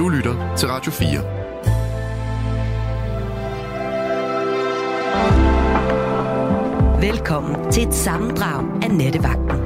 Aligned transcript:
Du 0.00 0.08
lytter 0.08 0.56
til 0.56 0.68
Radio 0.68 0.92
4. 0.92 1.08
Velkommen 7.10 7.72
til 7.72 7.88
et 7.88 7.94
sammendrag 7.94 8.82
af 8.82 8.90
Nettevagten. 8.90 9.60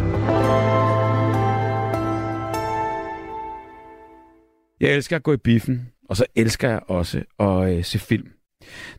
Jeg 4.80 4.94
elsker 4.94 5.16
at 5.16 5.22
gå 5.22 5.32
i 5.32 5.36
biffen, 5.36 5.92
og 6.08 6.16
så 6.16 6.26
elsker 6.34 6.68
jeg 6.68 6.80
også 6.88 7.22
at 7.38 7.76
øh, 7.76 7.84
se 7.84 7.98
film. 7.98 8.28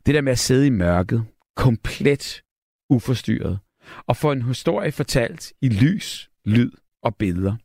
Det 0.06 0.16
der 0.16 0.22
med 0.22 0.32
at 0.32 0.40
sidde 0.40 0.68
i 0.68 0.70
mørket, 0.70 1.26
komplet 1.56 2.42
uforstyrret, 2.90 3.60
og 4.08 4.18
få 4.18 4.32
en 4.32 4.42
historie 4.42 4.92
fortalt 4.92 5.54
i 5.62 5.70
lys, 5.70 6.30
lyd 6.46 6.72
og 7.04 7.16
billeder. 7.16 7.56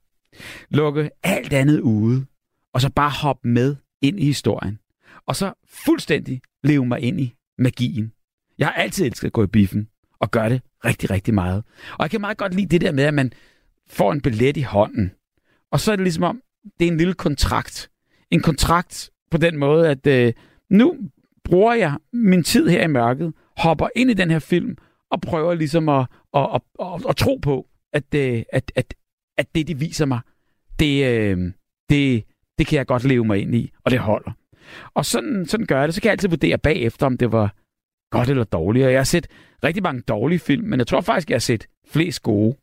Lukke 0.70 1.10
alt 1.22 1.52
andet 1.52 1.80
ude, 1.80 2.26
og 2.74 2.80
så 2.80 2.90
bare 2.90 3.10
hoppe 3.10 3.48
med 3.48 3.76
ind 4.02 4.20
i 4.20 4.24
historien. 4.24 4.78
Og 5.26 5.36
så 5.36 5.52
fuldstændig 5.68 6.40
leve 6.64 6.86
mig 6.86 7.00
ind 7.00 7.20
i 7.20 7.34
magien. 7.58 8.12
Jeg 8.58 8.66
har 8.66 8.74
altid 8.74 9.06
elsket 9.06 9.26
at 9.26 9.32
gå 9.32 9.42
i 9.44 9.46
biffen, 9.46 9.88
og 10.20 10.30
gøre 10.30 10.48
det 10.48 10.62
rigtig, 10.84 11.10
rigtig 11.10 11.34
meget. 11.34 11.64
Og 11.92 12.02
jeg 12.02 12.10
kan 12.10 12.20
meget 12.20 12.36
godt 12.36 12.54
lide 12.54 12.66
det 12.66 12.80
der 12.80 12.92
med, 12.92 13.04
at 13.04 13.14
man 13.14 13.32
får 13.88 14.12
en 14.12 14.20
billet 14.20 14.56
i 14.56 14.62
hånden. 14.62 15.12
Og 15.70 15.80
så 15.80 15.92
er 15.92 15.96
det 15.96 16.02
ligesom 16.02 16.24
om, 16.24 16.42
det 16.78 16.88
er 16.88 16.92
en 16.92 16.96
lille 16.96 17.14
kontrakt. 17.14 17.90
En 18.30 18.42
kontrakt 18.42 19.10
på 19.30 19.38
den 19.38 19.56
måde, 19.56 19.88
at 19.88 20.06
øh, 20.06 20.32
nu 20.70 20.96
bruger 21.44 21.74
jeg 21.74 21.98
min 22.12 22.42
tid 22.42 22.68
her 22.68 22.84
i 22.84 22.86
mørket, 22.86 23.32
hopper 23.56 23.88
ind 23.96 24.10
i 24.10 24.14
den 24.14 24.30
her 24.30 24.38
film, 24.38 24.76
og 25.10 25.20
prøver 25.20 25.54
ligesom 25.54 25.88
at, 25.88 26.06
at, 26.34 26.48
at, 26.54 26.60
at, 26.80 27.06
at 27.08 27.16
tro 27.16 27.36
på, 27.36 27.66
at, 27.92 28.14
øh, 28.14 28.42
at, 28.52 28.72
at, 28.74 28.94
at 29.38 29.54
det, 29.54 29.68
de 29.68 29.78
viser 29.78 30.06
mig, 30.06 30.20
det, 30.78 31.06
øh, 31.06 31.52
det, 31.90 32.24
det 32.60 32.68
kan 32.68 32.76
jeg 32.76 32.86
godt 32.86 33.04
leve 33.04 33.24
mig 33.24 33.38
ind 33.38 33.54
i, 33.54 33.72
og 33.84 33.90
det 33.90 33.98
holder. 33.98 34.32
Og 34.94 35.06
sådan, 35.06 35.46
sådan 35.46 35.66
gør 35.66 35.78
jeg 35.78 35.88
det. 35.88 35.94
Så 35.94 36.00
kan 36.00 36.08
jeg 36.08 36.12
altid 36.12 36.28
vurdere 36.28 36.58
bagefter, 36.58 37.06
om 37.06 37.16
det 37.16 37.32
var 37.32 37.54
godt 38.10 38.28
eller 38.28 38.44
dårligt. 38.44 38.84
Og 38.84 38.92
jeg 38.92 38.98
har 38.98 39.04
set 39.04 39.26
rigtig 39.64 39.82
mange 39.82 40.02
dårlige 40.02 40.38
film, 40.38 40.68
men 40.68 40.78
jeg 40.78 40.86
tror 40.86 41.00
faktisk, 41.00 41.30
jeg 41.30 41.34
har 41.34 41.40
set 41.40 41.66
flest 41.90 42.22
gode. 42.22 42.56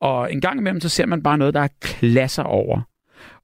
Og 0.00 0.32
en 0.32 0.40
gang 0.40 0.60
imellem, 0.60 0.80
så 0.80 0.88
ser 0.88 1.06
man 1.06 1.22
bare 1.22 1.38
noget, 1.38 1.54
der 1.54 1.60
er 1.60 1.68
klasser 1.80 2.42
over. 2.42 2.80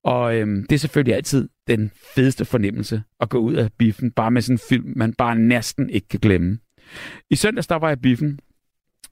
Og 0.04 0.36
øhm, 0.36 0.66
det 0.66 0.74
er 0.74 0.78
selvfølgelig 0.78 1.14
altid 1.14 1.48
den 1.68 1.90
fedeste 2.14 2.44
fornemmelse 2.44 3.02
at 3.20 3.28
gå 3.28 3.38
ud 3.38 3.54
af 3.54 3.68
biffen, 3.78 4.10
bare 4.10 4.30
med 4.30 4.42
sådan 4.42 4.54
en 4.54 4.60
film, 4.68 4.92
man 4.96 5.12
bare 5.12 5.36
næsten 5.36 5.90
ikke 5.90 6.08
kan 6.08 6.20
glemme. 6.20 6.58
I 7.30 7.36
søndags, 7.36 7.66
der 7.66 7.76
var 7.76 7.88
jeg 7.88 7.98
i 7.98 8.00
biffen. 8.00 8.40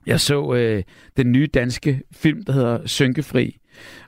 Jeg 0.06 0.20
så 0.20 0.54
øh, 0.54 0.82
den 1.16 1.32
nye 1.32 1.46
danske 1.46 2.02
film, 2.12 2.42
der 2.42 2.52
hedder 2.52 2.86
Synkefri. 2.86 3.58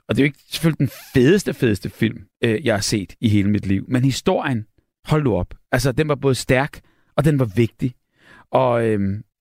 Og 0.09 0.15
det 0.15 0.21
er 0.21 0.23
jo 0.23 0.27
ikke 0.27 0.39
selvfølgelig 0.49 0.79
den 0.79 0.89
fedeste, 1.13 1.53
fedeste 1.53 1.89
film, 1.89 2.23
øh, 2.43 2.65
jeg 2.65 2.73
har 2.73 2.81
set 2.81 3.15
i 3.21 3.29
hele 3.29 3.49
mit 3.49 3.65
liv. 3.65 3.85
Men 3.87 4.03
historien, 4.03 4.65
hold 5.05 5.23
nu 5.23 5.35
op. 5.35 5.53
Altså, 5.71 5.91
den 5.91 6.07
var 6.07 6.15
både 6.15 6.35
stærk, 6.35 6.79
og 7.15 7.25
den 7.25 7.39
var 7.39 7.45
vigtig. 7.45 7.95
Og 8.51 8.85
øh, 8.85 8.99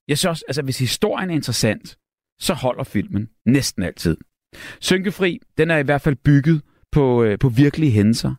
jeg 0.09 0.19
synes 0.19 0.31
også, 0.31 0.45
altså, 0.49 0.63
hvis 0.63 0.79
historien 0.79 1.31
er 1.31 1.35
interessant, 1.35 1.97
så 2.39 2.55
holder 2.55 2.85
filmen 2.85 3.29
næsten 3.47 3.83
altid. 3.83 4.17
Synkefri, 4.81 5.41
den 5.59 5.71
er 5.71 5.79
i 5.79 5.83
hvert 5.83 6.01
fald 6.01 6.17
bygget 6.17 6.63
på, 6.93 7.23
øh, 7.23 7.39
på 7.39 7.49
virkelige 7.49 7.93
hændelser. 7.93 8.35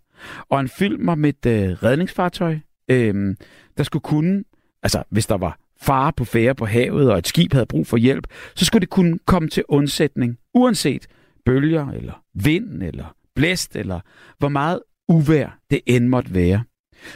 Og 0.49 0.59
en 0.59 0.67
film 0.67 1.09
om 1.09 1.25
et 1.25 1.45
øh, 1.45 1.69
redningsfartøj, 1.69 2.59
øh, 2.91 3.35
der 3.77 3.83
skulle 3.83 4.03
kunne, 4.03 4.43
altså 4.83 5.03
hvis 5.09 5.25
der 5.25 5.37
var 5.37 5.59
fare 5.85 6.13
på 6.13 6.25
færre 6.25 6.55
på 6.55 6.65
havet, 6.65 7.11
og 7.11 7.17
et 7.17 7.27
skib 7.27 7.53
havde 7.53 7.65
brug 7.65 7.87
for 7.87 7.97
hjælp, 7.97 8.27
så 8.55 8.65
skulle 8.65 8.81
det 8.81 8.89
kunne 8.89 9.19
komme 9.25 9.49
til 9.49 9.63
undsætning, 9.69 10.37
uanset 10.53 11.07
bølger, 11.45 11.91
eller 11.91 12.23
vind, 12.33 12.83
eller 12.83 13.15
blæst, 13.35 13.75
eller 13.75 13.99
hvor 14.37 14.49
meget 14.49 14.79
uvær 15.07 15.59
det 15.69 15.81
end 15.85 16.07
måtte 16.07 16.33
være. 16.33 16.63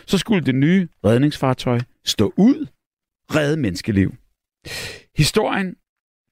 Så 0.07 0.17
skulle 0.17 0.45
det 0.45 0.55
nye 0.55 0.87
redningsfartøj 1.05 1.79
stå 2.05 2.33
ud, 2.37 2.67
redde 3.35 3.57
menneskeliv. 3.57 4.15
Historien, 5.17 5.75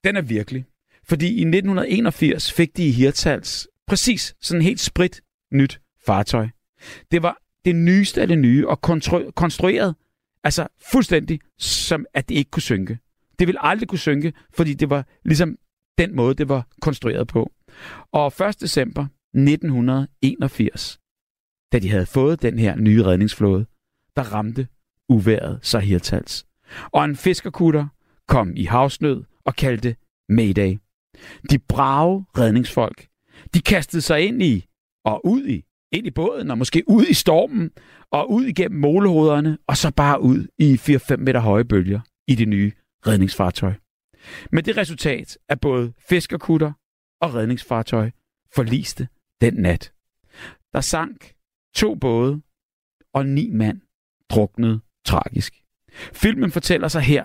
den 0.04 0.16
er 0.16 0.22
virkelig. 0.22 0.64
Fordi 1.04 1.26
i 1.26 1.40
1981 1.40 2.52
fik 2.52 2.76
de 2.76 2.88
i 2.88 2.90
Hirtals 2.90 3.68
præcis 3.86 4.34
sådan 4.40 4.62
helt 4.62 4.80
sprit 4.80 5.20
nyt 5.52 5.80
fartøj. 6.06 6.48
Det 7.10 7.22
var 7.22 7.38
det 7.64 7.76
nyeste 7.76 8.20
af 8.20 8.28
det 8.28 8.38
nye, 8.38 8.68
og 8.68 8.80
konstrueret 9.34 9.94
altså 10.44 10.66
fuldstændig 10.90 11.40
som 11.58 12.06
at 12.14 12.28
det 12.28 12.34
ikke 12.34 12.50
kunne 12.50 12.62
synke. 12.62 12.98
Det 13.38 13.46
ville 13.46 13.64
aldrig 13.64 13.88
kunne 13.88 13.98
synke, 13.98 14.32
fordi 14.50 14.74
det 14.74 14.90
var 14.90 15.06
ligesom 15.24 15.58
den 15.98 16.16
måde, 16.16 16.34
det 16.34 16.48
var 16.48 16.66
konstrueret 16.80 17.28
på. 17.28 17.52
Og 18.12 18.26
1. 18.26 18.60
december 18.60 19.06
1981, 19.34 21.00
da 21.72 21.78
de 21.78 21.90
havde 21.90 22.06
fået 22.06 22.42
den 22.42 22.58
her 22.58 22.76
nye 22.76 23.04
redningsflåde, 23.04 23.66
der 24.16 24.22
ramte 24.22 24.68
uværet 25.08 25.58
sig 25.62 25.80
Hirtals. 25.80 26.46
Og 26.92 27.04
en 27.04 27.16
fiskerkutter 27.16 27.86
kom 28.28 28.56
i 28.56 28.64
havsnød 28.64 29.24
og 29.44 29.56
kaldte 29.56 29.96
Mayday. 30.28 30.78
De 31.50 31.58
brave 31.58 32.26
redningsfolk, 32.38 33.06
de 33.54 33.60
kastede 33.60 34.02
sig 34.02 34.26
ind 34.26 34.42
i 34.42 34.66
og 35.04 35.26
ud 35.26 35.46
i, 35.46 35.64
ind 35.92 36.06
i 36.06 36.10
båden 36.10 36.50
og 36.50 36.58
måske 36.58 36.84
ud 36.86 37.04
i 37.04 37.14
stormen 37.14 37.70
og 38.10 38.30
ud 38.30 38.44
igennem 38.44 38.80
målehoderne 38.80 39.58
og 39.66 39.76
så 39.76 39.90
bare 39.90 40.22
ud 40.22 40.46
i 40.58 40.74
4-5 40.74 41.16
meter 41.16 41.40
høje 41.40 41.64
bølger 41.64 42.00
i 42.26 42.34
det 42.34 42.48
nye 42.48 42.72
redningsfartøj. 43.06 43.72
Med 44.52 44.62
det 44.62 44.76
resultat, 44.76 45.38
er 45.48 45.54
både 45.54 45.92
fiskerkutter 46.08 46.72
og 47.20 47.34
redningsfartøj 47.34 48.10
forliste 48.54 49.08
den 49.40 49.54
nat. 49.54 49.92
Der 50.72 50.80
sank 50.80 51.34
to 51.74 51.94
både, 51.94 52.40
og 53.14 53.26
ni 53.26 53.50
mand 53.50 53.80
druknede 54.30 54.80
tragisk. 55.04 55.62
Filmen 56.12 56.50
fortæller 56.50 56.88
sig 56.88 57.02
her, 57.02 57.24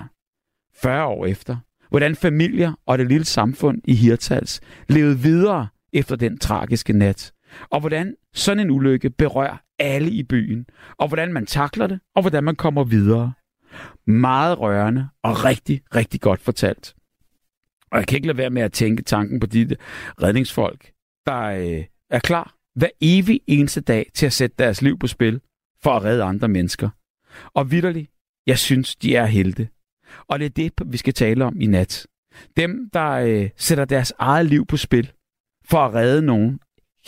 40 0.82 1.06
år 1.06 1.26
efter, 1.26 1.58
hvordan 1.90 2.16
familier 2.16 2.74
og 2.86 2.98
det 2.98 3.08
lille 3.08 3.26
samfund 3.26 3.82
i 3.86 3.94
Hirtals 3.96 4.62
levede 4.90 5.20
videre 5.20 5.68
efter 5.94 6.16
den 6.16 6.38
tragiske 6.38 6.94
nat, 6.94 7.34
og 7.70 7.80
hvordan 7.80 8.16
sådan 8.34 8.60
en 8.60 8.72
ulykke 8.72 9.10
berører 9.10 9.58
alle 9.80 10.10
i 10.10 10.24
byen, 10.24 10.66
og 10.98 11.08
hvordan 11.08 11.34
man 11.34 11.46
takler 11.46 11.88
det, 11.88 12.00
og 12.16 12.22
hvordan 12.22 12.44
man 12.44 12.56
kommer 12.56 12.84
videre. 12.84 13.34
Meget 14.06 14.60
rørende 14.60 15.08
og 15.24 15.46
rigtig, 15.46 15.82
rigtig 15.96 16.22
godt 16.22 16.40
fortalt. 16.40 16.96
Og 17.92 18.00
jeg 18.00 18.08
kan 18.08 18.16
ikke 18.16 18.28
lade 18.28 18.38
være 18.38 18.50
med 18.50 18.62
at 18.62 18.74
tænke 18.74 19.04
tanken 19.04 19.40
på 19.40 19.46
de 19.46 19.76
redningsfolk, 20.24 20.92
der 21.26 21.42
øh, 21.42 21.84
er 22.10 22.20
klar 22.20 22.56
hver 22.76 22.90
evig 23.02 23.42
eneste 23.48 23.82
dag 23.82 24.12
til 24.14 24.26
at 24.26 24.34
sætte 24.34 24.56
deres 24.60 24.82
liv 24.82 25.00
på 25.00 25.08
spil 25.08 25.42
for 25.84 25.92
at 25.92 26.04
redde 26.04 26.24
andre 26.24 26.48
mennesker. 26.48 26.90
Og 27.54 27.72
vidderligt, 27.72 28.12
jeg 28.48 28.60
synes, 28.60 28.96
de 28.96 29.16
er 29.16 29.26
helte. 29.26 29.70
Og 30.28 30.40
det 30.40 30.46
er 30.46 30.50
det, 30.50 30.72
vi 30.86 30.98
skal 30.98 31.14
tale 31.14 31.46
om 31.46 31.62
i 31.62 31.66
nat. 31.66 32.08
Dem, 32.58 32.90
der 32.94 33.10
øh, 33.10 33.50
sætter 33.58 33.86
deres 33.86 34.14
eget 34.20 34.46
liv 34.46 34.66
på 34.66 34.78
spil 34.78 35.12
for 35.66 35.78
at 35.78 35.94
redde 35.94 36.22
nogen 36.22 36.60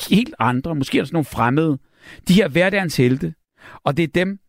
helt 0.10 0.36
andre, 0.40 0.76
måske 0.76 1.02
også 1.02 1.14
nogle 1.14 1.26
fremmede. 1.26 1.78
De 2.28 2.34
her 2.34 2.48
hverdagens 2.48 2.98
helte. 2.98 3.34
Og 3.84 3.98
det 3.98 4.04
er 4.04 4.08
dem, 4.08 4.40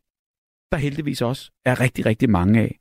der 0.73 0.79
heldigvis 0.79 1.23
også 1.23 1.51
er 1.65 1.81
rigtig, 1.81 2.07
rigtig 2.07 2.31
mange 2.31 2.61
af. 2.61 2.79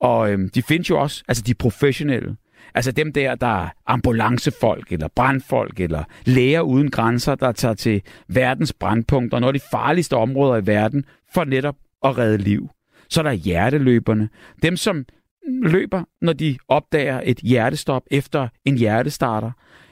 Og 0.00 0.32
øhm, 0.32 0.50
de 0.50 0.62
findes 0.62 0.90
jo 0.90 1.00
også, 1.00 1.24
altså 1.28 1.42
de 1.42 1.54
professionelle. 1.54 2.36
Altså 2.74 2.92
dem 2.92 3.12
der, 3.12 3.34
der 3.34 3.64
er 3.64 3.68
ambulancefolk, 3.86 4.92
eller 4.92 5.08
brandfolk, 5.08 5.80
eller 5.80 6.04
læger 6.24 6.60
uden 6.60 6.90
grænser, 6.90 7.34
der 7.34 7.52
tager 7.52 7.74
til 7.74 8.02
verdens 8.28 8.72
brandpunkter, 8.72 9.38
når 9.38 9.52
de 9.52 9.60
farligste 9.70 10.16
områder 10.16 10.56
i 10.56 10.66
verden, 10.66 11.04
for 11.34 11.44
netop 11.44 11.76
at 12.04 12.18
redde 12.18 12.38
liv. 12.38 12.68
Så 13.08 13.20
er 13.20 13.22
der 13.22 13.32
hjerteløberne. 13.32 14.28
Dem, 14.62 14.76
som 14.76 15.04
løber, 15.46 16.04
når 16.20 16.32
de 16.32 16.58
opdager 16.68 17.20
et 17.24 17.38
hjertestop 17.38 18.02
efter 18.10 18.48
en 18.64 18.76
hjertestarter. 18.78 19.50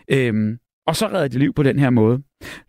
Øhm, 0.09 0.59
og 0.91 0.97
så 0.97 1.07
redder 1.07 1.29
de 1.29 1.39
liv 1.39 1.55
på 1.55 1.63
den 1.63 1.79
her 1.79 1.91
måde. 1.91 2.23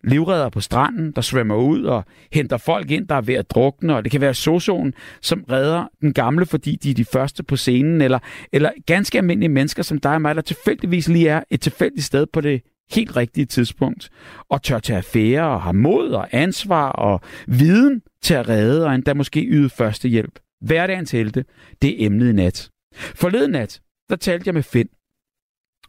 Livredder 0.03 0.49
på 0.49 0.61
stranden, 0.61 1.11
der 1.11 1.21
svømmer 1.21 1.55
ud 1.55 1.83
og 1.83 2.05
henter 2.33 2.57
folk 2.57 2.91
ind, 2.91 3.07
der 3.07 3.15
er 3.15 3.21
ved 3.21 3.33
at 3.33 3.49
drukne, 3.49 3.95
og 3.95 4.03
det 4.03 4.11
kan 4.11 4.21
være 4.21 4.33
sozoen, 4.33 4.93
som 5.21 5.45
redder 5.51 5.87
den 6.01 6.13
gamle, 6.13 6.45
fordi 6.45 6.75
de 6.75 6.89
er 6.89 6.93
de 6.93 7.05
første 7.05 7.43
på 7.43 7.55
scenen, 7.55 8.01
eller, 8.01 8.19
eller 8.53 8.71
ganske 8.85 9.17
almindelige 9.17 9.49
mennesker 9.49 9.83
som 9.83 9.99
dig 9.99 10.13
og 10.13 10.21
mig, 10.21 10.35
der 10.35 10.41
tilfældigvis 10.41 11.07
lige 11.07 11.29
er 11.29 11.43
et 11.49 11.61
tilfældigt 11.61 12.05
sted 12.05 12.25
på 12.33 12.41
det 12.41 12.61
helt 12.91 13.17
rigtige 13.17 13.45
tidspunkt, 13.45 14.09
og 14.49 14.63
tør 14.63 14.79
tage 14.79 14.97
affære 14.97 15.47
og 15.47 15.61
har 15.61 15.71
mod 15.71 16.09
og 16.09 16.27
ansvar 16.31 16.89
og 16.89 17.21
viden 17.47 18.01
til 18.23 18.33
at 18.33 18.49
redde, 18.49 18.85
og 18.85 18.95
endda 18.95 19.13
måske 19.13 19.41
yde 19.41 19.69
førstehjælp. 19.69 20.39
Hverdagens 20.65 21.11
helte, 21.11 21.45
det 21.81 21.89
er 21.89 22.05
emnet 22.05 22.29
i 22.29 22.33
nat. 22.33 22.69
Forleden 22.95 23.51
nat, 23.51 23.81
der 24.09 24.15
talte 24.15 24.47
jeg 24.47 24.53
med 24.53 24.63
Finn, 24.63 24.89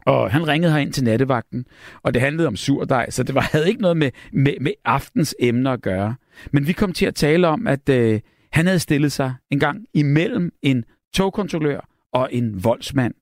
og 0.05 0.31
han 0.31 0.47
ringede 0.47 0.81
ind 0.81 0.93
til 0.93 1.03
nattevagten, 1.03 1.65
og 2.03 2.13
det 2.13 2.21
handlede 2.21 2.47
om 2.47 2.55
surdej, 2.55 3.09
så 3.09 3.23
det 3.23 3.35
var, 3.35 3.41
havde 3.51 3.69
ikke 3.69 3.81
noget 3.81 3.97
med, 3.97 4.11
med, 4.33 4.53
med 4.61 4.71
aftens 4.85 5.35
emner 5.39 5.71
at 5.71 5.81
gøre. 5.81 6.15
Men 6.51 6.67
vi 6.67 6.73
kom 6.73 6.93
til 6.93 7.05
at 7.05 7.15
tale 7.15 7.47
om, 7.47 7.67
at 7.67 7.89
øh, 7.89 8.19
han 8.51 8.65
havde 8.65 8.79
stillet 8.79 9.11
sig 9.11 9.33
en 9.51 9.59
gang 9.59 9.85
imellem 9.93 10.51
en 10.61 10.85
togkontrollør 11.13 11.89
og 12.13 12.29
en 12.31 12.63
voldsmand. 12.63 13.13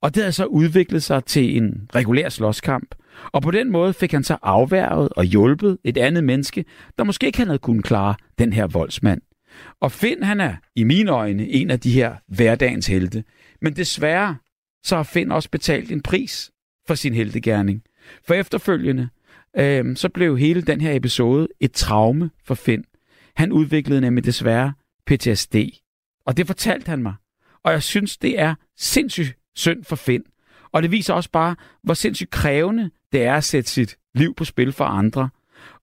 Og 0.00 0.14
det 0.14 0.22
havde 0.22 0.32
så 0.32 0.44
udviklet 0.44 1.02
sig 1.02 1.24
til 1.24 1.56
en 1.56 1.90
regulær 1.94 2.28
slåskamp. 2.28 2.94
Og 3.32 3.42
på 3.42 3.50
den 3.50 3.72
måde 3.72 3.92
fik 3.92 4.12
han 4.12 4.24
så 4.24 4.36
afværget 4.42 5.08
og 5.16 5.24
hjulpet 5.24 5.78
et 5.84 5.98
andet 5.98 6.24
menneske, 6.24 6.64
der 6.98 7.04
måske 7.04 7.26
ikke 7.26 7.44
havde 7.44 7.58
kunnet 7.58 7.84
klare 7.84 8.14
den 8.38 8.52
her 8.52 8.66
voldsmand. 8.66 9.20
Og 9.80 9.92
Finn, 9.92 10.22
han 10.22 10.40
er 10.40 10.54
i 10.76 10.84
mine 10.84 11.10
øjne 11.10 11.48
en 11.48 11.70
af 11.70 11.80
de 11.80 11.90
her 11.90 12.14
hverdagens 12.28 12.86
helte. 12.86 13.24
Men 13.62 13.76
desværre, 13.76 14.36
så 14.82 14.96
har 14.96 15.02
Finn 15.02 15.32
også 15.32 15.50
betalt 15.50 15.92
en 15.92 16.02
pris 16.02 16.50
for 16.86 16.94
sin 16.94 17.14
heltegærning. 17.14 17.82
For 18.26 18.34
efterfølgende, 18.34 19.08
øh, 19.56 19.96
så 19.96 20.08
blev 20.08 20.38
hele 20.38 20.62
den 20.62 20.80
her 20.80 20.92
episode 20.96 21.48
et 21.60 21.72
traume 21.72 22.30
for 22.44 22.54
Finn. 22.54 22.84
Han 23.36 23.52
udviklede 23.52 24.00
nemlig 24.00 24.24
desværre 24.24 24.72
PTSD. 25.06 25.56
Og 26.26 26.36
det 26.36 26.46
fortalte 26.46 26.88
han 26.88 27.02
mig. 27.02 27.14
Og 27.62 27.72
jeg 27.72 27.82
synes, 27.82 28.18
det 28.18 28.40
er 28.40 28.54
sindssygt 28.76 29.36
synd 29.54 29.84
for 29.84 29.96
Finn. 29.96 30.22
Og 30.72 30.82
det 30.82 30.90
viser 30.90 31.14
også 31.14 31.30
bare, 31.30 31.56
hvor 31.82 31.94
sindssygt 31.94 32.30
krævende 32.30 32.90
det 33.12 33.22
er 33.22 33.34
at 33.34 33.44
sætte 33.44 33.70
sit 33.70 33.96
liv 34.14 34.34
på 34.34 34.44
spil 34.44 34.72
for 34.72 34.84
andre. 34.84 35.28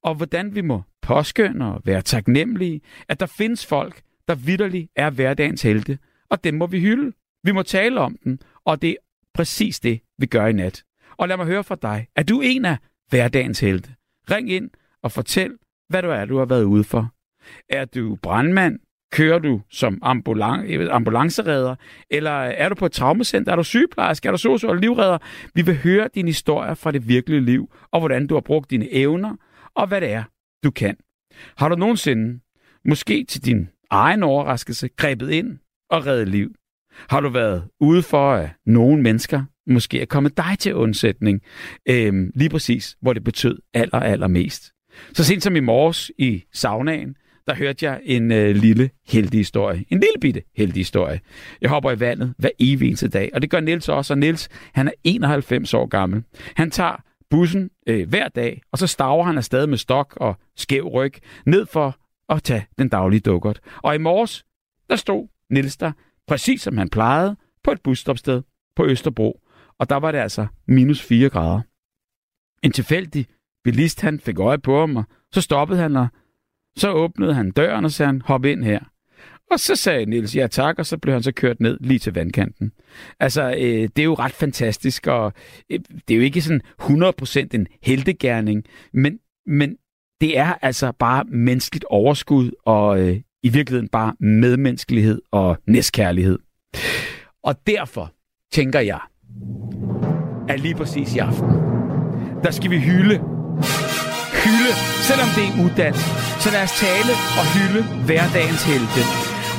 Og 0.03 0.15
hvordan 0.15 0.55
vi 0.55 0.61
må 0.61 0.83
påskynde 1.01 1.73
og 1.73 1.81
være 1.85 2.01
taknemmelige, 2.01 2.81
at 3.07 3.19
der 3.19 3.25
findes 3.25 3.65
folk, 3.65 4.01
der 4.27 4.35
vidderligt 4.35 4.91
er 4.95 5.09
hverdagens 5.09 5.61
helte. 5.61 5.99
Og 6.29 6.43
dem 6.43 6.53
må 6.53 6.67
vi 6.67 6.79
hylde. 6.79 7.11
Vi 7.43 7.51
må 7.51 7.63
tale 7.63 7.99
om 7.99 8.17
dem 8.23 8.39
og 8.69 8.81
det 8.81 8.89
er 8.89 8.95
præcis 9.33 9.79
det, 9.79 10.01
vi 10.17 10.25
gør 10.25 10.47
i 10.47 10.53
nat. 10.53 10.83
Og 11.17 11.27
lad 11.27 11.37
mig 11.37 11.45
høre 11.45 11.63
fra 11.63 11.75
dig. 11.81 12.07
Er 12.15 12.23
du 12.23 12.41
en 12.41 12.65
af 12.65 12.77
hverdagens 13.09 13.59
helte? 13.59 13.89
Ring 14.31 14.51
ind 14.51 14.69
og 15.03 15.11
fortæl, 15.11 15.51
hvad 15.89 16.01
du 16.01 16.09
er, 16.09 16.25
du 16.25 16.37
har 16.37 16.45
været 16.45 16.63
ude 16.63 16.83
for. 16.83 17.11
Er 17.69 17.85
du 17.85 18.15
brandmand? 18.21 18.79
Kører 19.11 19.39
du 19.39 19.61
som 19.69 19.99
ambulan- 20.03 20.65
øh, 20.65 20.87
ambulanceredder? 20.95 21.75
Eller 22.09 22.31
er 22.31 22.69
du 22.69 22.75
på 22.75 22.85
et 22.85 22.91
traumacenter? 22.91 23.51
Er 23.51 23.55
du 23.55 23.63
sygeplejerske? 23.63 24.27
Er 24.27 24.31
du 24.31 24.37
socio- 24.37 24.69
eller 24.69 24.81
livredder? 24.81 25.17
Vi 25.53 25.61
vil 25.61 25.77
høre 25.77 26.09
dine 26.15 26.27
historier 26.29 26.73
fra 26.73 26.91
det 26.91 27.07
virkelige 27.07 27.41
liv, 27.41 27.71
og 27.91 27.99
hvordan 27.99 28.27
du 28.27 28.33
har 28.33 28.41
brugt 28.41 28.69
dine 28.69 28.93
evner, 28.93 29.35
og 29.75 29.87
hvad 29.87 30.01
det 30.01 30.11
er, 30.11 30.23
du 30.63 30.71
kan. 30.71 30.97
Har 31.57 31.69
du 31.69 31.75
nogensinde, 31.75 32.39
måske 32.85 33.23
til 33.23 33.45
din 33.45 33.69
egen 33.89 34.23
overraskelse, 34.23 34.87
grebet 34.97 35.29
ind 35.31 35.59
og 35.89 36.05
reddet 36.05 36.27
liv? 36.27 36.53
Har 37.09 37.19
du 37.19 37.29
været 37.29 37.63
ude 37.79 38.01
for, 38.01 38.33
at 38.33 38.49
nogle 38.65 39.01
mennesker 39.01 39.43
måske 39.67 40.01
er 40.01 40.05
kommet 40.05 40.37
dig 40.37 40.55
til 40.59 40.75
undsætning, 40.75 41.41
øhm, 41.89 42.31
lige 42.35 42.49
præcis, 42.49 42.97
hvor 43.01 43.13
det 43.13 43.23
betød 43.23 43.59
aller, 43.73 43.99
aller 43.99 44.27
mest? 44.27 44.71
Så 45.13 45.23
sent 45.23 45.43
som 45.43 45.55
i 45.55 45.59
morges 45.59 46.11
i 46.17 46.43
saunaen, 46.53 47.15
der 47.47 47.55
hørte 47.55 47.85
jeg 47.85 48.01
en 48.03 48.31
øh, 48.31 48.55
lille 48.55 48.89
heldig 49.07 49.39
historie. 49.39 49.85
En 49.89 49.99
lille 49.99 50.19
bitte 50.21 50.41
heldig 50.55 50.79
historie. 50.79 51.19
Jeg 51.61 51.69
hopper 51.69 51.91
i 51.91 51.99
vandet 51.99 52.33
hver 52.37 52.49
evig 52.59 52.87
eneste 52.87 53.07
dag, 53.07 53.29
og 53.33 53.41
det 53.41 53.49
gør 53.49 53.59
Nils 53.59 53.89
også. 53.89 54.13
Og 54.13 54.17
Nils, 54.17 54.49
han 54.73 54.87
er 54.87 54.91
91 55.03 55.73
år 55.73 55.85
gammel. 55.85 56.23
Han 56.55 56.71
tager 56.71 57.03
bussen 57.29 57.69
øh, 57.87 58.09
hver 58.09 58.27
dag, 58.27 58.61
og 58.71 58.77
så 58.77 58.87
staver 58.87 59.23
han 59.23 59.37
afsted 59.37 59.67
med 59.67 59.77
stok 59.77 60.13
og 60.17 60.35
skæv 60.55 60.87
ryg 60.87 61.13
ned 61.45 61.65
for 61.65 61.97
at 62.29 62.43
tage 62.43 62.65
den 62.77 62.89
daglige 62.89 63.19
dukkert. 63.19 63.59
Og 63.77 63.95
i 63.95 63.97
morges, 63.97 64.45
der 64.89 64.95
stod 64.95 65.27
Nils 65.49 65.77
der, 65.77 65.91
præcis 66.29 66.61
som 66.61 66.77
han 66.77 66.89
plejede, 66.89 67.35
på 67.63 67.71
et 67.71 67.81
busstopsted 67.81 68.41
på 68.75 68.85
Østerbro. 68.85 69.41
Og 69.79 69.89
der 69.89 69.95
var 69.95 70.11
det 70.11 70.19
altså 70.19 70.47
minus 70.67 71.01
4 71.01 71.29
grader. 71.29 71.61
En 72.63 72.71
tilfældig 72.71 73.27
bilist, 73.63 74.01
han 74.01 74.19
fik 74.19 74.39
øje 74.39 74.57
på 74.57 74.79
ham, 74.79 74.95
og 74.95 75.03
så 75.31 75.41
stoppede 75.41 75.79
han, 75.79 75.95
og 75.95 76.07
så 76.77 76.91
åbnede 76.91 77.33
han 77.33 77.51
døren 77.51 77.85
og 77.85 77.91
sagde, 77.91 78.07
han, 78.07 78.21
hop 78.21 78.45
ind 78.45 78.63
her. 78.63 78.79
Og 79.51 79.59
så 79.59 79.75
sagde 79.75 80.05
Nils 80.05 80.35
ja 80.35 80.47
tak, 80.47 80.79
og 80.79 80.85
så 80.85 80.97
blev 80.97 81.13
han 81.13 81.23
så 81.23 81.31
kørt 81.31 81.59
ned 81.59 81.77
lige 81.81 81.99
til 81.99 82.13
vandkanten. 82.13 82.71
Altså, 83.19 83.51
øh, 83.57 83.89
det 83.95 83.99
er 83.99 84.03
jo 84.03 84.13
ret 84.13 84.31
fantastisk, 84.31 85.07
og 85.07 85.33
øh, 85.69 85.79
det 86.07 86.13
er 86.13 86.17
jo 86.17 86.23
ikke 86.23 86.41
sådan 86.41 86.61
100% 86.81 87.47
en 87.53 87.67
heltegærning, 87.81 88.63
men, 88.93 89.19
men 89.45 89.77
det 90.21 90.37
er 90.37 90.53
altså 90.61 90.91
bare 90.91 91.23
menneskeligt 91.23 91.85
overskud, 91.85 92.51
og 92.65 92.99
øh, 92.99 93.21
i 93.43 93.49
virkeligheden 93.49 93.89
bare 93.89 94.13
medmenneskelighed 94.19 95.21
og 95.31 95.57
næstkærlighed. 95.67 96.39
Og 97.43 97.55
derfor 97.67 98.11
tænker 98.51 98.79
jeg, 98.79 98.99
at 100.49 100.59
lige 100.59 100.75
præcis 100.75 101.15
i 101.15 101.17
aften, 101.17 101.49
der 102.43 102.51
skal 102.51 102.69
vi 102.71 102.79
hylde. 102.79 103.17
Hylde, 104.43 104.71
selvom 105.09 105.29
det 105.35 105.43
er 105.49 105.53
uddannet. 105.63 106.05
Så 106.43 106.49
lad 106.55 106.63
os 106.67 106.75
tale 106.85 107.13
og 107.39 107.45
hylde 107.55 107.81
hverdagens 108.07 108.63
helte. 108.71 109.01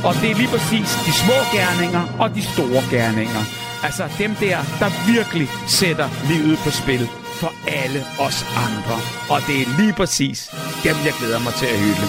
Og 0.09 0.13
det 0.21 0.29
er 0.31 0.37
lige 0.41 0.53
præcis 0.57 0.89
de 1.07 1.13
små 1.23 1.39
gerninger 1.59 2.05
og 2.23 2.29
de 2.37 2.43
store 2.55 2.83
gerninger. 2.97 3.43
Altså 3.87 4.05
dem 4.23 4.33
der, 4.45 4.59
der 4.83 4.91
virkelig 5.15 5.49
sætter 5.81 6.09
livet 6.31 6.57
på 6.65 6.71
spil 6.81 7.05
for 7.41 7.53
alle 7.83 8.01
os 8.27 8.39
andre. 8.67 8.97
Og 9.33 9.39
det 9.47 9.57
er 9.63 9.69
lige 9.81 9.95
præcis 10.01 10.39
dem, 10.87 10.97
jeg 11.07 11.15
glæder 11.21 11.41
mig 11.47 11.55
til 11.61 11.69
at 11.75 11.79
hylde. 11.85 12.07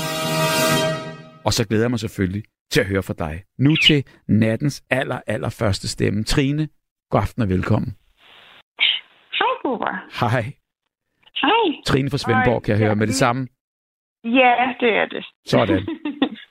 Og 1.45 1.51
så 1.53 1.67
glæder 1.67 1.83
jeg 1.83 1.89
mig 1.91 1.99
selvfølgelig 1.99 2.43
til 2.71 2.81
at 2.81 2.87
høre 2.87 3.03
fra 3.03 3.13
dig. 3.13 3.35
Nu 3.59 3.75
til 3.75 3.99
nattens 4.27 4.83
aller, 4.89 5.19
aller 5.27 5.55
første 5.59 5.87
stemme. 5.87 6.23
Trine, 6.23 6.67
god 7.09 7.21
aften 7.21 7.41
og 7.41 7.49
velkommen. 7.49 7.91
Hej, 9.39 9.53
Bubber. 9.63 9.93
Hej. 10.21 10.43
Hej. 11.41 11.65
Trine 11.85 12.09
fra 12.09 12.17
Svendborg, 12.17 12.63
kan 12.63 12.71
jeg 12.71 12.79
høre 12.85 12.95
med 12.95 13.07
det 13.07 13.15
samme. 13.15 13.47
Ja, 14.23 14.53
det 14.79 14.91
er 15.01 15.05
det. 15.05 15.25
Sådan. 15.45 15.83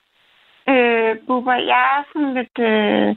øh, 0.72 1.16
Bubber, 1.26 1.56
jeg 1.72 1.82
er 1.96 2.02
sådan 2.12 2.34
lidt... 2.38 2.56
Øh... 2.70 3.16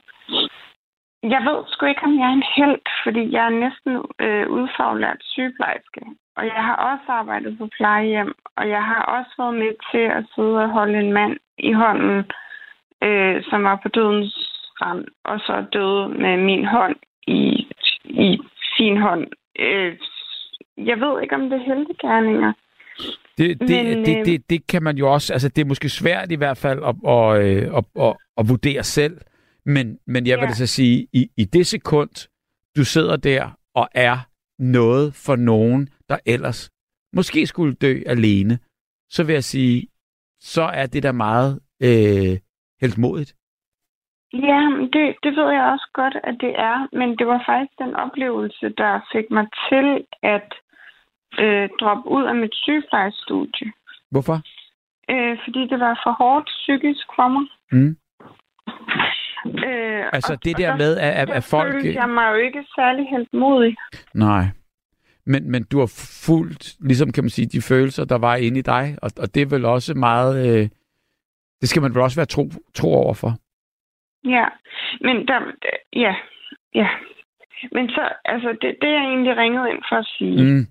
Jeg 1.34 1.42
ved 1.48 1.60
sgu 1.68 1.86
ikke, 1.86 2.04
om 2.04 2.20
jeg 2.20 2.28
er 2.30 2.38
en 2.42 2.50
held, 2.56 2.82
fordi 3.04 3.24
jeg 3.36 3.46
er 3.46 3.60
næsten 3.66 3.92
øh, 4.26 4.46
udfaglært 4.58 5.22
sygeplejerske. 5.22 6.02
Og 6.38 6.46
jeg 6.46 6.62
har 6.68 6.76
også 6.76 7.08
arbejdet 7.08 7.58
på 7.58 7.68
plejehjem, 7.78 8.34
og 8.58 8.70
jeg 8.70 8.84
har 8.84 9.02
også 9.16 9.32
været 9.38 9.56
med 9.64 9.74
til 9.92 10.06
at 10.18 10.24
sidde 10.36 10.58
og 10.64 10.70
holde 10.70 11.00
en 11.00 11.14
mand 11.14 11.38
i 11.58 11.72
hånden, 11.74 12.18
øh, 13.04 13.44
som 13.50 13.64
var 13.64 13.80
på 13.84 13.90
dødens 13.90 14.34
rand, 14.82 15.06
og 15.26 15.40
så 15.40 15.66
døde 15.74 16.10
med 16.22 16.38
min 16.46 16.66
hånd 16.66 16.96
i, 17.28 17.68
i 18.06 18.40
sin 18.78 18.98
hånd. 18.98 19.28
Øh, 19.60 19.98
jeg 20.78 21.00
ved 21.00 21.22
ikke, 21.22 21.36
om 21.36 21.50
det 21.50 21.54
er 21.60 21.66
heldegærninger. 21.66 22.54
Det, 23.38 23.60
det, 23.60 23.86
Men, 23.86 24.06
det, 24.06 24.20
øh, 24.20 24.26
det, 24.26 24.50
det 24.50 24.68
kan 24.68 24.84
man 24.84 24.98
jo 24.98 25.14
også, 25.14 25.34
altså 25.34 25.50
det 25.50 25.62
er 25.62 25.66
måske 25.66 25.90
svært 25.90 26.32
i 26.32 26.36
hvert 26.36 26.58
fald 26.58 26.80
at, 26.84 26.96
at, 27.12 27.46
øh, 27.46 27.78
at, 27.78 27.84
at, 28.04 28.16
at 28.38 28.50
vurdere 28.50 28.84
selv, 28.84 29.18
men, 29.66 30.00
men 30.08 30.28
jeg 30.28 30.38
vil 30.38 30.46
Ja. 30.48 30.54
så 30.54 30.68
sige, 30.68 31.08
i, 31.14 31.28
i 31.38 31.44
det 31.46 31.68
sekund, 31.68 32.30
du 32.78 32.84
sidder 32.84 33.16
der 33.16 33.50
og 33.76 33.90
er 33.96 34.18
noget 34.60 35.14
for 35.26 35.36
nogen, 35.36 35.90
der 36.10 36.18
ellers 36.26 36.72
måske 37.14 37.48
skulle 37.48 37.74
dø 37.74 38.02
alene, 38.06 38.60
så 39.10 39.24
vil 39.24 39.34
jeg 39.34 39.44
sige, 39.44 39.88
så 40.54 40.64
er 40.64 40.86
det 40.86 41.04
da 41.04 41.12
meget 41.12 41.60
øh, 41.88 42.34
helt 42.82 42.98
modigt. 42.98 43.34
Ja, 44.34 44.62
det, 44.94 45.06
det 45.24 45.32
ved 45.38 45.50
jeg 45.58 45.64
også 45.74 45.90
godt, 45.94 46.16
at 46.24 46.36
det 46.44 46.54
er. 46.70 46.88
Men 47.00 47.10
det 47.18 47.28
var 47.28 47.44
faktisk 47.50 47.80
den 47.80 47.94
oplevelse, 47.96 48.66
der 48.78 48.94
fik 49.14 49.26
mig 49.38 49.48
til 49.70 49.88
at 50.36 50.50
øh, 51.44 51.70
droppe 51.80 52.10
ud 52.10 52.24
af 52.24 52.36
mit 52.36 52.56
sygeplejestudie. 52.64 53.72
Hvorfor? 54.12 54.38
Øh, 55.12 55.38
fordi 55.46 55.62
det 55.72 55.80
var 55.80 56.02
for 56.04 56.12
hårdt 56.24 56.48
psykisk 56.62 57.06
for 57.16 57.28
mig. 57.36 57.46
Mm. 57.72 57.98
Øh, 59.68 60.06
Altså 60.14 60.34
og- 60.34 60.44
det 60.46 60.54
og 60.56 60.60
der 60.62 60.76
med, 60.78 60.98
at, 60.98 61.14
at, 61.22 61.28
der 61.28 61.34
at 61.34 61.44
folk... 61.44 61.72
følte 61.74 61.94
jeg 62.02 62.10
mig 62.10 62.28
jo 62.32 62.36
ikke 62.36 62.66
særlig 62.76 63.10
helt 63.10 63.34
modig. 63.34 63.76
Nej. 64.14 64.44
Men, 65.26 65.52
men 65.52 65.64
du 65.72 65.80
har 65.80 65.92
fuldt, 66.26 66.76
ligesom 66.80 67.12
kan 67.12 67.24
man 67.24 67.30
sige, 67.30 67.48
de 67.48 67.62
følelser, 67.62 68.06
der 68.06 68.18
var 68.18 68.36
inde 68.36 68.60
i 68.60 68.62
dig, 68.62 68.98
og, 69.02 69.10
og 69.18 69.36
det 69.36 69.42
er 69.42 69.50
vel 69.56 69.66
også 69.66 69.94
meget... 69.94 70.34
Øh, 70.48 70.70
det 71.62 71.70
skal 71.70 71.82
man 71.82 71.94
vel 71.94 72.02
også 72.02 72.20
være 72.20 72.26
tro, 72.26 72.44
tro 72.74 72.94
over 72.94 73.14
for. 73.14 73.32
Ja, 74.36 74.46
men 75.02 75.28
der, 75.28 75.40
ja, 75.96 76.16
ja. 76.76 76.90
Men 77.72 77.90
så, 77.90 78.10
altså, 78.26 78.50
det, 78.62 78.78
det 78.82 78.90
jeg 78.90 79.04
egentlig 79.04 79.38
ringede 79.38 79.70
ind 79.70 79.82
for 79.90 79.96
at 79.96 80.06
sige, 80.18 80.44
Mm. 80.44 80.66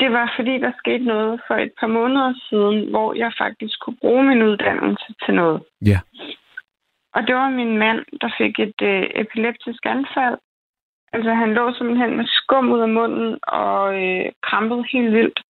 det 0.00 0.12
var 0.12 0.32
fordi, 0.36 0.58
der 0.58 0.72
skete 0.78 1.04
noget 1.04 1.40
for 1.46 1.54
et 1.54 1.72
par 1.80 1.86
måneder 1.86 2.34
siden, 2.48 2.90
hvor 2.90 3.14
jeg 3.14 3.32
faktisk 3.38 3.80
kunne 3.80 3.96
bruge 4.00 4.24
min 4.24 4.42
uddannelse 4.42 5.14
til 5.24 5.34
noget. 5.34 5.62
Ja. 5.86 5.98
Og 7.14 7.22
det 7.26 7.34
var 7.34 7.50
min 7.50 7.78
mand, 7.78 8.00
der 8.20 8.30
fik 8.38 8.58
et 8.58 8.80
øh, 8.82 9.04
epileptisk 9.14 9.82
anfald. 9.86 10.38
Altså, 11.12 11.34
han 11.34 11.54
lå 11.54 11.74
simpelthen 11.74 12.16
med 12.16 12.24
skum 12.26 12.72
ud 12.72 12.80
af 12.80 12.88
munden 12.88 13.38
og 13.42 14.02
øh, 14.02 14.32
krampede 14.42 14.84
helt 14.92 15.12
vildt. 15.12 15.40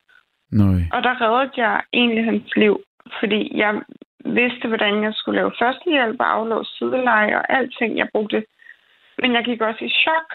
Nej. 0.52 0.80
Og 0.92 1.02
der 1.02 1.20
reddede 1.22 1.52
jeg 1.56 1.82
egentlig 1.92 2.24
hans 2.24 2.56
liv, 2.56 2.80
fordi 3.20 3.56
jeg 3.56 3.82
vidste, 4.24 4.68
hvordan 4.68 5.02
jeg 5.02 5.12
skulle 5.14 5.38
lave 5.40 5.52
førstehjælp 5.58 6.20
og 6.20 6.32
aflåse 6.32 6.70
sideleje 6.78 7.36
og 7.38 7.44
alting, 7.56 7.98
jeg 7.98 8.08
brugte. 8.12 8.44
Men 9.18 9.32
jeg 9.32 9.44
gik 9.44 9.60
også 9.60 9.84
i 9.84 9.88
chok. 9.88 10.28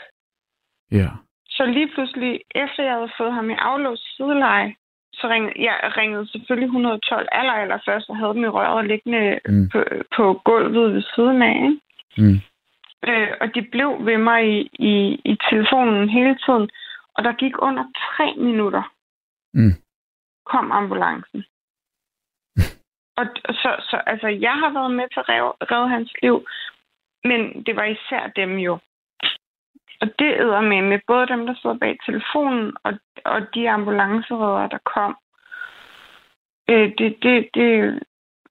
Ja. 0.91 1.09
Så 1.49 1.65
lige 1.65 1.91
pludselig, 1.93 2.41
efter 2.55 2.83
jeg 2.83 2.93
havde 2.93 3.17
fået 3.17 3.33
ham 3.33 3.49
i 3.49 3.53
aflåst 3.53 4.15
sideleje, 4.15 4.75
så 5.13 5.27
ringede 5.29 5.53
jeg 5.57 5.75
ringede 5.97 6.31
selvfølgelig 6.31 6.65
112 6.65 7.27
aller, 7.31 7.53
aller 7.53 7.79
først 7.85 8.09
og 8.09 8.17
havde 8.17 8.33
dem 8.33 8.43
i 8.43 8.47
røret 8.47 8.87
liggende 8.87 9.39
mm. 9.49 9.69
på, 9.69 9.79
på 10.15 10.41
gulvet 10.45 10.93
ved 10.93 11.03
siden 11.15 11.41
af. 11.41 11.55
Ikke? 11.55 11.79
Mm. 12.17 12.39
Øh, 13.07 13.31
og 13.41 13.55
de 13.55 13.61
blev 13.61 14.05
ved 14.05 14.17
mig 14.17 14.41
i, 14.57 14.69
i, 14.73 15.21
i 15.25 15.37
telefonen 15.49 16.09
hele 16.09 16.37
tiden. 16.45 16.69
Og 17.15 17.23
der 17.23 17.33
gik 17.33 17.53
under 17.61 17.83
tre 18.15 18.35
minutter, 18.37 18.83
Mm. 19.53 19.73
kom 20.45 20.71
ambulancen. 20.71 21.43
og 23.19 23.25
så, 23.61 23.75
så, 23.89 24.01
altså, 24.05 24.27
jeg 24.27 24.53
har 24.53 24.69
været 24.73 24.91
med 24.91 25.07
til 25.09 25.19
at 25.19 25.29
redde, 25.29 25.53
redde 25.71 25.89
hans 25.89 26.11
liv, 26.21 26.45
men 27.23 27.63
det 27.65 27.75
var 27.75 27.83
især 27.83 28.27
dem 28.27 28.57
jo. 28.57 28.79
Og 30.01 30.07
det 30.19 30.31
æder 30.39 30.61
med, 30.61 30.81
med 30.81 30.99
både 31.07 31.27
dem, 31.27 31.45
der 31.45 31.55
stod 31.55 31.79
bag 31.79 31.97
telefonen, 32.05 32.73
og, 32.83 32.93
og 33.25 33.53
de 33.53 33.69
ambulanceredder, 33.69 34.67
der 34.67 34.77
kom. 34.95 35.17
Øh, 36.69 36.91
det, 36.97 37.17
det, 37.23 37.49
det, 37.53 37.99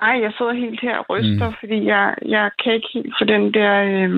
ej, 0.02 0.14
jeg 0.24 0.32
sidder 0.38 0.52
helt 0.52 0.80
her 0.80 0.96
og 0.98 1.06
ryster, 1.10 1.48
Mm. 1.48 1.54
fordi 1.60 1.84
jeg, 1.84 2.14
jeg 2.26 2.50
kan 2.64 2.72
ikke 2.74 2.88
helt 2.94 3.14
få 3.20 3.24
den 3.24 3.54
der 3.54 3.72
øh, 3.82 4.10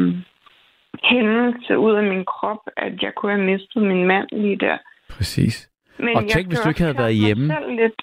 hændelse 1.10 1.78
ud 1.78 1.92
af 1.94 2.02
min 2.04 2.24
krop, 2.24 2.58
at 2.76 3.02
jeg 3.02 3.12
kunne 3.16 3.32
have 3.32 3.44
mistet 3.50 3.82
min 3.82 4.06
mand 4.06 4.26
lige 4.32 4.56
der. 4.58 4.78
Præcis. 5.10 5.70
Men 5.98 6.16
Og 6.16 6.22
tænk, 6.28 6.46
hvis 6.48 6.58
du 6.60 6.68
ikke 6.68 6.80
havde 6.80 6.98
været 6.98 7.14
hjemme. 7.14 7.44
Lidt. 7.80 8.02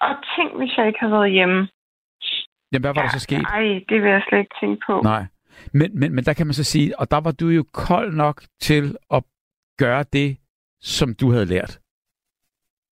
Og 0.00 0.14
tænk, 0.36 0.56
hvis 0.58 0.76
jeg 0.76 0.86
ikke 0.86 1.00
havde 1.00 1.12
været 1.12 1.30
hjemme. 1.32 1.68
Jamen, 2.72 2.82
hvad 2.84 2.94
var 2.94 3.02
der 3.02 3.08
så 3.08 3.20
sket? 3.20 3.42
Ej, 3.42 3.84
det 3.88 4.02
vil 4.02 4.10
jeg 4.10 4.22
slet 4.28 4.38
ikke 4.38 4.54
tænke 4.60 4.82
på. 4.86 5.00
Nej. 5.04 5.24
Men, 5.72 6.00
men, 6.00 6.14
men 6.14 6.24
der 6.24 6.32
kan 6.32 6.46
man 6.46 6.54
så 6.54 6.64
sige, 6.64 6.98
og 7.00 7.10
der 7.10 7.20
var 7.20 7.32
du 7.32 7.48
jo 7.48 7.64
kold 7.72 8.14
nok 8.14 8.42
til 8.60 8.96
at 9.10 9.24
gøre 9.78 10.04
det, 10.12 10.36
som 10.80 11.14
du 11.20 11.30
havde 11.30 11.46
lært. 11.46 11.78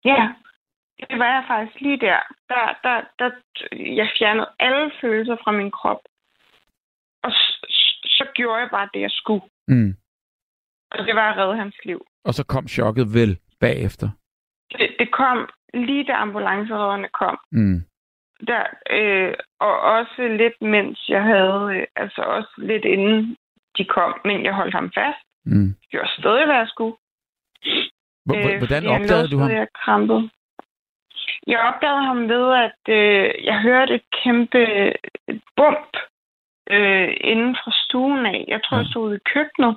Ja, 0.05 0.29
det 1.11 1.19
var 1.19 1.25
jeg 1.35 1.45
faktisk 1.49 1.81
lige 1.81 2.01
der. 2.01 2.19
Der, 2.49 2.65
der, 2.83 3.01
der. 3.19 3.31
Jeg 4.01 4.09
fjernede 4.19 4.49
alle 4.59 4.91
følelser 5.01 5.37
fra 5.45 5.53
min 5.53 5.71
krop. 5.71 6.01
Og 7.23 7.33
s- 7.33 7.61
s- 7.71 8.01
så 8.17 8.25
gjorde 8.35 8.61
jeg 8.61 8.69
bare 8.71 8.89
det, 8.95 9.01
jeg 9.01 9.11
skulle. 9.11 9.45
Mm. 9.69 9.97
Og 10.91 11.07
det 11.07 11.15
var 11.15 11.31
at 11.33 11.37
redde 11.37 11.57
hans 11.57 11.77
liv. 11.85 12.07
Og 12.25 12.35
så 12.35 12.45
kom 12.47 12.69
chokket 12.69 13.07
vel 13.15 13.39
bagefter. 13.61 14.09
Det, 14.79 14.97
det 14.99 15.13
kom 15.13 15.49
lige 15.75 16.05
da 16.05 16.13
ambulanceredderne 16.13 17.09
kom. 17.09 17.39
Mm. 17.53 17.81
Der, 18.47 18.65
øh, 18.91 19.35
og 19.61 19.81
også 19.81 20.23
lidt 20.41 20.63
mens 20.63 21.09
jeg 21.09 21.23
havde, 21.23 21.77
øh, 21.77 21.87
altså 21.97 22.23
også 22.23 22.53
lidt 22.59 22.85
inden 22.85 23.37
de 23.79 23.85
kom, 23.85 24.21
men 24.25 24.45
jeg 24.45 24.55
holdt 24.55 24.75
ham 24.75 24.93
fast. 24.95 25.19
Mm. 25.45 25.67
Jeg 25.69 25.89
gjorde 25.91 26.09
stadig, 26.19 26.47
hvad 26.47 26.57
jeg 26.57 26.69
skulle. 26.69 26.97
Øh, 28.35 28.59
hvordan 28.59 28.87
opdagede 28.87 29.29
du 29.31 29.39
ham? 29.39 29.51
Jeg 29.51 29.69
krampede. 29.85 30.31
Jeg 31.47 31.61
opdagede 31.61 32.07
ham 32.07 32.29
ved, 32.29 32.47
at 32.67 32.83
øh, 32.89 33.45
jeg 33.45 33.61
hørte 33.61 33.95
et 33.95 34.07
kæmpe 34.23 34.93
bump 35.57 35.93
øh, 36.71 37.17
inden 37.21 37.57
fra 37.57 37.73
stuen 37.85 38.27
af. 38.27 38.45
Jeg 38.49 38.61
tror, 38.65 38.77
jeg 38.77 38.87
stod 38.87 39.17
i 39.17 39.27
køkkenet. 39.35 39.77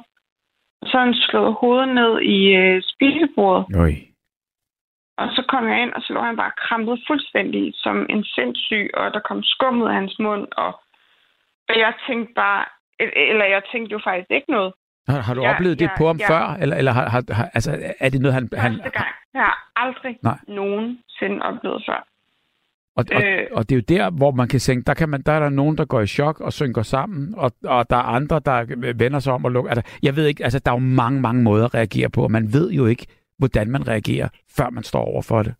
Og 0.82 0.88
så 0.88 1.00
han 1.00 1.14
slået 1.14 1.54
hovedet 1.54 1.90
ned 1.96 2.22
i 2.22 2.56
øh, 2.56 2.82
spisebordet. 2.92 3.66
Øj. 3.76 3.94
Og 5.18 5.28
så 5.36 5.42
kom 5.52 5.68
jeg 5.68 5.82
ind, 5.82 5.94
og 5.94 6.02
så 6.02 6.14
lå 6.14 6.22
han 6.22 6.36
bare 6.36 6.52
krampet 6.58 7.04
fuldstændig 7.08 7.74
som 7.76 8.06
en 8.10 8.24
sindssyg, 8.24 8.90
og 8.94 9.14
der 9.14 9.20
kom 9.20 9.44
skum 9.44 9.82
ud 9.82 9.88
af 9.88 9.94
hans 9.94 10.20
mund. 10.20 10.48
Og, 10.52 10.72
og 11.70 11.76
jeg 11.84 11.94
tænkte 12.08 12.34
bare, 12.34 12.66
eller 13.00 13.46
jeg 13.46 13.62
tænkte 13.72 13.94
jo 13.94 14.00
faktisk 14.04 14.32
ikke 14.32 14.52
noget. 14.52 14.74
Har, 15.10 15.22
har 15.22 15.34
du 15.34 15.42
Ja, 15.42 15.54
oplevet 15.54 15.80
det 15.80 15.86
ja, 15.86 15.98
på 15.98 16.08
ham 16.08 16.18
ja. 16.18 16.30
før? 16.30 16.58
Eller, 16.62 16.76
eller 16.76 16.92
har, 16.92 17.10
har, 17.10 17.24
har, 17.32 17.50
altså, 17.54 17.94
er 18.00 18.10
det 18.10 18.22
noget, 18.22 18.34
han... 18.34 18.50
han 18.58 18.72
gang. 18.72 19.08
Jeg 19.34 19.42
har 19.42 19.72
aldrig 19.76 20.18
Nej. 20.24 20.38
nogensinde 20.48 21.42
oplevet 21.42 21.84
før. 21.90 22.08
og, 22.98 23.06
og, 23.16 23.24
Øh. 23.24 23.48
og 23.52 23.70
det 23.70 23.76
er 23.76 23.80
jo 23.82 23.98
der, 23.98 24.10
hvor 24.18 24.32
man 24.32 24.48
kan 24.48 24.60
tænke, 24.60 24.86
der, 24.86 24.94
kan 24.94 25.10
man, 25.10 25.22
der 25.22 25.32
er 25.32 25.40
der 25.40 25.50
nogen, 25.50 25.78
der 25.78 25.86
går 25.86 26.02
i 26.02 26.08
chok 26.08 26.40
og 26.42 26.54
synker 26.54 26.82
sammen, 26.82 27.34
og, 27.38 27.52
og 27.66 27.90
der 27.90 27.96
er 27.96 28.02
andre, 28.18 28.40
der 28.40 28.94
vender 28.94 29.20
sig 29.20 29.34
om 29.34 29.46
og 29.46 29.52
lukker. 29.52 29.72
Altså, 29.72 30.00
jeg 30.04 30.16
ved 30.16 30.26
ikke, 30.28 30.44
altså, 30.44 30.60
der 30.60 30.72
er 30.72 30.76
jo 30.76 30.80
mange, 30.80 31.22
mange 31.22 31.44
måder 31.44 31.66
at 31.66 31.74
reagere 31.74 32.10
på, 32.10 32.24
og 32.24 32.32
man 32.32 32.54
ved 32.54 32.72
jo 32.72 32.86
ikke, 32.86 33.08
hvordan 33.38 33.72
man 33.72 33.88
reagerer, 33.88 34.30
før 34.58 34.70
man 34.70 34.84
står 34.84 35.06
over 35.06 35.22
for 35.22 35.44
det. 35.44 35.56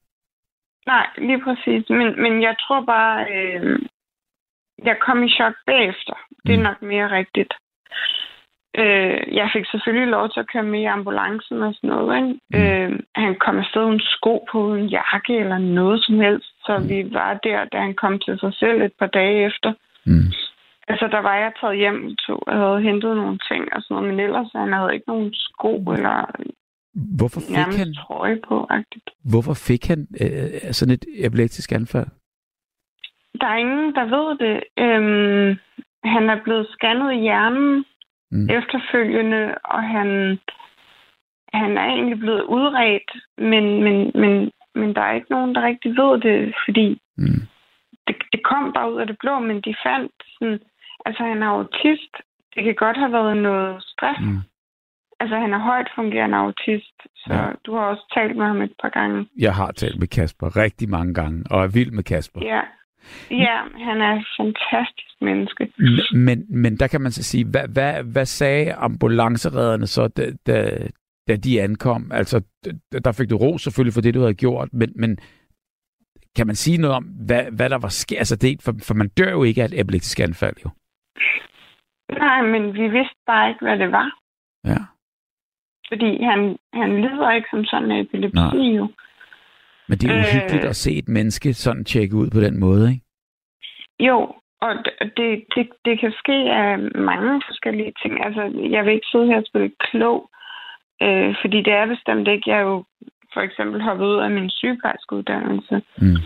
Nej, 0.88 1.06
lige 1.18 1.42
præcis. 1.44 1.90
Men, 1.90 2.22
men 2.22 2.42
jeg 2.42 2.56
tror 2.68 2.86
bare, 2.86 3.26
øh, 3.36 3.80
jeg 4.86 4.98
kom 5.06 5.24
i 5.24 5.30
chok 5.30 5.54
bagefter. 5.66 6.14
Det 6.46 6.54
er 6.54 6.58
Mm. 6.58 6.64
nok 6.64 6.82
mere 6.82 7.12
rigtigt. 7.12 7.54
Øh, 8.78 9.36
jeg 9.40 9.50
fik 9.56 9.66
selvfølgelig 9.72 10.08
lov 10.08 10.30
til 10.30 10.40
at 10.40 10.50
køre 10.54 10.64
med 10.64 10.80
i 10.82 10.86
ambulancen 10.98 11.64
og 11.64 11.74
sådan 11.74 11.90
noget. 11.90 12.16
Ikke? 12.18 12.40
Mm. 12.54 12.94
Øh, 12.94 13.00
han 13.16 13.36
kom 13.36 13.58
afsted 13.58 13.82
uden 13.86 14.00
sko 14.00 14.46
på, 14.52 14.58
uden 14.64 14.86
jakke 14.88 15.38
eller 15.38 15.58
noget 15.58 16.06
som 16.06 16.20
helst. 16.20 16.50
Så 16.66 16.78
Mm. 16.78 16.90
vi 16.90 17.14
var 17.14 17.34
der, 17.44 17.66
da 17.66 17.78
han 17.80 17.94
kom 17.94 18.20
til 18.20 18.40
sig 18.40 18.54
selv 18.54 18.82
et 18.82 18.94
par 19.00 19.08
dage 19.08 19.46
efter. 19.46 19.74
Mm. 20.06 20.28
Altså, 20.88 21.08
der 21.08 21.20
var 21.20 21.36
jeg 21.36 21.52
taget 21.62 21.78
hjem 21.78 22.16
to, 22.28 22.34
og 22.48 22.54
havde 22.58 22.82
hentet 22.82 23.16
nogle 23.16 23.40
ting 23.52 23.64
og 23.76 23.82
sådan 23.82 23.96
noget, 23.96 24.10
men 24.10 24.20
ellers 24.26 24.48
han 24.56 24.74
havde 24.74 24.94
ikke 24.94 25.08
nogen 25.08 25.34
sko 25.34 25.76
eller 25.98 26.26
Hvorfor 27.18 27.40
fik 27.40 27.56
nærmest 27.56 27.78
han, 27.78 27.94
trøje 27.94 28.40
på. 28.48 28.68
-agtigt. 28.72 29.30
hvorfor 29.32 29.54
fik 29.68 29.86
han 29.88 30.08
øh, 30.22 30.72
sådan 30.72 30.94
et 30.94 31.06
epileptisk 31.26 31.72
anfald? 31.72 32.08
Der 33.42 33.48
er 33.48 33.56
ingen, 33.58 33.96
der 33.96 34.06
ved 34.16 34.28
det. 34.46 34.58
Øhm, 34.86 35.58
han 36.04 36.30
er 36.30 36.44
blevet 36.44 36.68
scannet 36.68 37.14
i 37.14 37.20
hjernen 37.20 37.86
Mm. 38.32 38.50
efterfølgende, 38.50 39.56
og 39.64 39.84
han, 39.84 40.40
han 41.54 41.78
er 41.78 41.86
egentlig 41.86 42.20
blevet 42.20 42.42
udredt, 42.44 43.12
men, 43.38 43.84
men, 43.84 44.12
men, 44.22 44.52
men 44.76 44.96
der 44.96 45.02
er 45.02 45.14
ikke 45.16 45.32
nogen, 45.32 45.56
der 45.56 45.62
rigtig 45.62 45.92
ved 45.92 46.20
det, 46.22 46.56
fordi 46.66 47.02
Mm. 47.18 47.42
det, 48.08 48.16
det 48.34 48.44
kom 48.44 48.74
bare 48.74 48.94
ud 48.94 49.00
af 49.00 49.08
det 49.08 49.18
blå, 49.20 49.40
men 49.40 49.62
de 49.62 49.76
fandt 49.86 50.12
sådan, 50.34 50.60
altså 51.06 51.24
han 51.24 51.44
er 51.44 51.48
autist. 51.48 52.14
Det 52.56 52.64
kan 52.64 52.76
godt 52.76 52.98
have 52.98 53.12
været 53.12 53.38
noget 53.38 53.84
stress. 53.84 54.20
Mm. 54.22 54.38
Altså 55.20 55.36
han 55.38 55.54
er 55.54 55.58
højt 55.60 55.90
fungerende 55.96 56.38
autist, 56.38 56.96
så 57.16 57.34
Ja. 57.34 57.48
du 57.66 57.76
har 57.76 57.82
også 57.86 58.14
talt 58.18 58.36
med 58.38 58.46
ham 58.46 58.62
et 58.62 58.74
par 58.82 58.90
gange. 58.90 59.28
Jeg 59.38 59.56
har 59.56 59.72
talt 59.72 60.00
med 60.00 60.08
Kasper 60.08 60.58
rigtig 60.58 60.90
mange 60.90 61.14
gange, 61.14 61.44
og 61.52 61.64
er 61.64 61.68
vild 61.68 61.92
med 61.92 62.04
Kasper. 62.04 62.40
Ja, 62.44 62.62
ja 63.32 63.58
han 63.88 64.02
er 64.02 64.16
et 64.20 64.28
fantastisk 64.38 65.16
menneske. 65.22 65.72
Men, 66.14 66.46
men 66.50 66.78
der 66.78 66.88
kan 66.88 67.02
man 67.02 67.12
så 67.12 67.24
sige, 67.24 67.46
hvad, 67.46 67.68
hvad, 67.68 68.04
hvad 68.04 68.26
sagde 68.26 68.74
ambulanceredderne 68.74 69.88
så, 69.88 70.08
da, 70.08 70.32
da, 70.48 70.78
da 71.28 71.36
de 71.36 71.62
ankom? 71.62 72.12
Altså, 72.12 72.42
der 73.04 73.12
fik 73.12 73.30
du 73.30 73.38
ro 73.38 73.58
selvfølgelig 73.58 73.94
for 73.94 74.02
det, 74.02 74.14
du 74.14 74.20
havde 74.20 74.34
gjort, 74.34 74.70
men, 74.74 74.90
men 74.96 75.18
kan 76.36 76.48
man 76.48 76.56
sige 76.56 76.78
noget 76.78 76.96
om, 76.96 77.04
hvad, 77.04 77.44
hvad 77.52 77.70
der 77.70 77.78
var 77.78 77.88
sket? 77.88 78.18
Altså, 78.18 78.36
det, 78.36 78.62
for, 78.62 78.74
for 78.88 78.94
man 78.94 79.10
dør 79.10 79.32
jo 79.32 79.44
ikke 79.44 79.62
af 79.62 79.66
et 79.66 79.80
epileptisk 79.80 80.20
anfald, 80.20 80.56
jo. 80.66 80.70
Nej, 82.18 82.42
men 82.42 82.74
vi 82.74 82.88
vidste 82.88 83.20
bare 83.28 83.50
ikke, 83.50 83.66
hvad 83.66 83.80
det 83.80 83.92
var. 83.92 84.10
Ja. 84.66 84.82
Fordi 85.88 86.24
han, 86.24 86.58
han 86.74 87.02
lider 87.02 87.32
ikke 87.32 87.48
som 87.52 87.66
sådan 87.66 87.92
en 87.92 88.06
epilepsi 88.06 88.36
Nej. 88.36 88.78
jo. 88.78 88.88
Men 89.90 89.98
det 89.98 90.10
er 90.10 90.16
Øh. 90.16 90.24
uhyggeligt 90.26 90.66
at 90.66 90.76
se 90.76 90.92
et 90.98 91.08
menneske 91.08 91.54
sådan 91.54 91.86
tjekke 91.86 92.16
ud 92.16 92.30
på 92.30 92.40
den 92.40 92.60
måde, 92.60 92.84
ikke? 92.92 93.06
Jo, 94.00 94.18
og 94.62 94.72
det, 95.18 95.44
det, 95.56 95.70
det 95.86 96.00
kan 96.00 96.12
ske 96.22 96.34
af 96.64 96.78
mange 96.96 97.42
forskellige 97.48 97.94
ting. 98.02 98.26
Altså, 98.26 98.42
jeg 98.76 98.86
vil 98.86 98.94
ikke 98.94 99.08
sidde 99.12 99.28
her 99.28 99.38
og 99.38 99.46
spille 99.48 99.72
klog, 99.80 100.30
øh, 101.02 101.36
fordi 101.42 101.58
det 101.62 101.74
er 101.74 101.86
bestemt 101.86 102.28
ikke. 102.28 102.50
Jeg 102.50 102.58
er 102.58 102.62
jo 102.72 102.84
for 103.34 103.42
eksempel 103.42 103.82
hoppet 103.82 104.06
ud 104.06 104.20
af 104.26 104.32
min 104.32 104.50
sygeplejerskeuddannelse. 104.50 105.82
Mm. 106.02 106.18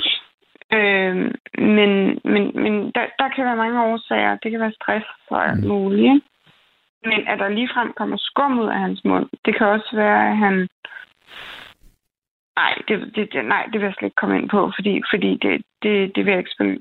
Øh, 0.78 1.16
men 1.78 1.92
men, 2.34 2.44
men 2.64 2.74
der, 2.96 3.06
der 3.20 3.30
kan 3.36 3.46
være 3.46 3.56
mange 3.64 3.84
årsager. 3.84 4.38
Det 4.44 4.52
kan 4.52 4.60
være 4.60 4.78
stress 4.82 5.06
og 5.30 5.50
alt 5.50 5.64
Mm. 5.64 5.68
muligt. 5.70 6.24
Men 7.06 7.28
at 7.28 7.40
der 7.40 7.50
ligefrem 7.50 7.94
kommer 7.98 8.18
skum 8.20 8.60
ud 8.60 8.68
af 8.68 8.80
hans 8.80 9.02
mund, 9.06 9.30
det 9.46 9.58
kan 9.58 9.68
også 9.68 9.90
være, 9.96 10.30
at 10.32 10.38
han... 10.38 10.68
Nej, 12.56 12.74
det, 12.88 13.12
det, 13.16 13.30
det, 13.34 13.46
nej, 13.46 13.64
det 13.72 13.80
vil 13.80 13.86
jeg 13.86 13.94
slet 13.98 14.08
ikke 14.08 14.16
komme 14.16 14.38
ind 14.40 14.50
på, 14.50 14.72
fordi, 14.78 15.02
fordi 15.14 15.38
det, 15.42 15.62
det, 15.84 16.16
det 16.16 16.26
vil 16.26 16.32
jeg 16.32 16.40
ikke 16.40 16.52
spille 16.58 16.78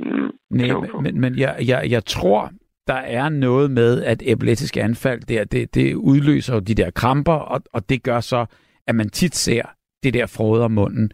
Nej, 0.51 0.69
på. 0.91 1.01
men, 1.01 1.03
men, 1.03 1.21
men 1.21 1.39
jeg, 1.39 1.57
jeg, 1.69 1.91
jeg 1.91 2.05
tror, 2.05 2.51
der 2.87 2.95
er 2.95 3.29
noget 3.29 3.71
med, 3.71 4.05
at 4.05 4.23
epileptisk 4.27 4.77
anfald, 4.77 5.21
det, 5.21 5.53
det, 5.53 5.75
det 5.75 5.95
udløser 5.95 6.55
jo 6.55 6.61
de 6.61 6.75
der 6.75 6.91
kramper, 6.91 7.33
og, 7.33 7.61
og 7.73 7.89
det 7.89 8.03
gør 8.05 8.21
så, 8.21 8.47
at 8.87 8.95
man 8.95 9.09
tit 9.11 9.35
ser 9.35 9.63
det 10.03 10.15
der 10.15 10.27
frode 10.37 10.65
om 10.65 10.71
munden 10.71 11.13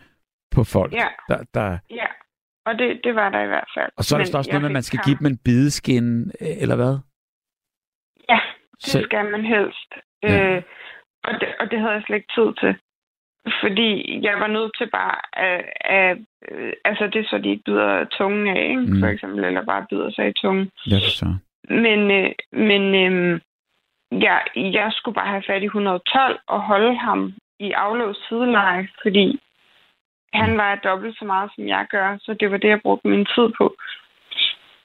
på 0.54 0.64
folk. 0.64 0.92
Ja. 0.92 1.06
Der, 1.28 1.38
der, 1.54 1.78
Ja, 1.90 2.06
og 2.66 2.78
det, 2.78 3.00
det 3.04 3.14
var 3.14 3.28
der 3.30 3.42
i 3.42 3.46
hvert 3.46 3.70
fald. 3.76 3.90
og 3.96 4.04
så 4.04 4.16
er 4.16 4.18
der 4.18 4.26
Men 4.30 4.36
også 4.36 4.50
noget 4.50 4.62
med, 4.62 4.70
at 4.70 4.72
man 4.72 4.82
skal 4.82 4.98
kram. 4.98 5.04
give 5.06 5.18
dem 5.18 5.26
en 5.26 5.38
bideskin, 5.44 6.20
øh, 6.40 6.62
eller 6.62 6.76
hvad? 6.76 6.94
Ja, 8.28 8.40
det 8.84 8.90
Så- 8.92 9.02
skal 9.02 9.30
man 9.30 9.44
helst. 9.44 9.90
Ja. 10.22 10.56
Øh, 10.56 10.62
og, 11.24 11.32
det, 11.40 11.48
og 11.60 11.70
det 11.70 11.78
havde 11.80 11.92
jeg 11.92 12.02
slet 12.06 12.16
ikke 12.16 12.32
tid 12.38 12.50
til. 12.60 12.72
Fordi 13.62 14.20
jeg 14.22 14.40
var 14.40 14.46
nødt 14.46 14.72
til 14.78 14.90
bare 14.90 15.16
at, 15.32 15.64
at 15.80 16.18
øh, 16.50 16.72
altså 16.84 17.06
det 17.06 17.26
så 17.26 17.38
de 17.38 17.50
ikke 17.50 17.64
bider 17.64 18.04
tungen 18.04 18.46
af, 18.56 18.62
ikke? 18.70 18.80
Mm. 18.80 19.00
for 19.00 19.06
eksempel, 19.06 19.44
eller 19.44 19.64
bare 19.64 19.86
bider 19.90 20.10
sig 20.10 20.28
i 20.28 20.32
tungen. 20.32 20.70
Ja, 20.86 20.98
så. 21.00 21.34
Men, 21.68 22.10
øh, 22.10 22.30
men 22.52 22.82
øh, 22.94 23.40
jeg, 24.10 24.40
jeg 24.54 24.88
skulle 24.92 25.14
bare 25.14 25.28
have 25.28 25.42
fat 25.46 25.62
i 25.62 25.64
112 25.64 26.38
og 26.46 26.60
holde 26.62 26.96
ham 26.96 27.34
i 27.60 27.70
aflåst 27.70 28.28
sideleje, 28.28 28.88
fordi 29.02 29.40
han 30.32 30.56
var 30.56 30.74
dobbelt 30.74 31.18
så 31.18 31.24
meget, 31.24 31.50
som 31.54 31.68
jeg 31.68 31.86
gør, 31.90 32.16
så 32.20 32.34
det 32.34 32.50
var 32.50 32.56
det, 32.56 32.68
jeg 32.68 32.80
brugte 32.82 33.08
min 33.08 33.26
tid 33.26 33.48
på. 33.58 33.76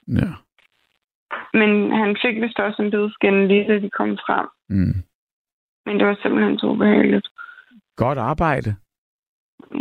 Ja. 0.08 0.30
Men 1.54 1.92
han 1.92 2.18
fik 2.22 2.42
vist 2.42 2.60
også 2.60 2.82
en 2.82 2.92
bideskin 2.92 3.48
lige 3.48 3.68
da 3.68 3.80
de 3.80 3.90
kom 3.90 4.18
frem. 4.18 4.48
Mm. 4.70 5.04
Men 5.86 6.00
det 6.00 6.08
var 6.08 6.18
simpelthen 6.22 6.60
så 6.60 6.66
ubehageligt. 6.66 7.28
Godt 7.96 8.18
arbejde. 8.18 8.76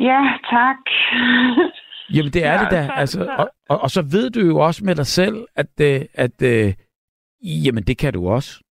Ja, 0.00 0.21
tak. 0.50 0.76
Jamen, 2.14 2.33
det 2.33 2.45
er 2.47 2.52
Ja, 2.52 2.59
det 2.59 2.71
da. 2.71 2.87
så- 2.87 2.92
Altså, 2.92 3.19
så- 3.25 3.35
og, 3.38 3.49
og, 3.69 3.78
og 3.83 3.90
så 3.90 4.02
ved 4.02 4.31
du 4.31 4.40
jo 4.40 4.59
også 4.59 4.85
med 4.85 4.95
dig 4.95 5.07
selv, 5.07 5.47
at, 5.57 5.81
øh, 5.81 6.00
at 6.14 6.42
øh, 6.42 6.73
jamen, 7.64 7.83
det 7.83 7.99
kan 7.99 8.12
du 8.12 8.28
også. 8.28 8.62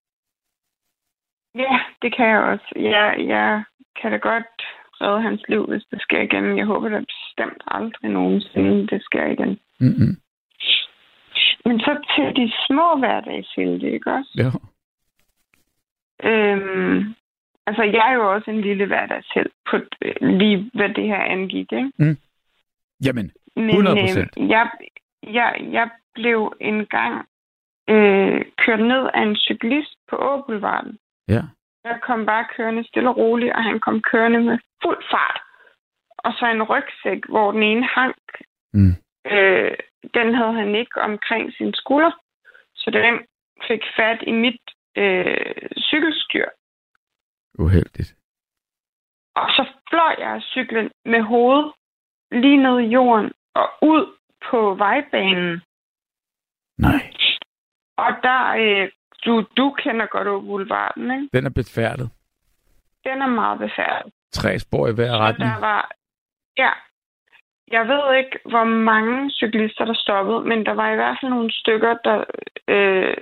Ja, 1.56 1.80
det 2.02 2.16
kan 2.16 2.26
jeg 2.28 2.40
også. 2.40 2.74
Jeg, 2.76 3.16
jeg 3.28 3.64
kan 4.02 4.12
da 4.12 4.18
godt 4.18 4.46
redde 5.02 5.22
hans 5.22 5.42
liv, 5.50 5.66
hvis 5.66 5.84
det 5.92 6.02
sker 6.02 6.22
igen. 6.22 6.58
Jeg 6.58 6.66
håber 6.66 6.90
da 6.90 7.00
bestemt 7.00 7.64
aldrig 7.68 8.12
nogensinde, 8.12 8.88
det 8.88 9.04
sker 9.04 9.26
igen. 9.26 9.60
Mm-mm. 9.80 10.16
Men 11.66 11.80
så 11.80 11.92
til 12.16 12.36
de 12.36 12.52
små 12.68 12.98
hverdagshelte, 13.00 13.92
ikke 13.92 14.12
også? 14.12 14.32
Ja. 14.38 14.50
Øhm, 16.30 17.16
altså, 17.68 17.84
jeg 17.84 18.12
er 18.12 18.14
jo 18.14 18.34
også 18.34 18.52
en 18.52 18.62
lille 18.62 18.86
hverdagshelt 18.86 19.54
på 19.70 19.78
øh, 20.02 20.16
lige 20.22 20.72
hvad 20.74 20.90
det 20.90 21.08
her 21.08 21.24
angik, 21.24 21.72
ikke? 21.72 21.92
Jamen, 23.06 23.32
Men 23.56 23.70
100%. 23.70 24.42
øh, 24.42 24.50
jeg, 24.50 24.70
jeg, 25.24 25.68
jeg 25.72 25.90
blev 26.14 26.54
engang 26.60 27.26
øh, 27.90 28.42
kørt 28.58 28.80
ned 28.80 29.10
af 29.14 29.22
en 29.22 29.36
cyklist 29.36 29.96
på 30.10 30.16
Åboulevarden. 30.16 30.98
ja. 31.28 31.42
Jeg 31.84 32.00
kom 32.02 32.26
bare 32.26 32.46
kørende 32.58 32.88
stille 32.88 33.10
og 33.10 33.18
roligt, 33.18 33.54
og 33.54 33.64
han 33.64 33.80
kom 33.80 34.02
kørende 34.02 34.40
med 34.40 34.58
fuld 34.84 35.04
fart. 35.12 35.42
Og 36.18 36.34
så 36.34 36.46
en 36.46 36.64
rygsæk, 36.64 37.22
hvor 37.30 37.52
den 37.52 37.64
ene 37.64 37.88
hang. 37.96 38.16
Mm. 38.74 38.96
Øh, 39.32 39.74
den 40.14 40.34
havde 40.36 40.54
han 40.54 40.76
ikke 40.76 41.02
omkring 41.02 41.54
sin 41.54 41.74
skulder. 41.74 42.12
Så 42.76 42.92
den 42.92 43.16
fik 43.68 43.82
fat 43.98 44.20
i 44.28 44.32
mit 44.32 44.62
øh, 44.98 45.56
cykelstyr. 45.78 46.46
Uheldigt. 47.60 48.16
Og 49.36 49.48
så 49.50 49.66
fløj 49.90 50.16
jeg 50.20 50.32
af 50.32 50.42
cyklen 50.42 50.92
med 51.06 51.22
hovedet 51.22 51.74
lige 52.32 52.58
ned 52.58 52.80
i 52.80 52.88
jorden 52.88 53.32
og 53.56 53.70
ud 53.82 54.18
på 54.50 54.76
vejbanen. 54.76 55.62
Nej. 56.78 57.14
Og 57.98 58.12
der, 58.24 58.42
øh, 58.62 58.92
du, 59.26 59.46
du 59.58 59.72
kender 59.72 60.06
godt 60.06 60.28
Boulevarden, 60.46 61.12
ikke? 61.12 61.30
Den 61.34 61.46
er 61.46 61.50
befærdet. 61.50 62.10
Den 63.04 63.22
er 63.22 63.28
meget 63.28 63.60
befærdet. 63.60 64.14
Tre 64.32 64.60
spor 64.60 64.88
i 64.88 64.94
hver 64.94 65.18
retning. 65.18 65.52
der 65.52 65.60
var, 65.60 65.92
ja, 66.58 66.72
jeg 67.72 67.88
ved 67.88 68.18
ikke, 68.18 68.40
hvor 68.46 68.64
mange 68.64 69.32
cyklister, 69.32 69.86
der 69.86 69.94
stoppede, 69.94 70.42
men 70.42 70.66
der 70.66 70.72
var 70.72 70.92
i 70.92 70.96
hvert 70.96 71.18
fald 71.22 71.30
nogle 71.32 71.52
stykker, 71.52 71.94
der, 72.04 72.18
øh, 72.68 73.18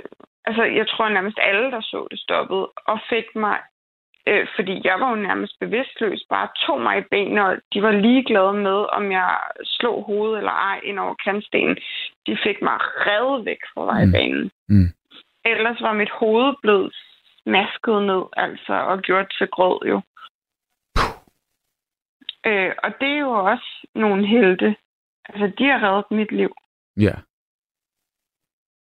altså 0.46 0.64
jeg 0.64 0.88
tror 0.88 1.10
nærmest 1.10 1.40
alle, 1.42 1.72
der 1.72 1.82
så 1.82 2.08
det 2.12 2.20
stoppede, 2.20 2.66
og 2.86 3.00
fik 3.10 3.26
mig, 3.36 3.60
øh, 4.30 4.48
fordi 4.56 4.82
jeg 4.84 5.00
var 5.00 5.10
jo 5.10 5.16
nærmest 5.16 5.60
bevidstløs, 5.60 6.22
bare 6.30 6.48
tog 6.66 6.82
mig 6.82 6.98
i 6.98 7.10
benene, 7.12 7.46
og 7.46 7.58
de 7.74 7.82
var 7.82 7.92
ligeglade 7.92 8.54
med, 8.54 8.80
om 8.98 9.12
jeg 9.12 9.38
slog 9.64 10.04
hovedet 10.04 10.38
eller 10.38 10.52
ej 10.52 10.80
ind 10.84 11.00
over 11.00 11.16
kantstenen. 11.26 11.78
De 12.28 12.38
fik 12.46 12.62
mig 12.62 12.78
revet 13.08 13.46
væk 13.46 13.62
fra 13.74 13.84
vejbanen. 13.92 14.52
Mm. 14.70 14.90
Ellers 15.46 15.82
var 15.82 15.94
mit 15.94 16.12
hoved 16.12 16.54
blevet 16.62 16.96
smasket 17.44 18.04
ned, 18.04 18.24
altså, 18.38 18.74
og 18.74 19.02
gjort 19.02 19.36
til 19.38 19.48
grød 19.48 19.80
jo. 19.92 20.02
Øh, 22.46 22.72
og 22.84 22.92
det 23.00 23.10
er 23.10 23.20
jo 23.20 23.32
også 23.32 23.88
nogle 23.96 24.28
helte. 24.28 24.76
Altså, 25.30 25.52
de 25.58 25.66
har 25.66 25.80
reddet 25.88 26.12
mit 26.12 26.32
liv. 26.32 26.52
Ja. 26.98 27.16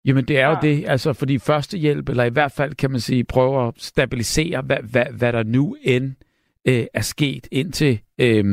Jamen, 0.06 0.25
det 0.25 0.39
er 0.39 0.46
jo 0.46 0.51
Ja. 0.51 0.60
det, 0.62 0.89
altså, 0.89 1.13
fordi 1.13 1.39
førstehjælp, 1.39 2.10
eller 2.10 2.24
i 2.24 2.29
hvert 2.29 2.51
fald 2.58 2.75
kan 2.75 2.91
man 2.91 3.00
sige, 3.00 3.24
prøve 3.24 3.68
at 3.68 3.74
stabilisere, 3.77 4.62
hvad, 4.62 4.77
hvad, 4.91 5.06
hvad 5.20 5.34
der 5.34 5.44
nu 5.44 5.75
end 5.82 6.15
øh, 6.68 6.86
er 6.94 7.01
sket, 7.01 7.48
indtil 7.51 8.00
øh, 8.22 8.46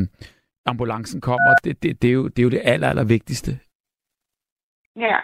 ambulancen 0.67 1.21
kommer. 1.21 1.55
Det, 1.65 1.83
det, 1.83 2.03
det, 2.03 2.09
er 2.09 2.12
jo, 2.15 2.29
det 2.29 2.38
er 2.38 2.43
jo 2.43 2.50
det 2.50 2.61
aller, 2.65 2.88
aller 2.88 3.05
vigtigste. 3.05 3.59
Ja. 4.97 5.19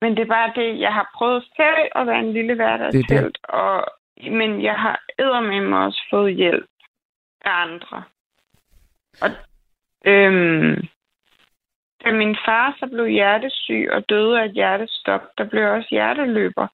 Men 0.00 0.16
det 0.16 0.22
er 0.22 0.26
bare 0.38 0.52
det, 0.56 0.80
jeg 0.80 0.92
har 0.94 1.10
prøvet 1.16 1.44
selv 1.56 1.88
at 1.94 2.06
være 2.06 2.20
en 2.20 2.32
lille 2.32 2.54
hverdagshelt, 2.54 3.38
og 3.44 3.86
men 4.30 4.62
jeg 4.62 4.74
har 4.74 5.00
eddermame 5.18 5.78
også 5.84 6.02
fået 6.10 6.34
hjælp 6.34 6.70
af 7.44 7.50
andre. 7.62 8.02
Og 9.22 9.30
øhm, 10.06 10.88
da 12.04 12.10
min 12.12 12.36
far 12.46 12.76
så 12.78 12.86
blev 12.92 13.06
hjertesyg 13.06 13.88
og 13.92 14.00
døde 14.08 14.40
af 14.40 14.44
et 14.44 14.52
hjertestop, 14.52 15.22
der 15.38 15.44
blev 15.50 15.64
også 15.76 15.88
hjerteløber. 15.90 16.66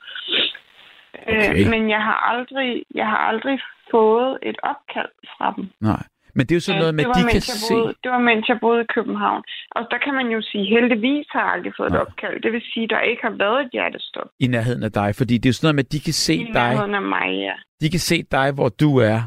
Okay. 1.23 1.65
Øh, 1.65 1.71
men 1.71 1.91
jeg 1.91 2.03
har 2.09 2.19
aldrig, 2.33 2.85
jeg 2.95 3.07
har 3.07 3.17
aldrig 3.31 3.59
fået 3.91 4.39
et 4.43 4.57
opkald 4.63 5.13
fra 5.33 5.55
dem. 5.57 5.65
Nej. 5.81 6.03
Men 6.35 6.47
det 6.47 6.53
er 6.53 6.57
jo 6.57 6.61
sådan 6.61 6.81
noget 6.81 6.95
med, 6.95 7.05
at 7.05 7.11
de 7.19 7.23
kan 7.33 7.41
se... 7.41 7.75
boede, 7.75 7.95
det 8.03 8.11
var, 8.11 8.19
mens 8.19 8.49
jeg 8.49 8.59
boede 8.61 8.81
i 8.83 8.93
København. 8.95 9.43
Og 9.71 9.83
der 9.91 9.99
kan 10.05 10.15
man 10.15 10.27
jo 10.27 10.41
sige, 10.43 10.65
heldigvis 10.75 11.27
har 11.33 11.41
jeg 11.45 11.53
aldrig 11.53 11.73
fået 11.77 11.87
et 11.87 11.93
Nej. 11.93 12.01
opkald. 12.03 12.43
Det 12.43 12.53
vil 12.53 12.63
sige, 12.73 12.85
at 12.85 12.91
der 12.91 13.01
ikke 13.01 13.23
har 13.23 13.35
været 13.45 13.61
et 13.65 13.71
hjertestop 13.73 14.29
i 14.41 14.47
nærheden 14.47 14.83
af 14.83 14.93
dig, 14.93 15.15
fordi 15.15 15.35
det 15.39 15.47
er 15.47 15.51
jo 15.51 15.53
sådan 15.59 15.67
noget 15.67 15.75
med, 15.79 15.85
at 15.85 15.93
de 15.93 16.01
kan 16.01 16.13
se 16.13 16.35
i 16.35 16.45
dig, 16.45 16.53
nærheden 16.71 16.95
af 16.95 17.03
mig, 17.03 17.29
ja. 17.49 17.55
de 17.81 17.91
kan 17.91 18.01
se 18.11 18.23
dig, 18.23 18.53
hvor 18.53 18.69
du 18.69 18.91
er, 18.99 19.21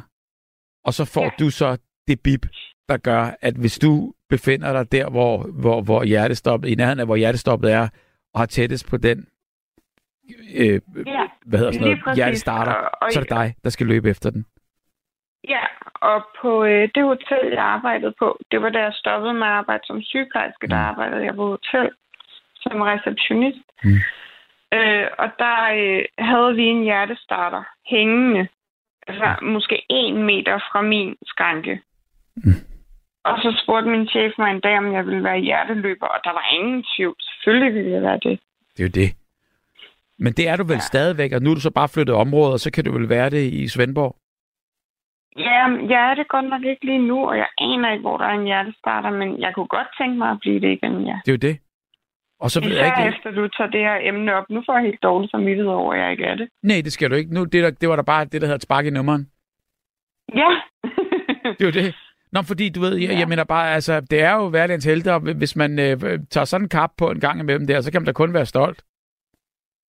og 0.86 0.94
så 0.94 1.04
får 1.14 1.24
Ja. 1.24 1.30
du 1.40 1.50
så 1.50 1.78
det 2.08 2.18
bip, 2.24 2.46
der 2.90 2.98
gør, 2.98 3.24
at 3.42 3.56
hvis 3.62 3.80
du 3.80 4.14
befinder 4.36 4.70
dig 4.78 4.92
der, 4.92 5.10
hvor, 5.10 5.34
hvor, 5.62 5.78
hvor 5.82 6.04
hjertestoppet, 6.04 6.68
i 6.70 6.76
nærheden 6.76 7.00
af, 7.00 7.06
hvor 7.06 7.16
hjertestoppet 7.16 7.72
er, 7.72 7.86
og 8.34 8.40
har 8.42 8.46
tættest 8.46 8.90
på 8.90 8.98
den, 8.98 9.18
øh, 10.62 10.80
Ja, 11.18 11.26
hvad 11.46 11.60
hedder 11.60 11.72
sådan 11.72 11.88
noget, 11.88 12.16
hjertestarter, 12.16 12.74
Og, 12.74 12.90
og, 13.02 13.12
så 13.12 13.20
er 13.20 13.24
det 13.24 13.30
dig, 13.40 13.56
der 13.64 13.70
skal 13.70 13.88
løbe 13.88 14.10
efter 14.10 14.30
den. 14.30 14.46
Ja, 15.50 15.66
og 16.12 16.18
på 16.42 16.64
øh, 16.64 16.90
det 16.96 17.04
hotel, 17.04 17.44
jeg 17.52 17.64
arbejdede 17.76 18.14
på, 18.20 18.40
det 18.52 18.62
var 18.62 18.70
da 18.70 18.80
jeg 18.80 18.94
stoppede 18.94 19.34
med 19.34 19.48
at 19.48 19.54
arbejde 19.54 19.84
som 19.88 20.02
sygeplejerske, 20.02 20.68
der 20.68 20.76
Mm. 20.82 20.90
arbejdede 20.90 21.24
jeg 21.26 21.36
på 21.36 21.46
hotel 21.48 21.90
som 22.56 22.82
receptionist. 22.82 23.66
Mm. 23.84 24.00
Øh, 24.78 25.08
og 25.18 25.30
der 25.40 25.58
øh, 25.82 26.04
havde 26.20 26.56
vi 26.56 26.64
en 26.64 26.84
hjertestarter 26.84 27.64
hængende, 27.94 28.48
altså 29.08 29.36
måske 29.42 29.86
en 29.90 30.24
meter 30.24 30.58
fra 30.72 30.82
min 30.82 31.16
skranke. 31.26 31.82
Mm. 32.36 32.52
Og 33.24 33.38
så 33.44 33.62
spurgte 33.64 33.90
min 33.90 34.08
chef 34.08 34.32
mig 34.38 34.52
en 34.52 34.60
dag, 34.60 34.78
om 34.78 34.94
jeg 34.94 35.06
ville 35.06 35.24
være 35.24 35.40
hjerteløber, 35.40 36.08
og 36.08 36.20
der 36.24 36.34
var 36.40 36.46
ingen 36.58 36.86
tvivl. 36.96 37.16
Selvfølgelig 37.20 37.74
ville 37.76 37.92
jeg 37.92 38.02
være 38.02 38.20
det. 38.24 38.40
Det 38.74 38.80
er 38.80 38.88
jo 38.90 38.96
det. 39.02 39.10
Men 40.20 40.34
det 40.34 40.48
er 40.48 40.56
du 40.56 40.64
vel 40.64 40.82
ja. 40.84 40.90
Stadigvæk, 40.92 41.32
og 41.34 41.42
nu 41.42 41.50
er 41.50 41.56
du 41.56 41.62
så 41.62 41.72
bare 41.72 41.90
flyttet 41.90 42.16
område, 42.16 42.54
og 42.54 42.60
så 42.60 42.72
kan 42.72 42.84
du 42.84 42.92
vel 42.92 43.10
være 43.10 43.30
det 43.30 43.44
i 43.54 43.68
Svendborg? 43.68 44.16
Ja, 45.38 45.64
jeg 45.94 46.12
er 46.12 46.16
det 46.16 46.28
godt 46.28 46.50
nok 46.50 46.64
ikke 46.64 46.86
lige 46.86 47.08
nu, 47.08 47.28
og 47.30 47.38
jeg 47.38 47.48
aner 47.58 47.92
ikke, 47.92 48.02
hvor 48.02 48.18
der 48.18 48.26
er 48.26 48.38
en 48.40 48.46
hjertestarter, 48.46 49.10
men 49.10 49.40
jeg 49.42 49.52
kunne 49.56 49.68
godt 49.68 49.88
tænke 50.00 50.18
mig 50.18 50.30
at 50.30 50.38
blive 50.40 50.60
det 50.60 50.72
igen, 50.72 51.08
ja. 51.08 51.18
Det 51.26 51.32
er 51.32 51.38
jo 51.38 51.44
det. 51.50 51.60
Og 52.40 52.52
så 52.52 52.60
ved 52.60 52.76
jeg 52.76 52.88
Især 52.88 53.06
ikke... 53.06 53.18
efter 53.18 53.32
du 53.32 53.48
tager 53.48 53.70
det 53.70 53.80
her 53.80 53.98
emne 54.02 54.34
op. 54.34 54.50
Nu 54.50 54.64
får 54.66 54.74
jeg 54.74 54.84
helt 54.84 55.04
dårligt 55.04 55.32
samvittighed 55.32 55.72
over, 55.72 55.94
at 55.94 56.00
jeg 56.00 56.12
ikke 56.12 56.24
er 56.24 56.36
det. 56.36 56.48
Nej, 56.64 56.82
det 56.84 56.94
skal 56.94 57.12
du 57.12 57.16
ikke. 57.16 57.34
Nu, 57.34 57.44
det, 57.44 57.64
der, 57.64 57.72
det 57.72 57.90
var 57.90 57.96
der 57.96 58.04
bare 58.04 58.26
det, 58.26 58.42
der 58.42 58.48
hedder 58.48 58.56
et 58.56 58.62
spark 58.62 58.86
i 58.86 58.90
nummeren. 58.90 59.28
Ja. 60.36 60.50
Det 61.44 61.62
er 61.62 61.66
jo 61.66 61.72
det. 61.72 61.96
Nå, 62.34 62.42
fordi 62.42 62.70
du 62.70 62.80
ved, 62.80 62.96
jeg, 62.98 63.10
Ja. 63.10 63.20
jeg 63.20 63.28
mener 63.28 63.44
bare, 63.44 63.74
altså, 63.74 64.00
det 64.02 64.22
er 64.22 64.34
jo 64.36 64.50
hverdagens 64.50 64.86
helte, 64.86 65.14
og 65.14 65.20
hvis 65.20 65.56
man 65.56 65.80
øh, 65.80 66.00
tager 66.30 66.46
sådan 66.46 66.66
en 66.66 66.70
kap 66.70 66.92
på 66.98 67.12
en 67.12 67.20
gang 67.20 67.40
imellem 67.40 67.68
der, 67.68 67.82
så 67.82 67.92
kan 67.92 68.02
man 68.02 68.06
da 68.06 68.12
kun 68.12 68.34
være 68.34 68.46
stolt. 68.46 68.82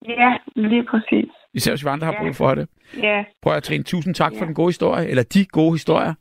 ja, 0.09 0.37
lige 0.57 0.85
præcis. 0.91 1.31
Især 1.55 1.73
hvis 1.73 1.85
vi 1.85 1.89
andre 1.89 2.05
har 2.07 2.13
Ja. 2.13 2.23
brug 2.23 2.35
for 2.37 2.55
det. 2.55 2.69
Ja. 3.03 3.25
Prøv 3.43 3.53
at 3.55 3.63
Trine, 3.63 3.85
tusind 3.85 4.15
tak 4.15 4.33
for 4.33 4.45
Ja. 4.45 4.47
den 4.47 4.55
gode 4.55 4.69
historie, 4.69 5.09
eller 5.09 5.23
de 5.23 5.45
gode 5.47 5.73
historier. 5.73 6.15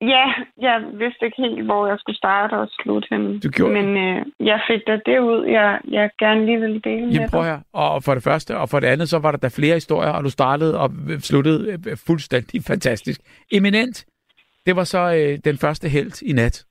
Ja, 0.00 0.26
jeg 0.60 0.76
vidste 0.92 1.24
ikke 1.26 1.36
helt, 1.42 1.64
hvor 1.64 1.86
jeg 1.86 1.96
skulle 1.98 2.16
starte 2.16 2.52
og 2.52 2.68
slutte 2.82 3.08
henne. 3.10 3.40
Du 3.40 3.48
gjorde 3.48 3.72
Men 3.74 3.96
øh, 3.96 4.26
jeg 4.40 4.60
fik 4.70 4.80
da 4.86 4.92
det 5.06 5.18
ud, 5.18 5.46
jeg, 5.46 5.80
jeg 5.90 6.10
gerne 6.18 6.46
lige 6.46 6.60
ville 6.60 6.80
dele 6.80 6.96
Jamen 7.06 7.16
med 7.20 7.28
prøv 7.30 7.42
her. 7.44 7.58
Og 7.72 8.02
for 8.02 8.14
det 8.14 8.22
første, 8.22 8.56
og 8.56 8.68
for 8.68 8.80
det 8.80 8.86
andet, 8.86 9.08
så 9.08 9.18
var 9.18 9.30
der 9.30 9.38
da 9.38 9.48
flere 9.48 9.74
historier, 9.74 10.10
og 10.10 10.24
du 10.24 10.30
startede 10.30 10.80
og 10.80 10.90
sluttede 11.18 11.72
øh, 11.90 11.96
fuldstændig 12.06 12.62
fantastisk. 12.72 13.20
Eminent. 13.52 14.04
Det 14.66 14.76
var 14.76 14.84
så 14.84 15.14
øh, 15.14 15.38
den 15.44 15.58
første 15.58 15.88
held 15.88 16.22
i 16.22 16.32
nat. 16.32 16.64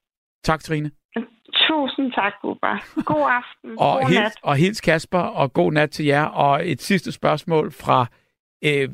Tak, 0.43 0.59
Trine. 0.63 0.91
Tusind 1.67 2.11
tak, 2.11 2.33
Bubba. 2.41 2.67
God 3.05 3.29
aften. 3.29 3.79
Og, 3.79 3.99
God 3.99 4.09
hils, 4.09 4.19
nat. 4.19 4.35
og 4.43 4.55
hils 4.55 4.81
Kasper, 4.81 5.19
og 5.19 5.53
god 5.53 5.71
nat 5.71 5.91
til 5.91 6.05
jer. 6.05 6.23
Og 6.23 6.69
et 6.69 6.81
sidste 6.81 7.11
spørgsmål 7.11 7.71
fra... 7.71 8.05
Øh, 8.63 8.89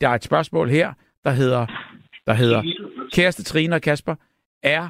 der 0.00 0.08
er 0.08 0.14
et 0.14 0.24
spørgsmål 0.24 0.68
her, 0.68 0.92
der 1.24 1.30
hedder, 1.30 1.66
der 2.26 2.32
hedder 2.34 2.62
Kæreste 3.12 3.42
Trine 3.44 3.74
og 3.74 3.82
Kasper, 3.82 4.14
er 4.62 4.88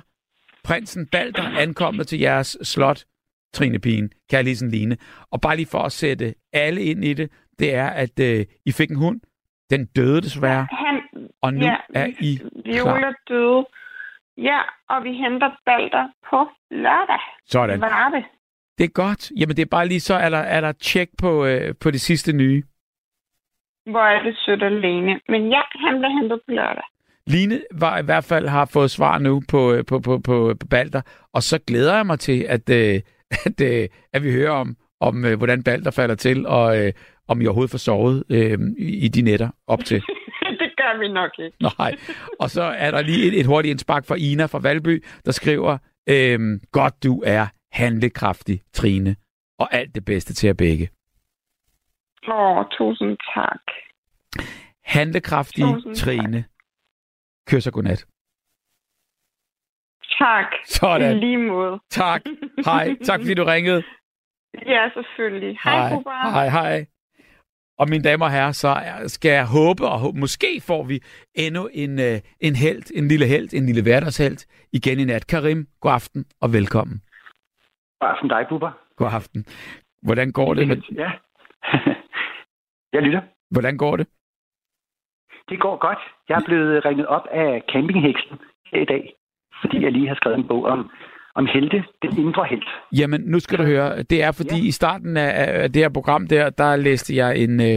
prinsen 0.65 1.07
Balder 1.07 1.43
ankommet 1.43 2.07
til 2.07 2.19
jeres 2.19 2.57
slot, 2.63 3.05
Trine 3.53 3.79
Pigen, 3.79 4.11
Kærligheden 4.31 4.71
Line? 4.71 4.97
Og 5.31 5.41
bare 5.41 5.57
lige 5.57 5.67
for 5.67 5.79
at 5.79 5.93
sætte 5.93 6.35
alle 6.53 6.83
ind 6.83 7.05
i 7.05 7.15
det, 7.15 7.31
det 7.59 7.75
er, 7.75 7.87
at 7.87 8.21
øh, 8.21 8.47
I 8.67 8.73
fik 8.73 8.91
en 8.91 8.97
hund. 8.97 9.21
Den 9.71 9.87
døde 9.87 10.21
desværre, 10.21 10.67
og 11.43 11.55
nu 11.55 11.65
ja, 11.65 11.77
er 11.95 12.07
I 12.21 12.41
Viola 12.65 13.13
døde. 13.29 13.67
Ja, 14.37 14.61
og 14.89 15.05
vi 15.05 15.13
henter 15.13 15.51
Balder 15.67 16.09
på 16.31 16.49
lørdag. 16.71 17.23
sådan. 17.47 17.79
Hvad 17.79 17.89
er 17.89 18.11
det? 18.11 18.25
Det 18.79 18.85
er 18.85 18.89
godt. 18.89 19.31
Jamen, 19.39 19.57
det 19.57 19.63
er 19.63 19.67
bare 19.71 19.89
lige 19.89 20.01
så, 20.01 20.15
er 20.15 20.31
der, 20.31 20.39
er 20.39 20.61
der 20.61 20.73
tjek 20.73 21.09
på, 21.19 21.47
øh, 21.47 21.75
på 21.81 21.91
det 21.91 22.01
sidste 22.01 22.33
nye. 22.33 22.63
Hvor 23.87 24.01
er 24.01 24.23
det 24.23 24.37
sødt 24.47 24.63
alene. 24.63 25.21
Men 25.29 25.51
ja, 25.51 25.63
han 25.75 25.99
bliver 25.99 26.21
hentet 26.21 26.41
på 26.47 26.53
lørdag. 26.53 26.85
Line 27.27 27.61
var 27.75 27.99
i 27.99 28.05
hvert 28.05 28.25
fald 28.25 28.49
har 28.49 28.65
fået 28.73 28.91
svar 28.91 29.19
nu 29.19 29.43
på, 29.49 29.73
øh, 29.73 29.85
på, 29.85 30.01
på, 30.01 30.19
på, 30.19 30.55
på 30.61 30.67
Balder, 30.67 31.01
og 31.33 31.43
så 31.43 31.59
glæder 31.67 31.97
jeg 31.97 32.07
mig 32.07 32.19
til, 32.19 32.43
at, 32.49 32.71
øh, 32.71 33.01
at, 33.47 33.61
øh, 33.61 33.89
at 34.13 34.23
vi 34.25 34.33
hører 34.33 34.51
om, 34.51 34.77
om 35.01 35.25
øh, 35.25 35.37
hvordan 35.39 35.63
Balder 35.63 35.91
falder 35.91 36.15
til, 36.15 36.47
og 36.47 36.87
øh, 36.87 36.93
om 37.29 37.41
I 37.41 37.47
overhovedet 37.47 37.71
får 37.71 37.79
sovet 37.79 38.25
øh, 38.31 38.59
i, 38.79 39.05
i 39.05 39.09
de 39.09 39.23
nætter 39.23 39.49
op 39.67 39.85
til. 39.85 40.03
gør 40.93 40.99
vi 40.99 41.09
nok 41.09 41.39
ikke. 41.39 41.57
Nej. 41.79 41.97
Og 42.41 42.51
så 42.51 42.63
er 42.63 42.91
der 42.91 43.03
lige 43.03 43.29
et, 43.29 43.41
et 43.41 43.47
hurtigt 43.47 43.71
indspark 43.71 44.05
fra 44.07 44.15
Ina 44.19 44.47
fra 44.47 44.59
Valby, 44.59 45.05
der 45.25 45.33
skriver, 45.33 45.79
øh, 46.09 46.61
godt 46.73 47.03
du 47.03 47.23
er 47.27 47.47
handlekraftig, 47.73 48.61
Trine, 48.73 49.17
og 49.59 49.75
alt 49.75 49.95
det 49.95 50.05
bedste 50.05 50.35
til 50.35 50.47
jer 50.47 50.55
begge. 50.55 50.89
Åh, 52.29 52.65
tusind 52.79 53.17
tak. 53.35 53.61
Handlekraftig 54.85 55.65
Tusind 55.65 55.95
tak. 55.95 56.05
Trine. 56.05 56.45
Kør 57.49 57.61
så 57.61 57.71
godnat. 57.71 58.07
Tak. 60.19 60.47
Sådan. 60.65 61.17
I 61.17 61.21
lige 61.21 61.39
måde. 61.39 61.81
Tak. 61.91 62.23
Hej. 62.65 62.97
Tak 63.05 63.21
fordi 63.21 63.35
du 63.35 63.45
ringede. 63.45 63.83
Ja, 64.67 64.89
selvfølgelig. 64.95 65.59
Hej, 65.65 65.95
Bubba. 65.95 66.11
Hej, 66.11 66.49
hej. 66.49 66.87
Og 67.79 67.87
mine 67.89 68.03
damer 68.05 68.25
og 68.25 68.33
herrer, 68.33 68.53
så 68.53 68.73
skal 69.07 69.31
jeg 69.31 69.47
håbe, 69.47 69.83
og 69.93 69.99
hå- 70.03 70.13
måske 70.21 70.61
får 70.67 70.83
vi 70.85 71.01
endnu 71.35 71.69
en, 71.73 71.99
øh, 72.01 72.17
en 72.41 72.55
held, 72.57 72.83
en 72.99 73.09
lille 73.09 73.27
held, 73.27 73.49
en 73.55 73.67
lille 73.67 73.83
hverdagsheld 73.83 74.39
igen 74.73 74.99
i 75.01 75.05
nat. 75.05 75.27
Karim, 75.27 75.67
god 75.81 75.93
aften 75.93 76.25
og 76.41 76.53
velkommen. 76.53 76.97
God 78.01 78.09
aften 78.11 78.29
dig, 78.29 78.47
Bubber. 78.49 78.71
God 78.97 79.11
aften. 79.13 79.45
Hvordan 80.03 80.33
går 80.33 80.55
det? 80.55 80.69
Med, 80.69 80.77
Ja. 81.03 81.11
jeg 82.95 83.03
lytter. 83.03 83.23
hvordan 83.51 83.77
går 83.77 83.97
det? 83.97 84.07
Det 85.49 85.61
går 85.61 85.77
godt. 85.77 85.99
Jeg 86.29 86.37
er 86.41 86.45
blevet 86.45 86.85
ringet 86.85 87.07
op 87.07 87.27
af 87.31 87.63
campingheksen 87.73 88.37
i 88.73 88.85
dag, 88.85 89.15
fordi 89.61 89.83
jeg 89.85 89.93
lige 89.93 90.09
har 90.09 90.15
skrevet 90.15 90.39
en 90.39 90.49
bog 90.49 90.65
om, 90.65 90.91
om 91.39 91.47
helte, 91.55 91.85
den 92.03 92.19
indre 92.19 92.45
helt. 92.51 92.69
Jamen, 92.93 93.21
nu 93.21 93.39
skal 93.41 93.59
du 93.59 93.65
høre. 93.65 94.03
Det 94.03 94.23
er 94.23 94.33
fordi, 94.33 94.59
ja. 94.63 94.69
i 94.69 94.71
starten 94.71 95.17
af, 95.17 95.63
af 95.63 95.73
det 95.73 95.83
her 95.83 95.89
program 95.89 96.27
der, 96.27 96.51
der 96.51 96.77
læste 96.77 97.17
jeg 97.17 97.39
en 97.39 97.61
uh, 97.61 97.77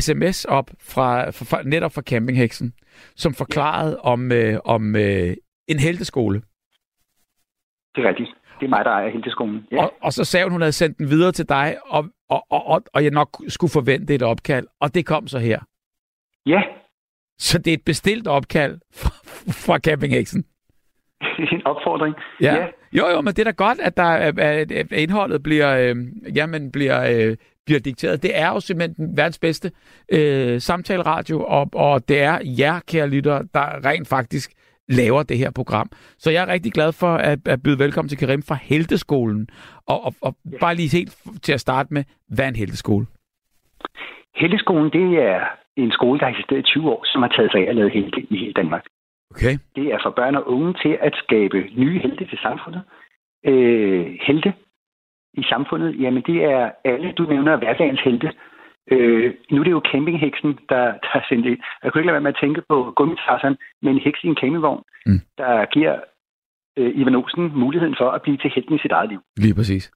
sms 0.00 0.44
op 0.44 0.70
fra, 0.80 1.30
fra, 1.30 1.44
fra 1.44 1.62
netop 1.62 1.92
fra 1.94 2.02
Campingheksen, 2.02 2.72
som 3.16 3.34
forklarede 3.34 3.98
ja. 4.04 4.10
om, 4.10 4.30
uh, 4.32 4.58
om 4.64 4.94
uh, 4.94 5.32
en 5.68 5.78
helteskole. 5.86 6.42
Det 7.94 8.04
er 8.04 8.08
rigtigt. 8.08 8.30
Det 8.60 8.66
er 8.66 8.70
mig, 8.70 8.84
der 8.84 8.90
ejer 8.90 9.10
helteskolen. 9.10 9.66
Ja. 9.72 9.82
Og, 9.82 9.92
og 10.02 10.12
så 10.12 10.24
sagde 10.24 10.44
hun, 10.44 10.52
hun 10.52 10.60
havde 10.60 10.72
sendt 10.72 10.98
den 10.98 11.10
videre 11.10 11.32
til 11.32 11.48
dig, 11.48 11.76
og, 11.86 12.04
og, 12.28 12.46
og, 12.50 12.66
og, 12.66 12.82
og 12.94 13.02
jeg 13.04 13.10
nok 13.10 13.28
skulle 13.48 13.70
forvente 13.70 14.14
et 14.14 14.22
opkald. 14.22 14.66
Og 14.80 14.94
det 14.94 15.06
kom 15.06 15.26
så 15.26 15.38
her. 15.38 15.60
ja, 16.46 16.62
Så 17.38 17.58
det 17.58 17.70
er 17.70 17.74
et 17.74 17.84
bestilt 17.86 18.26
opkald 18.28 18.80
fra, 18.94 19.10
fra 19.66 19.78
Campingheksen. 19.78 20.44
en 21.54 21.62
opfordring. 21.66 22.14
Ja. 22.40 22.54
ja. 22.54 22.66
Jo, 22.92 23.08
jo, 23.08 23.20
men 23.20 23.34
det 23.34 23.38
er 23.38 23.44
da 23.44 23.50
godt, 23.50 23.80
at, 23.80 23.96
der, 23.96 24.02
er- 24.02 24.32
at 24.80 24.92
indholdet 24.92 25.42
bliver, 25.42 25.76
øh, 25.76 25.96
jamen, 26.36 26.72
bliver, 26.72 27.28
øh, 27.30 27.36
bliver 27.66 27.80
dikteret. 27.80 28.22
Det 28.22 28.38
er 28.38 28.48
jo 28.48 28.60
simpelthen 28.60 28.94
den 29.08 29.16
verdens 29.16 29.38
bedste 29.38 29.70
øh, 30.12 30.60
samtaleradio, 30.60 31.44
og, 31.44 31.68
og 31.74 32.08
det 32.08 32.22
er 32.22 32.38
jer, 32.58 32.80
kære 32.88 33.08
lyttere, 33.08 33.42
der 33.54 33.86
rent 33.90 34.08
faktisk 34.08 34.50
laver 34.88 35.22
det 35.22 35.38
her 35.38 35.50
program. 35.50 35.90
Så 36.18 36.30
jeg 36.30 36.42
er 36.42 36.52
rigtig 36.52 36.72
glad 36.72 36.92
for 36.92 37.06
at, 37.14 37.38
at 37.48 37.62
byde 37.62 37.78
velkommen 37.78 38.08
til 38.08 38.18
Karim 38.18 38.42
fra 38.42 38.58
Helteskolen. 38.62 39.48
Og, 39.86 40.04
og, 40.04 40.14
og 40.22 40.36
bare 40.60 40.74
lige 40.74 40.96
helt 40.96 41.16
til 41.42 41.52
at 41.52 41.60
starte 41.60 41.94
med, 41.94 42.04
hvad 42.28 42.44
er 42.44 42.48
en 42.48 42.56
helteskole? 42.56 43.06
Helteskolen, 44.36 44.90
det 44.92 45.22
er 45.24 45.40
en 45.76 45.90
skole, 45.92 46.18
der 46.18 46.24
har 46.24 46.30
eksisteret 46.30 46.58
i 46.58 46.62
20 46.62 46.90
år, 46.90 47.00
som 47.04 47.22
har 47.22 47.28
taget 47.28 47.50
sig 47.50 47.60
af 47.60 47.68
at 47.70 47.76
lave 47.76 47.90
helte 47.90 48.20
i 48.30 48.36
hele 48.38 48.52
Danmark. 48.52 48.82
Okay. 49.34 49.54
Det 49.76 49.86
er 49.94 49.98
for 50.04 50.10
børn 50.10 50.34
og 50.34 50.48
unge 50.54 50.72
til 50.82 50.98
at 51.00 51.14
skabe 51.24 51.58
nye 51.76 51.98
helte 51.98 52.24
til 52.26 52.38
samfundet. 52.42 52.82
Øh, 53.46 54.06
helte 54.26 54.54
i 55.34 55.42
samfundet, 55.42 56.00
jamen 56.02 56.22
det 56.22 56.44
er 56.44 56.70
alle, 56.84 57.12
du 57.12 57.22
nævner 57.22 57.56
hverdagens 57.56 58.00
helte. 58.00 58.32
Øh, 58.92 59.34
nu 59.50 59.60
er 59.60 59.64
det 59.64 59.70
jo 59.70 59.82
campingheksen, 59.92 60.50
der, 60.68 60.84
der 61.02 61.08
har 61.14 61.26
sendt 61.28 61.44
det. 61.46 61.60
Jeg 61.82 61.92
kunne 61.92 62.00
ikke 62.00 62.06
lade 62.06 62.18
være 62.18 62.26
med 62.28 62.34
at 62.34 62.40
tænke 62.42 62.62
på 62.68 62.92
gummitarsen 62.96 63.56
med 63.82 63.90
en 63.92 63.98
heks 63.98 64.24
i 64.24 64.26
en 64.26 64.36
campingvogn, 64.40 64.82
Mm. 65.06 65.20
der 65.38 65.64
giver 65.64 65.94
øh, 66.78 66.90
Ivan 67.00 67.14
Olsen 67.14 67.52
muligheden 67.58 67.96
for 68.00 68.10
at 68.10 68.22
blive 68.22 68.36
til 68.36 68.50
helten 68.54 68.74
i 68.74 68.78
sit 68.78 68.90
eget 68.92 69.08
liv. 69.10 69.20
Lige 69.36 69.54
præcis. 69.54 69.92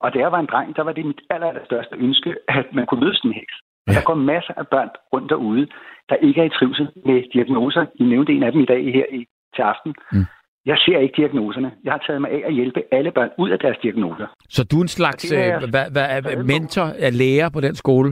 Og 0.00 0.14
da 0.14 0.18
jeg 0.18 0.32
var 0.32 0.38
en 0.40 0.46
dreng, 0.52 0.76
der 0.76 0.82
var 0.82 0.92
det 0.92 1.04
mit 1.06 1.20
aller, 1.30 1.46
aller 1.46 1.64
største 1.64 1.96
ønske, 1.96 2.36
at 2.48 2.66
man 2.74 2.86
kunne 2.86 3.00
møde 3.00 3.14
sådan 3.16 3.30
en 3.30 3.34
heks. 3.34 3.54
Ja. 3.86 3.92
Ja. 3.92 3.98
Der 3.98 4.04
går 4.04 4.14
masser 4.14 4.54
af 4.56 4.66
børn 4.74 4.88
rundt 5.12 5.28
derude, 5.30 5.66
der 6.08 6.16
ikke 6.26 6.40
er 6.40 6.44
i 6.44 6.56
trivsel 6.58 6.88
med 7.08 7.18
diagnoser. 7.34 7.86
I 8.00 8.04
nævnte 8.12 8.32
en 8.32 8.42
af 8.42 8.52
dem 8.52 8.60
i 8.60 8.64
dag 8.64 8.82
her 8.96 9.06
i, 9.18 9.20
til 9.54 9.62
aften. 9.62 9.94
Mm. 10.12 10.26
Jeg 10.66 10.76
ser 10.84 10.98
ikke 10.98 11.14
diagnoserne. 11.16 11.70
Jeg 11.84 11.92
har 11.92 12.02
taget 12.06 12.20
mig 12.20 12.30
af 12.30 12.42
at 12.46 12.54
hjælpe 12.54 12.80
alle 12.92 13.10
børn 13.12 13.30
ud 13.38 13.50
af 13.50 13.58
deres 13.58 13.78
diagnoser. 13.82 14.26
Så 14.48 14.64
du 14.64 14.76
er 14.78 14.82
en 14.82 14.88
slags 14.88 15.32
er 15.32 15.56
øh, 15.56 15.70
hvad, 15.70 15.86
hvad, 15.90 16.06
er, 16.08 16.42
mentor, 16.42 16.86
er 17.06 17.10
lærer 17.10 17.48
på 17.48 17.60
den 17.60 17.74
skole? 17.74 18.10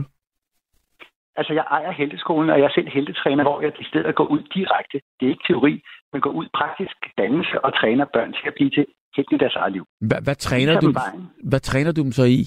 Altså, 1.35 1.53
jeg 1.53 1.65
ejer 1.71 1.91
helteskolen, 1.91 2.49
og 2.49 2.57
jeg 2.59 2.65
er 2.65 2.75
selv 2.75 2.89
heltetræner, 2.93 3.43
hvor 3.43 3.61
jeg 3.61 3.71
i 3.79 3.83
stedet 3.83 4.15
går 4.15 4.25
ud 4.25 4.41
direkte. 4.55 4.97
Det 5.19 5.25
er 5.25 5.29
ikke 5.29 5.47
teori, 5.47 5.81
men 6.11 6.21
går 6.21 6.29
ud 6.29 6.47
praktisk 6.59 6.95
dannelse 7.17 7.65
og 7.65 7.73
træner 7.79 8.05
børn 8.13 8.31
til 8.31 8.47
at 8.47 8.53
blive 8.53 8.69
til 8.69 8.85
helt 9.15 9.31
i 9.31 9.37
deres 9.37 9.55
eget 9.55 9.73
liv. 9.73 9.85
Hvad, 10.01 10.21
hvad, 10.23 10.35
træner 10.35 10.79
du, 10.79 10.93
hvad 11.43 11.59
træner 11.59 11.91
du 11.91 12.01
dem 12.03 12.11
så 12.11 12.23
i? 12.23 12.41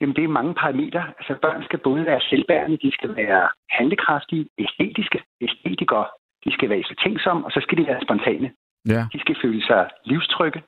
Jamen, 0.00 0.16
det 0.16 0.24
er 0.24 0.28
mange 0.28 0.54
parametre. 0.54 1.04
Altså, 1.18 1.34
børn 1.42 1.64
skal 1.64 1.78
både 1.78 2.06
være 2.06 2.20
selvbærende, 2.30 2.76
de 2.76 2.92
skal 2.92 3.16
være 3.16 3.48
handlekraftige, 3.70 4.46
æstetiske, 4.58 5.22
æstetikere, 5.40 6.06
de 6.44 6.52
skal 6.52 6.68
være 6.68 6.78
eftertænksomme, 6.78 7.44
og 7.46 7.50
så 7.52 7.60
skal 7.62 7.78
de 7.78 7.86
være 7.86 8.00
spontane. 8.06 8.50
Ja. 8.88 9.06
De 9.12 9.20
skal 9.20 9.36
føle 9.42 9.62
sig 9.66 9.90
livstrygge. 10.04 10.62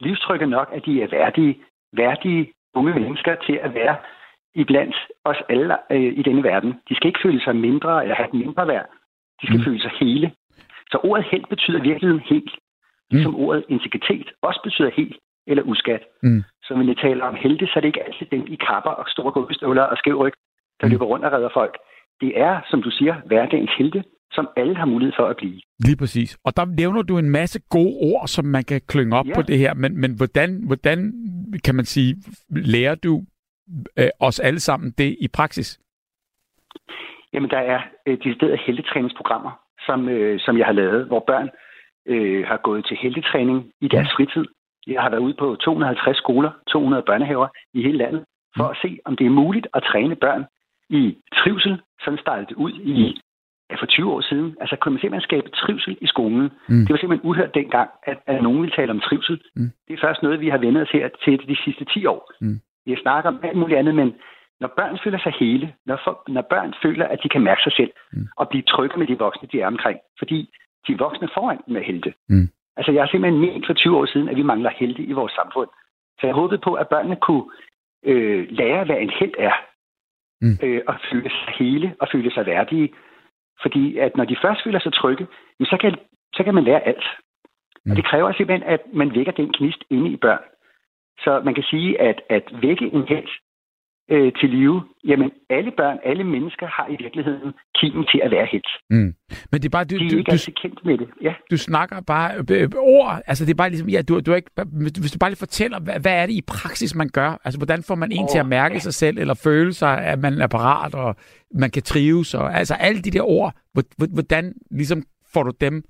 Livstrygge 0.00 0.46
nok, 0.46 0.68
at 0.72 0.82
de 0.86 1.02
er 1.02 1.08
værdige, 1.10 1.58
værdige 1.92 2.52
unge 2.74 2.94
mennesker 2.94 3.34
til 3.46 3.52
at 3.62 3.74
være 3.74 3.96
iblandt 4.54 4.96
os 5.24 5.36
alle 5.48 5.76
øh, 5.92 6.12
i 6.18 6.22
denne 6.22 6.42
verden. 6.42 6.74
De 6.88 6.94
skal 6.96 7.06
ikke 7.08 7.20
føle 7.22 7.40
sig 7.40 7.56
mindre 7.56 8.02
eller 8.02 8.14
have 8.14 8.28
et 8.28 8.34
mindre 8.34 8.68
værd. 8.68 8.86
De 9.42 9.46
skal 9.46 9.56
Mm. 9.56 9.60
mm. 9.60 9.64
føle 9.64 9.80
sig 9.80 9.90
hele. 10.00 10.32
Så 10.90 10.98
ordet 11.04 11.26
helt 11.32 11.48
betyder 11.48 11.80
virkelig 11.82 12.20
helt. 12.26 12.52
Ligesom 13.10 13.34
ordet 13.36 13.64
integritet 13.68 14.32
også 14.42 14.60
betyder 14.64 14.90
helt 14.96 15.16
eller 15.46 15.62
uskat. 15.62 16.02
Mm. 16.22 16.42
Så 16.64 16.74
når 16.74 16.84
vi 16.84 16.94
taler 16.94 17.24
om 17.24 17.34
helte, 17.34 17.66
så 17.66 17.72
er 17.76 17.80
det 17.80 17.88
ikke 17.88 18.04
altid 18.06 18.26
dem 18.26 18.44
i 18.48 18.56
kapper 18.68 18.90
og 18.90 19.04
store 19.08 19.32
gummistøvler 19.32 19.82
og 19.82 19.96
skæv 19.96 20.16
ryg, 20.22 20.32
der 20.80 20.86
Mm. 20.86 20.90
løber 20.92 21.04
rundt 21.06 21.24
og 21.24 21.32
redder 21.32 21.50
folk. 21.54 21.74
Det 22.20 22.40
er, 22.40 22.60
som 22.70 22.82
du 22.82 22.90
siger, 22.90 23.14
hverdagens 23.26 23.70
helte, 23.78 24.04
som 24.32 24.48
alle 24.56 24.76
har 24.76 24.84
mulighed 24.86 25.12
for 25.18 25.26
at 25.26 25.36
blive. 25.36 25.60
Lige 25.86 25.96
præcis. 25.96 26.38
Og 26.44 26.56
der 26.56 26.64
nævner 26.64 27.02
du 27.02 27.18
en 27.18 27.30
masse 27.30 27.60
gode 27.70 27.94
ord, 28.12 28.28
som 28.28 28.44
man 28.44 28.64
kan 28.64 28.80
klynge 28.88 29.16
op 29.16 29.26
ja. 29.26 29.34
På 29.34 29.42
det 29.42 29.58
her. 29.58 29.74
Men, 29.74 30.00
men 30.00 30.16
hvordan, 30.16 30.62
hvordan, 30.66 30.98
kan 31.64 31.74
man 31.74 31.84
sige, 31.84 32.16
lærer 32.50 32.94
du 32.94 33.22
øh, 33.98 34.08
os 34.20 34.40
alle 34.40 34.60
sammen 34.60 34.94
det 34.98 35.16
i 35.20 35.28
praksis? 35.34 35.80
Jamen, 37.32 37.50
der 37.50 37.58
er 37.58 37.80
øh, 38.06 38.18
deciderede 38.24 38.58
heltetræningsprogrammer, 38.66 39.50
som, 39.86 40.08
øh, 40.08 40.40
som 40.40 40.58
jeg 40.58 40.66
har 40.66 40.72
lavet, 40.72 41.06
hvor 41.06 41.24
børn 41.26 41.48
øh, 42.06 42.46
har 42.46 42.56
gået 42.56 42.86
til 42.86 42.96
heltetræning 43.02 43.72
i 43.80 43.88
deres 43.88 44.08
fritid. 44.16 44.44
Jeg 44.86 45.02
har 45.02 45.10
været 45.10 45.20
ude 45.20 45.34
på 45.34 45.56
250 45.60 46.16
skoler, 46.16 46.50
200 46.68 47.02
børnehaver 47.02 47.48
i 47.74 47.82
hele 47.82 47.98
landet, 47.98 48.24
for 48.56 48.64
at 48.64 48.76
se, 48.82 48.98
om 49.04 49.16
det 49.16 49.26
er 49.26 49.30
muligt 49.30 49.66
at 49.74 49.82
træne 49.82 50.16
børn 50.16 50.44
i 50.90 51.16
trivsel. 51.34 51.80
Sådan 52.04 52.18
startede 52.18 52.46
det 52.46 52.54
ud 52.56 52.72
i 52.72 53.20
ja, 53.70 53.74
for 53.76 53.86
20 53.86 54.12
år 54.12 54.20
siden. 54.20 54.56
Altså, 54.60 54.76
kunne 54.76 54.92
man 54.92 55.00
simpelthen 55.00 55.28
skabe 55.30 55.48
trivsel 55.50 55.98
i 56.00 56.06
skolen? 56.06 56.42
Mm. 56.68 56.74
Mm. 56.74 56.80
Det 56.84 56.90
var 56.90 56.96
simpelthen 56.98 57.28
uhørt 57.30 57.54
dengang, 57.54 57.90
at, 58.02 58.18
at 58.26 58.42
nogen 58.42 58.60
ville 58.60 58.76
tale 58.76 58.90
om 58.90 59.00
trivsel. 59.00 59.40
Mm. 59.56 59.70
Det 59.88 59.94
er 59.94 60.00
først 60.06 60.22
noget, 60.22 60.40
vi 60.40 60.48
har 60.48 60.58
vendt 60.58 60.78
os 60.78 60.90
her 60.90 61.08
til 61.24 61.48
de 61.48 61.56
sidste 61.64 61.84
10 61.84 62.06
år. 62.06 62.32
Mm. 62.40 62.60
Vi 62.86 62.90
har 62.92 62.98
snakket 63.02 63.28
om 63.28 63.40
alt 63.42 63.58
muligt 63.58 63.78
andet, 63.78 63.94
men 63.94 64.14
når 64.60 64.72
børn 64.76 64.98
føler 65.04 65.18
sig 65.18 65.32
hele, 65.40 65.74
når, 65.86 66.00
for, 66.04 66.22
når 66.28 66.42
børn 66.50 66.74
føler, 66.82 67.06
at 67.06 67.18
de 67.22 67.28
kan 67.28 67.42
mærke 67.42 67.62
sig 67.62 67.72
selv 67.72 67.92
Mm. 68.12 68.26
og 68.36 68.48
blive 68.48 68.62
trygge 68.62 68.98
med 68.98 69.06
de 69.06 69.18
voksne, 69.18 69.48
de 69.52 69.60
er 69.60 69.66
omkring, 69.66 69.98
fordi 70.18 70.50
de 70.86 70.98
voksne 70.98 71.28
foran 71.34 71.58
dem 71.66 71.76
er 71.76 71.80
helte. 71.80 72.14
Mm. 72.28 72.48
Altså, 72.76 72.92
jeg 72.92 73.02
har 73.02 73.08
simpelthen 73.08 73.40
ment 73.40 73.66
for 73.66 73.72
20 73.74 73.96
år 73.96 74.06
siden, 74.06 74.28
at 74.28 74.36
vi 74.36 74.42
mangler 74.42 74.70
helte 74.70 75.02
i 75.02 75.12
vores 75.12 75.32
samfund. 75.32 75.68
Så 76.20 76.26
jeg 76.26 76.34
håbede 76.34 76.60
på, 76.64 76.74
at 76.74 76.88
børnene 76.88 77.16
kunne 77.16 77.44
øh, 78.04 78.46
lære, 78.50 78.84
hvad 78.84 78.96
en 78.96 79.12
held 79.20 79.34
er, 79.38 79.52
Mm. 80.44 80.58
øh, 80.62 80.82
og 80.88 80.94
føle 81.10 81.30
sig 81.30 81.54
hele 81.58 81.96
og 82.00 82.08
føle 82.12 82.30
sig 82.32 82.46
værdige. 82.46 82.92
Fordi 83.62 83.98
at 83.98 84.16
når 84.16 84.24
de 84.24 84.36
først 84.42 84.60
føler 84.64 84.80
sig 84.80 84.92
trygge, 84.92 85.26
jamen, 85.58 85.66
så, 85.72 85.76
kan, 85.80 85.98
så 86.34 86.44
kan 86.44 86.54
man 86.54 86.64
lære 86.64 86.86
alt. 86.86 87.04
Mm. 87.84 87.90
Og 87.90 87.96
det 87.96 88.04
kræver 88.04 88.32
simpelthen, 88.32 88.68
at 88.68 88.80
man 88.92 89.14
vækker 89.14 89.32
den 89.32 89.52
knist 89.52 89.84
inde 89.90 90.10
i 90.10 90.16
børn. 90.16 90.44
Så 91.24 91.40
man 91.44 91.54
kan 91.54 91.64
sige, 91.64 92.00
at 92.00 92.20
at 92.28 92.44
vække 92.62 92.86
en 92.86 93.04
held 93.08 93.28
øh, 94.10 94.32
til 94.40 94.50
live, 94.50 94.82
jamen 95.04 95.30
alle 95.50 95.72
børn, 95.76 95.98
alle 96.04 96.24
mennesker 96.24 96.66
har 96.66 96.86
i 96.90 96.96
virkeligheden 97.02 97.52
kimen 97.74 98.06
til 98.12 98.20
at 98.24 98.30
være 98.30 98.46
helt. 98.52 98.66
Mm. 98.90 99.14
Men 99.50 99.60
det 99.60 99.64
er 99.64 99.70
bare, 99.70 99.84
du, 99.84 99.98
De 99.98 100.04
er 100.04 100.10
du, 100.10 100.16
ikke 100.16 100.30
du, 100.30 100.32
altid 100.32 100.52
kendt 100.52 100.84
med 100.84 100.98
det. 100.98 101.08
Ja. 101.22 101.34
du 101.50 101.56
snakker 101.56 102.00
bare 102.00 102.30
øh, 102.50 102.68
ord, 102.76 103.22
altså 103.26 103.44
det 103.44 103.50
er 103.50 103.54
bare 103.54 103.68
ligesom, 103.70 103.88
ja, 103.88 104.02
du, 104.02 104.20
du 104.20 104.32
er 104.32 104.36
ikke, 104.36 104.50
hvis 105.00 105.12
du 105.12 105.18
bare 105.18 105.30
lige 105.30 105.46
fortæller, 105.46 105.80
hvad, 105.80 106.00
hvad 106.00 106.22
er 106.22 106.26
det 106.26 106.32
i 106.32 106.42
praksis, 106.48 106.94
man 106.94 107.08
gør? 107.08 107.30
Altså 107.44 107.58
hvordan 107.58 107.82
får 107.88 107.94
man 107.94 108.12
en 108.12 108.22
Åh, 108.22 108.28
til 108.28 108.38
at 108.38 108.46
mærke 108.46 108.74
ja. 108.74 108.78
sig 108.78 108.94
selv, 108.94 109.18
eller 109.18 109.34
føle 109.44 109.72
sig, 109.72 110.04
at 110.04 110.18
man 110.18 110.40
er 110.40 110.46
parat, 110.46 110.94
og 110.94 111.16
man 111.54 111.70
kan 111.70 111.82
trives, 111.82 112.34
og 112.34 112.54
altså 112.58 112.74
alle 112.74 113.02
de 113.02 113.10
der 113.10 113.22
ord, 113.22 113.52
Hvordan 114.14 114.54
ligesom 114.70 115.02
får 115.34 115.42
du 115.42 115.52
dem 115.60 115.82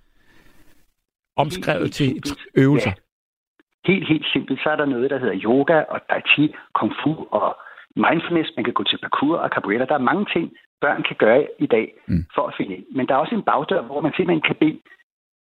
omskrevet 1.36 1.82
Helt, 1.82 1.94
til 1.94 2.06
helt 2.06 2.36
øvelser? 2.54 2.90
Ja. 2.90 3.92
Helt, 3.92 4.08
helt 4.08 4.26
simpelt, 4.32 4.60
så 4.62 4.68
er 4.68 4.76
der 4.76 4.86
noget, 4.86 5.10
der 5.10 5.18
hedder 5.18 5.40
yoga 5.44 5.78
og 5.92 6.00
tai 6.08 6.20
chi, 6.34 6.54
kung 6.74 6.92
fu 7.02 7.10
og 7.30 7.56
mindfulness. 7.96 8.50
Man 8.56 8.64
kan 8.64 8.72
gå 8.74 8.82
til 8.84 8.98
parkour 8.98 9.36
og 9.38 9.48
capoeira. 9.50 9.84
Der 9.84 9.94
er 9.94 10.08
mange 10.10 10.26
ting, 10.34 10.52
børn 10.80 11.02
kan 11.02 11.16
gøre 11.16 11.48
i 11.58 11.66
dag 11.66 11.94
Mm. 12.06 12.24
for 12.34 12.46
at 12.46 12.54
finde 12.56 12.74
ind. 12.76 12.84
Men 12.96 13.06
der 13.06 13.14
er 13.14 13.18
også 13.18 13.34
en 13.34 13.42
bagdør, 13.42 13.82
hvor 13.82 14.00
man 14.00 14.12
simpelthen 14.16 14.42
kan 14.48 14.56
bede 14.56 14.80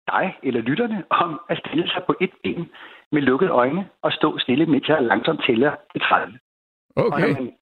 dig 0.08 0.38
eller 0.43 0.62
lytterne 0.62 1.04
om 1.10 1.41
at 1.50 1.58
stille 1.58 1.88
sig 1.89 2.04
på 2.08 2.15
et 2.21 2.32
ben 2.43 2.69
med 3.12 3.21
lukkede 3.21 3.52
øjne 3.52 3.89
og 4.02 4.12
stå 4.12 4.38
stille, 4.39 4.65
mens 4.65 4.88
jeg 4.89 5.02
langsomt 5.02 5.43
tæller 5.48 5.76
til 5.91 6.02
30. 6.02 6.39
Og 6.95 7.06
Okay. 7.06 7.19
når 7.21 7.34
man 7.41 7.54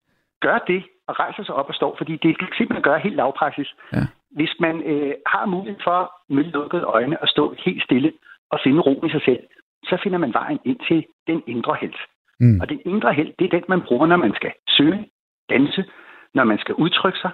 gør 0.42 0.58
det 0.58 0.84
og 1.08 1.20
rejser 1.20 1.44
sig 1.44 1.56
op 1.56 1.70
og 1.70 1.76
står, 1.76 1.96
fordi 1.98 2.14
det 2.18 2.40
kan 2.40 2.48
simpelthen 2.58 2.84
gøre 2.84 3.00
helt 3.00 3.16
lavpraksis. 3.16 3.76
Ja. 3.94 3.98
Hvis 4.32 4.54
man 4.60 4.84
øh, 4.84 5.14
har 5.28 5.46
mulighed 5.46 5.80
for 5.84 6.12
med 6.30 6.44
lukkede 6.44 6.84
øjne 6.84 7.24
at 7.24 7.30
stå 7.30 7.56
helt 7.66 7.84
stille 7.84 8.14
og 8.52 8.60
finde 8.64 8.82
ro 8.82 9.06
i 9.06 9.10
sig 9.10 9.22
selv, 9.26 9.40
så 9.84 9.98
finder 10.04 10.18
man 10.18 10.34
vejen 10.34 10.60
ind 10.66 10.80
til 10.88 11.06
den 11.28 11.44
indre 11.48 11.76
held. 11.82 11.94
Mm. 12.40 12.60
Og 12.62 12.70
den 12.70 12.82
indre 12.86 13.14
held, 13.14 13.34
det 13.40 13.46
er 13.46 13.50
den, 13.50 13.64
man 13.70 13.82
bruger, 13.82 14.08
når 14.08 14.18
man 14.18 14.34
skal 14.36 14.52
synge, 14.68 15.10
danse, 15.50 15.86
når 16.34 16.44
man 16.44 16.58
skal 16.58 16.76
udtrykke 16.76 17.20
sig, 17.20 17.32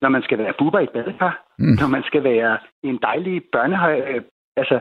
når 0.00 0.08
man 0.08 0.22
skal 0.22 0.38
være 0.38 0.54
buber 0.58 0.78
i 0.78 0.82
et 0.82 0.90
badekar, 0.90 1.44
Mm. 1.58 1.76
når 1.80 1.88
man 1.88 2.02
skal 2.02 2.24
være 2.24 2.58
en 2.82 2.98
dejlig 3.02 3.42
børnehøj... 3.52 4.00
Øh, 4.10 4.22
altså, 4.56 4.80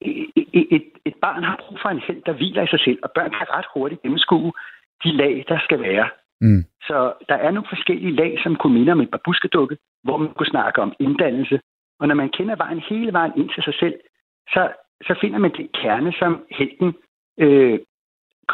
et, 0.00 0.30
et, 0.76 0.84
et 1.04 1.14
barn 1.22 1.44
har 1.44 1.56
brug 1.60 1.78
for 1.82 1.88
en 1.88 2.02
held, 2.06 2.22
der 2.26 2.32
hviler 2.32 2.62
i 2.62 2.66
sig 2.66 2.80
selv, 2.80 2.98
og 3.02 3.10
børn 3.14 3.30
kan 3.30 3.46
ret 3.56 3.66
hurtigt 3.74 4.02
gennemskue 4.02 4.52
de 5.04 5.12
lag, 5.16 5.44
der 5.48 5.58
skal 5.64 5.80
være. 5.80 6.08
Mm. 6.40 6.64
Så 6.82 7.12
der 7.28 7.34
er 7.34 7.50
nogle 7.50 7.68
forskellige 7.68 8.16
lag, 8.16 8.38
som 8.42 8.56
kunne 8.56 8.74
minde 8.78 8.92
om 8.92 9.00
en 9.00 9.06
babuskedukke, 9.14 9.76
hvor 10.04 10.16
man 10.16 10.32
kunne 10.34 10.46
snakke 10.54 10.82
om 10.82 10.92
inddannelse. 11.00 11.60
Og 12.00 12.08
når 12.08 12.14
man 12.14 12.28
kender 12.28 12.56
vejen 12.56 12.82
hele 12.88 13.12
vejen 13.12 13.32
ind 13.36 13.50
til 13.54 13.62
sig 13.62 13.74
selv, 13.74 13.94
så, 14.48 14.72
så 15.06 15.18
finder 15.20 15.38
man 15.38 15.52
det 15.52 15.72
kerne, 15.72 16.12
som 16.12 16.44
helten 16.50 16.94
øh, 17.40 17.78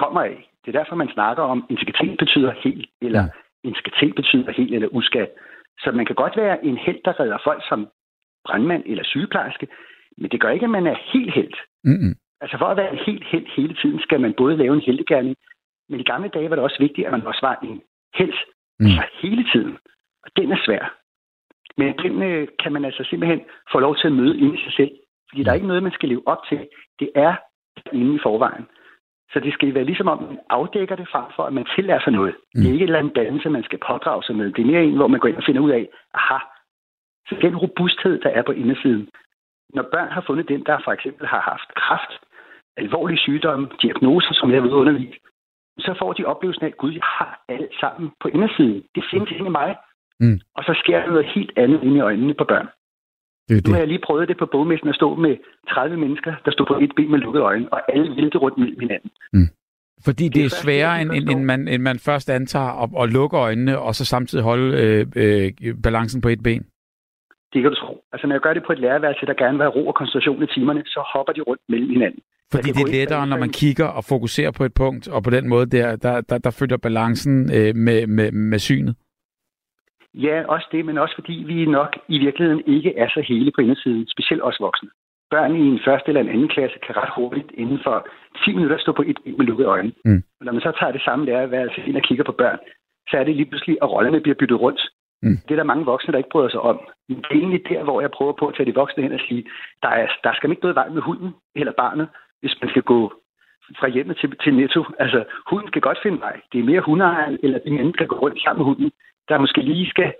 kommer 0.02 0.20
af. 0.20 0.36
Det 0.62 0.68
er 0.74 0.78
derfor, 0.80 0.96
man 0.96 1.10
snakker 1.16 1.42
om, 1.42 1.66
integritet 1.70 2.18
betyder 2.18 2.52
helt, 2.64 2.88
eller 3.06 3.22
Mm. 3.22 3.30
integritet 3.68 4.14
betyder 4.14 4.52
helt 4.52 4.74
eller 4.74 4.88
uskat. 4.98 5.30
Så 5.82 5.92
man 5.92 6.06
kan 6.06 6.14
godt 6.14 6.36
være 6.36 6.64
en 6.64 6.76
held, 6.76 7.00
der 7.04 7.20
redder 7.20 7.38
folk 7.44 7.62
som 7.68 7.88
brandmand 8.46 8.82
eller 8.86 9.04
sygeplejerske, 9.04 9.68
men 10.18 10.30
det 10.30 10.40
gør 10.40 10.50
ikke, 10.50 10.64
at 10.64 10.70
man 10.78 10.86
er 10.86 10.96
helt 11.12 11.34
held. 11.34 11.54
Mm. 11.84 12.14
Altså 12.40 12.58
for 12.58 12.66
at 12.66 12.76
være 12.76 12.92
en 12.92 12.98
helt 13.06 13.24
held 13.24 13.46
hele 13.56 13.74
tiden, 13.74 14.00
skal 14.00 14.20
man 14.20 14.34
både 14.36 14.56
lave 14.56 14.74
en 14.74 14.86
heldegærning, 14.88 15.36
men 15.88 16.00
i 16.00 16.02
gamle 16.02 16.28
dage 16.28 16.50
var 16.50 16.56
det 16.56 16.64
også 16.64 16.78
vigtigt, 16.78 17.06
at 17.06 17.12
man 17.12 17.26
også 17.26 17.40
var 17.42 17.58
en 17.62 17.82
held 18.14 18.34
mm. 18.80 18.86
altså 18.86 19.04
hele 19.22 19.44
tiden. 19.52 19.78
Og 20.24 20.30
den 20.36 20.52
er 20.52 20.58
svær. 20.64 20.94
Men 21.76 21.94
den 21.98 22.22
øh, 22.22 22.48
kan 22.62 22.72
man 22.72 22.84
altså 22.84 23.04
simpelthen 23.10 23.40
få 23.72 23.78
lov 23.80 23.96
til 23.96 24.06
at 24.06 24.12
møde 24.12 24.38
inde 24.38 24.58
i 24.58 24.62
sig 24.64 24.72
selv. 24.72 24.90
Fordi 25.28 25.42
der 25.42 25.50
er 25.50 25.54
ikke 25.54 25.66
noget, 25.66 25.82
man 25.82 25.92
skal 25.92 26.08
leve 26.08 26.28
op 26.28 26.42
til. 26.48 26.68
Det 27.00 27.10
er 27.14 27.34
inde 27.92 28.14
i 28.14 28.18
forvejen. 28.22 28.66
Så 29.32 29.40
det 29.40 29.52
skal 29.52 29.74
være 29.74 29.84
ligesom 29.84 30.08
om, 30.08 30.22
man 30.22 30.38
afdækker 30.50 30.96
det 30.96 31.08
frem 31.08 31.24
for, 31.36 31.42
at 31.42 31.52
man 31.52 31.66
tillærer 31.74 32.00
sig 32.00 32.12
noget. 32.12 32.34
Mm. 32.54 32.60
Det 32.60 32.68
er 32.68 32.72
ikke 32.72 32.84
et 32.84 32.88
eller 32.88 32.98
andet 32.98 33.16
dannelse, 33.16 33.50
man 33.50 33.64
skal 33.64 33.78
pådrage 33.90 34.22
sig 34.22 34.36
med. 34.36 34.52
Det 34.52 34.62
er 34.62 34.70
mere 34.72 34.84
en, 34.84 34.96
hvor 34.96 35.08
man 35.08 35.20
går 35.20 35.28
ind 35.28 35.36
og 35.36 35.46
finder 35.46 35.60
ud 35.60 35.70
af, 35.70 35.88
aha, 36.14 36.38
så 37.28 37.34
den 37.42 37.56
robusthed, 37.56 38.20
der 38.20 38.30
er 38.30 38.42
på 38.42 38.52
indersiden. 38.52 39.08
Når 39.74 39.84
børn 39.92 40.08
har 40.08 40.24
fundet 40.26 40.48
den, 40.48 40.64
der 40.66 40.78
for 40.84 40.92
eksempel 40.92 41.26
har 41.26 41.40
haft 41.40 41.74
kræft, 41.74 42.12
alvorlige 42.76 43.18
sygdomme, 43.18 43.68
diagnoser, 43.82 44.34
som 44.34 44.52
jeg 44.52 44.62
ved 44.62 44.70
undervise, 44.70 45.18
så 45.78 45.94
får 45.98 46.12
de 46.12 46.24
oplevelsen 46.24 46.64
af, 46.64 46.68
at 46.68 46.76
Gud, 46.76 46.98
har 47.02 47.44
alt 47.48 47.72
sammen 47.80 48.10
på 48.20 48.28
indersiden. 48.28 48.84
Det 48.94 49.04
findes 49.10 49.30
inde 49.30 49.46
i 49.46 49.56
mig. 49.60 49.76
Mm. 50.20 50.40
Og 50.56 50.64
så 50.64 50.74
sker 50.82 51.00
der 51.00 51.06
noget 51.06 51.26
helt 51.34 51.52
andet 51.56 51.82
inde 51.82 51.96
i 51.96 52.00
øjnene 52.00 52.34
på 52.34 52.44
børn. 52.44 52.68
Det 53.48 53.66
Nu 53.66 53.72
har 53.72 53.78
jeg 53.78 53.88
lige 53.88 54.04
prøvet 54.06 54.28
det 54.28 54.38
på 54.38 54.46
bogmessen 54.52 54.88
at 54.88 54.94
stå 54.94 55.14
med 55.14 55.36
30 55.68 55.96
mennesker, 55.96 56.32
der 56.44 56.50
stod 56.50 56.66
på 56.66 56.78
et 56.84 56.92
ben 56.96 57.10
med 57.10 57.18
lukkede 57.18 57.44
øjne, 57.44 57.72
og 57.72 57.92
alle 57.92 58.10
væltede 58.16 58.38
rundt 58.38 58.58
mellem 58.58 58.80
hinanden. 58.80 59.10
Fordi 60.04 60.24
det 60.24 60.34
Det 60.34 60.40
er 60.40 60.44
er 60.44 60.62
sværere, 60.64 61.02
end, 61.02 61.10
end, 61.12 61.28
end, 61.28 61.42
man, 61.44 61.68
end 61.68 61.82
man 61.82 61.98
først 61.98 62.30
antager 62.30 62.82
at, 62.82 62.90
at 63.02 63.12
lukke 63.12 63.36
øjnene, 63.36 63.78
og 63.78 63.94
så 63.94 64.04
samtidig 64.04 64.44
holde 64.44 64.68
øh, 64.82 65.06
øh, 65.16 65.52
balancen 65.82 66.20
på 66.20 66.28
et 66.28 66.42
ben. 66.42 66.62
Det 67.52 67.62
kan 67.62 67.70
du 67.70 67.76
tro. 67.76 68.04
Altså 68.12 68.26
når 68.26 68.34
jeg 68.34 68.40
gør 68.40 68.54
det 68.54 68.62
på 68.66 68.72
et 68.72 68.78
lærerværelse, 68.78 69.26
der 69.26 69.34
gerne 69.34 69.56
vil 69.58 69.64
have 69.64 69.74
ro 69.74 69.88
og 69.88 69.94
koncentration 69.94 70.42
i 70.42 70.46
timerne, 70.46 70.82
så 70.86 71.00
hopper 71.14 71.32
de 71.32 71.40
rundt 71.40 71.62
mellem 71.68 71.90
hinanden. 71.90 72.20
Fordi 72.52 72.70
det 72.70 72.82
er 72.82 72.92
lettere, 72.98 73.26
når 73.26 73.38
man 73.38 73.48
kigger 73.48 73.86
og 73.86 74.04
fokuserer 74.04 74.50
på 74.50 74.64
et 74.64 74.74
punkt, 74.74 75.08
og 75.08 75.22
på 75.22 75.30
den 75.30 75.48
måde 75.48 75.66
der, 75.66 75.96
der, 75.96 76.20
der, 76.20 76.38
der 76.38 76.50
følger 76.50 76.76
balancen 76.76 77.50
øh, 77.56 77.76
med, 77.76 78.06
med, 78.06 78.32
med 78.32 78.58
synet. 78.58 78.94
Ja, 80.26 80.44
også 80.54 80.66
det, 80.72 80.84
men 80.84 80.98
også 80.98 81.14
fordi 81.14 81.44
vi 81.46 81.66
nok 81.66 81.92
i 82.08 82.18
virkeligheden 82.18 82.62
ikke 82.66 82.96
er 82.96 83.08
så 83.08 83.20
hele 83.28 83.50
på 83.54 83.60
indersiden, 83.60 84.06
specielt 84.08 84.42
os 84.42 84.60
voksne. 84.60 84.88
Børn 85.30 85.56
i 85.56 85.64
en 85.74 85.80
første 85.84 86.08
eller 86.08 86.20
en 86.20 86.28
anden 86.28 86.48
klasse 86.48 86.78
kan 86.86 86.96
ret 86.96 87.12
hurtigt 87.16 87.50
inden 87.54 87.80
for 87.84 88.08
10 88.44 88.54
minutter 88.54 88.78
stå 88.78 88.92
på 88.92 89.04
et 89.06 89.18
ben 89.24 89.34
med 89.38 89.46
lukkede 89.46 89.68
øjne. 89.68 89.92
Mm. 90.04 90.22
Og 90.40 90.44
når 90.46 90.52
man 90.52 90.62
så 90.62 90.72
tager 90.80 90.92
det 90.92 91.02
samme 91.02 91.24
lærerværelse 91.24 91.80
ind 91.86 91.96
og 91.96 92.02
kigger 92.02 92.24
på 92.24 92.32
børn, 92.32 92.58
så 93.10 93.16
er 93.16 93.24
det 93.24 93.36
lige 93.36 93.50
pludselig, 93.50 93.78
at 93.82 93.90
rollerne 93.90 94.20
bliver 94.20 94.38
byttet 94.40 94.60
rundt. 94.60 94.80
Mm. 95.22 95.38
Det 95.44 95.50
er 95.50 95.56
der 95.56 95.72
mange 95.72 95.84
voksne, 95.84 96.12
der 96.12 96.18
ikke 96.18 96.34
bryder 96.34 96.48
sig 96.48 96.60
om. 96.60 96.78
Men 97.08 97.16
det 97.16 97.30
er 97.30 97.42
egentlig 97.42 97.62
der, 97.68 97.82
hvor 97.84 98.00
jeg 98.00 98.10
prøver 98.10 98.32
på 98.32 98.46
at 98.46 98.54
tage 98.54 98.66
de 98.70 98.74
voksne 98.74 99.02
hen 99.02 99.12
og 99.12 99.20
sige, 99.28 99.44
der, 99.82 99.88
er, 99.88 100.06
der 100.24 100.32
skal 100.34 100.50
ikke 100.50 100.62
noget 100.62 100.80
vej 100.80 100.88
med 100.88 101.02
hunden 101.02 101.30
eller 101.54 101.72
barnet, 101.72 102.08
hvis 102.40 102.56
man 102.62 102.70
skal 102.70 102.82
gå 102.82 103.12
fra 103.80 103.88
hjemmet 103.88 104.16
til, 104.16 104.36
til 104.44 104.54
netto. 104.54 104.84
Altså, 104.98 105.24
hunden 105.50 105.68
skal 105.68 105.82
godt 105.82 105.98
finde 106.02 106.20
vej. 106.20 106.40
Det 106.52 106.60
er 106.60 106.64
mere 106.70 106.80
hundeejeren 106.80 107.38
eller 107.42 107.58
de 107.58 107.70
mennesker, 107.70 108.04
der 108.04 108.08
går 108.08 108.18
rundt 108.24 108.42
sammen 108.42 108.58
med 108.60 108.66
hunden, 108.70 108.90
der 109.28 109.38
måske 109.38 109.60
lige 109.62 109.86
skal 109.90 110.12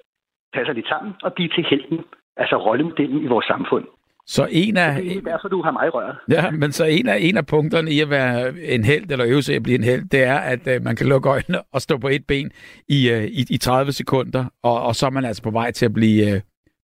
tage 0.54 0.66
sig 0.66 0.74
lidt 0.74 0.88
sammen 0.88 1.12
og 1.22 1.32
blive 1.32 1.48
til 1.48 1.64
helten, 1.70 1.98
altså 2.36 2.56
rollemodellen 2.56 3.22
i 3.24 3.26
vores 3.26 3.46
samfund. 3.46 3.84
Så 4.26 4.48
en 4.50 4.76
af, 4.76 5.02
Det 5.02 5.16
er 5.16 5.20
derfor, 5.20 5.48
du 5.48 5.62
har 5.62 5.70
mig 5.70 5.94
røret. 5.94 6.16
ja, 6.30 6.50
men 6.50 6.72
så 6.72 6.84
en 6.84 7.08
af, 7.08 7.16
en 7.20 7.36
af 7.36 7.46
punkterne 7.46 7.90
i 7.90 8.00
at 8.00 8.10
være 8.10 8.48
en 8.74 8.84
held, 8.84 9.10
eller 9.12 9.26
øve 9.28 9.42
sig 9.42 9.54
at 9.56 9.62
blive 9.62 9.78
en 9.78 9.84
held, 9.84 10.04
det 10.14 10.22
er, 10.24 10.38
at 10.38 10.62
øh, 10.72 10.82
man 10.84 10.96
kan 10.96 11.06
lukke 11.08 11.28
øjnene 11.28 11.58
og 11.74 11.80
stå 11.80 11.98
på 11.98 12.08
et 12.08 12.24
ben 12.28 12.50
i, 12.88 13.10
øh, 13.10 13.24
i, 13.40 13.42
i 13.50 13.58
30 13.58 13.92
sekunder, 13.92 14.44
og, 14.62 14.82
og 14.82 14.94
så 14.94 15.06
er 15.06 15.10
man 15.10 15.24
altså 15.24 15.42
på 15.42 15.50
vej 15.50 15.70
til 15.70 15.86
at 15.86 15.94
blive, 15.94 16.18
øh, 16.30 16.40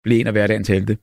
blive 0.04 0.20
en 0.20 0.26
af 0.26 0.32
hverdagens 0.32 0.68
helte. 0.68 0.96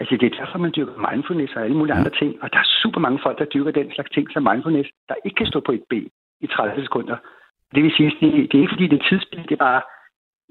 Altså, 0.00 0.16
det 0.20 0.26
er 0.26 0.36
derfor, 0.40 0.58
man 0.58 0.72
dyrker 0.76 0.96
mindfulness 1.10 1.52
og 1.56 1.62
alle 1.64 1.76
mulige 1.76 1.94
ja. 1.94 1.98
andre 2.00 2.12
ting. 2.20 2.42
Og 2.42 2.52
der 2.52 2.58
er 2.58 2.68
super 2.82 3.00
mange 3.00 3.18
folk, 3.22 3.38
der 3.38 3.44
dyrker 3.44 3.70
den 3.70 3.92
slags 3.94 4.10
ting 4.10 4.26
som 4.32 4.42
mindfulness, 4.50 4.88
der 5.08 5.14
ikke 5.24 5.36
kan 5.36 5.46
stå 5.46 5.60
på 5.66 5.72
et 5.72 5.84
ben 5.90 6.08
i 6.40 6.46
30 6.46 6.82
sekunder. 6.82 7.16
Det 7.74 7.82
vil 7.84 7.92
sige, 7.96 8.08
det, 8.20 8.28
det 8.50 8.54
er 8.58 8.62
ikke 8.64 8.74
fordi, 8.76 8.86
det 8.92 8.98
er 9.00 9.08
tidsspil, 9.08 9.42
det 9.48 9.52
er 9.52 9.64
bare... 9.70 9.82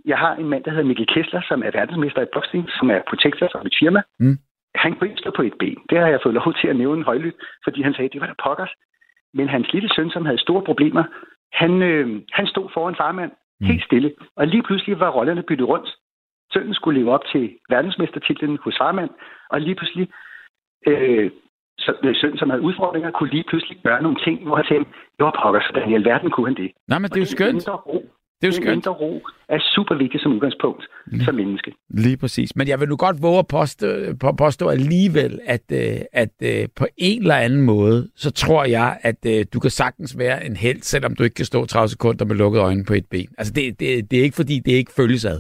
Jeg 0.06 0.18
har 0.18 0.36
en 0.36 0.50
mand, 0.50 0.64
der 0.64 0.72
hedder 0.72 0.86
Mikkel 0.86 1.08
Kessler, 1.14 1.42
som 1.48 1.64
er 1.64 1.72
verdensmester 1.72 2.22
i 2.22 2.26
boxing, 2.34 2.70
som 2.80 2.90
er 2.92 3.00
protektor 3.10 3.48
for 3.52 3.64
mit 3.64 3.76
firma. 3.80 4.02
Mm. 4.20 4.38
Han 4.76 4.94
kunne 4.96 5.10
ikke 5.10 5.20
stå 5.20 5.32
på 5.36 5.42
et 5.42 5.54
ben. 5.60 5.78
Det 5.90 5.98
har 5.98 6.08
jeg 6.08 6.20
fået 6.24 6.36
lov 6.36 6.54
til 6.62 6.68
at 6.68 6.76
nævne 6.76 7.04
højlydt, 7.04 7.36
fordi 7.64 7.82
han 7.82 7.94
sagde, 7.94 8.10
det 8.14 8.22
var 8.22 8.28
der 8.28 8.44
pokkers. 8.44 8.74
Men 9.34 9.50
hans 9.50 9.74
lille 9.74 9.90
søn, 9.96 10.10
som 10.12 10.26
havde 10.26 10.38
store 10.46 10.64
problemer, 10.64 11.04
han, 11.54 11.82
øh, 11.82 12.22
han 12.32 12.48
stod 12.48 12.70
foran 12.74 12.96
farmand 12.96 13.32
Mm. 13.62 13.68
helt 13.68 13.84
stille. 13.84 14.14
Og 14.36 14.48
lige 14.48 14.64
pludselig 14.64 15.00
var 15.00 15.10
rollerne 15.10 15.44
byttet 15.44 15.68
rundt. 15.68 15.90
Sønnen 16.54 16.74
skulle 16.74 17.00
leve 17.00 17.12
op 17.12 17.26
til 17.32 17.44
verdensmestertitlen 17.70 18.58
hos 18.64 18.76
farmand, 18.78 19.10
og 19.50 19.62
lige 19.62 19.76
pludselig, 19.76 20.08
øh, 20.88 21.32
så, 21.78 21.94
øh, 22.04 22.16
sønnen, 22.16 22.38
som 22.38 22.50
havde 22.50 22.62
udfordringer, 22.62 23.12
kunne 23.12 23.30
lige 23.30 23.44
pludselig 23.50 23.78
gøre 23.84 24.02
nogle 24.02 24.18
ting, 24.26 24.44
hvor 24.48 24.56
han 24.56 24.66
tænkte, 24.66 24.92
det 25.18 25.24
var 25.26 25.40
pokker, 25.44 25.62
så 25.62 25.84
i 25.90 25.94
alverden 25.94 26.32
kunne 26.32 26.48
han 26.48 26.56
det. 26.56 26.72
Nej, 26.88 27.00
men 27.00 27.10
det 27.10 27.18
er 27.18 27.22
jo 27.22 27.26
skønt. 27.38 27.54
indre 27.54 27.74
ro, 27.74 28.00
Det 28.42 28.48
er 28.48 28.52
jo 28.52 28.52
skønt. 28.62 28.76
indre 28.76 28.92
ro 28.92 29.22
er 29.50 29.60
super 29.76 29.96
vigtig 29.96 30.20
som 30.22 30.32
udgangspunkt 30.34 30.88
Mm. 31.12 31.20
som 31.20 31.36
menneske. 31.36 31.74
Lige 31.90 32.18
præcis. 32.18 32.56
Men 32.56 32.68
jeg 32.68 32.80
vil 32.80 32.88
nu 32.90 32.96
godt 32.98 33.22
våge 33.22 33.40
at 33.40 33.48
påstå, 33.48 33.88
på- 34.22 34.32
påstå 34.38 34.68
alligevel, 34.70 35.40
at, 35.46 35.64
øh, 35.72 36.02
at 36.14 36.34
øh, 36.44 36.68
på 36.76 36.86
en 36.98 37.22
eller 37.22 37.36
anden 37.36 37.62
måde, 37.62 38.10
så 38.16 38.32
tror 38.32 38.66
jeg, 38.66 39.00
at 39.02 39.26
øh, 39.28 39.46
du 39.54 39.60
kan 39.60 39.70
sagtens 39.72 40.18
være 40.18 40.46
en 40.46 40.56
held, 40.56 40.82
selvom 40.82 41.16
du 41.16 41.24
ikke 41.24 41.34
kan 41.34 41.46
stå 41.46 41.66
30 41.66 41.88
sekunder 41.88 42.26
med 42.26 42.36
lukkede 42.36 42.64
øjne 42.64 42.86
på 42.86 42.94
et 42.94 43.06
ben. 43.12 43.28
Altså, 43.38 43.54
det, 43.54 43.80
det, 43.80 44.12
det 44.12 44.20
er 44.20 44.24
ikke 44.24 44.36
fordi, 44.36 44.60
det 44.66 44.72
ikke 44.72 44.92
følges 44.96 45.26
ad. 45.26 45.40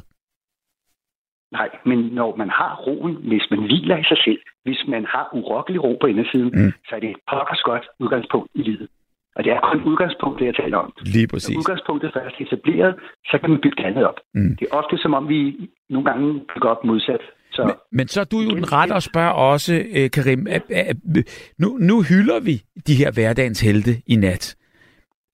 Nej, 1.51 1.69
men 1.85 1.99
når 2.19 2.35
man 2.35 2.49
har 2.49 2.71
roen, 2.87 3.15
hvis 3.29 3.45
man 3.51 3.59
hviler 3.59 3.97
i 3.97 4.03
sig 4.03 4.17
selv, 4.25 4.39
hvis 4.65 4.81
man 4.87 5.05
har 5.05 5.29
urokkelig 5.33 5.83
ro 5.83 5.97
på 6.01 6.07
indersiden, 6.07 6.51
mm. 6.53 6.71
så 6.87 6.95
er 6.95 6.99
det 6.99 7.09
et 7.09 7.21
pokkers 7.29 7.61
godt 7.69 7.85
udgangspunkt 7.99 8.49
i 8.55 8.61
livet. 8.61 8.87
Og 9.39 9.45
det 9.45 9.51
er 9.53 9.59
kun 9.71 9.83
udgangspunktet, 9.91 10.45
jeg 10.45 10.55
taler 10.55 10.77
om. 10.77 10.93
Lige 11.15 11.25
Når 11.25 11.33
præcis. 11.33 11.57
udgangspunktet 11.57 12.11
først 12.13 12.35
er 12.39 12.45
etableret, 12.45 12.95
så 13.25 13.37
kan 13.41 13.49
man 13.49 13.59
bygge 13.63 13.77
det 13.79 13.85
andet 13.89 14.05
op. 14.07 14.19
Mm. 14.33 14.55
Det 14.59 14.67
er 14.71 14.75
ofte 14.81 14.97
som 14.97 15.13
om, 15.13 15.29
vi 15.29 15.39
nogle 15.89 16.05
gange 16.09 16.27
bygger 16.53 16.69
op 16.69 16.83
modsat. 16.83 17.21
Så 17.51 17.63
Men, 17.63 17.75
men 17.91 18.07
så 18.07 18.19
er 18.21 18.25
du 18.31 18.37
jo 18.39 18.49
den 18.49 18.71
rette 18.73 18.93
at 18.95 19.03
spørge 19.03 19.33
også, 19.33 19.73
øh, 19.97 20.09
Karim. 20.15 20.47
At, 20.49 20.63
at, 20.71 20.95
nu, 21.59 21.67
nu 21.89 21.95
hylder 22.09 22.39
vi 22.39 22.55
de 22.87 22.95
her 23.01 23.11
hverdagens 23.11 23.61
helte 23.61 23.91
i 24.07 24.15
nat. 24.15 24.55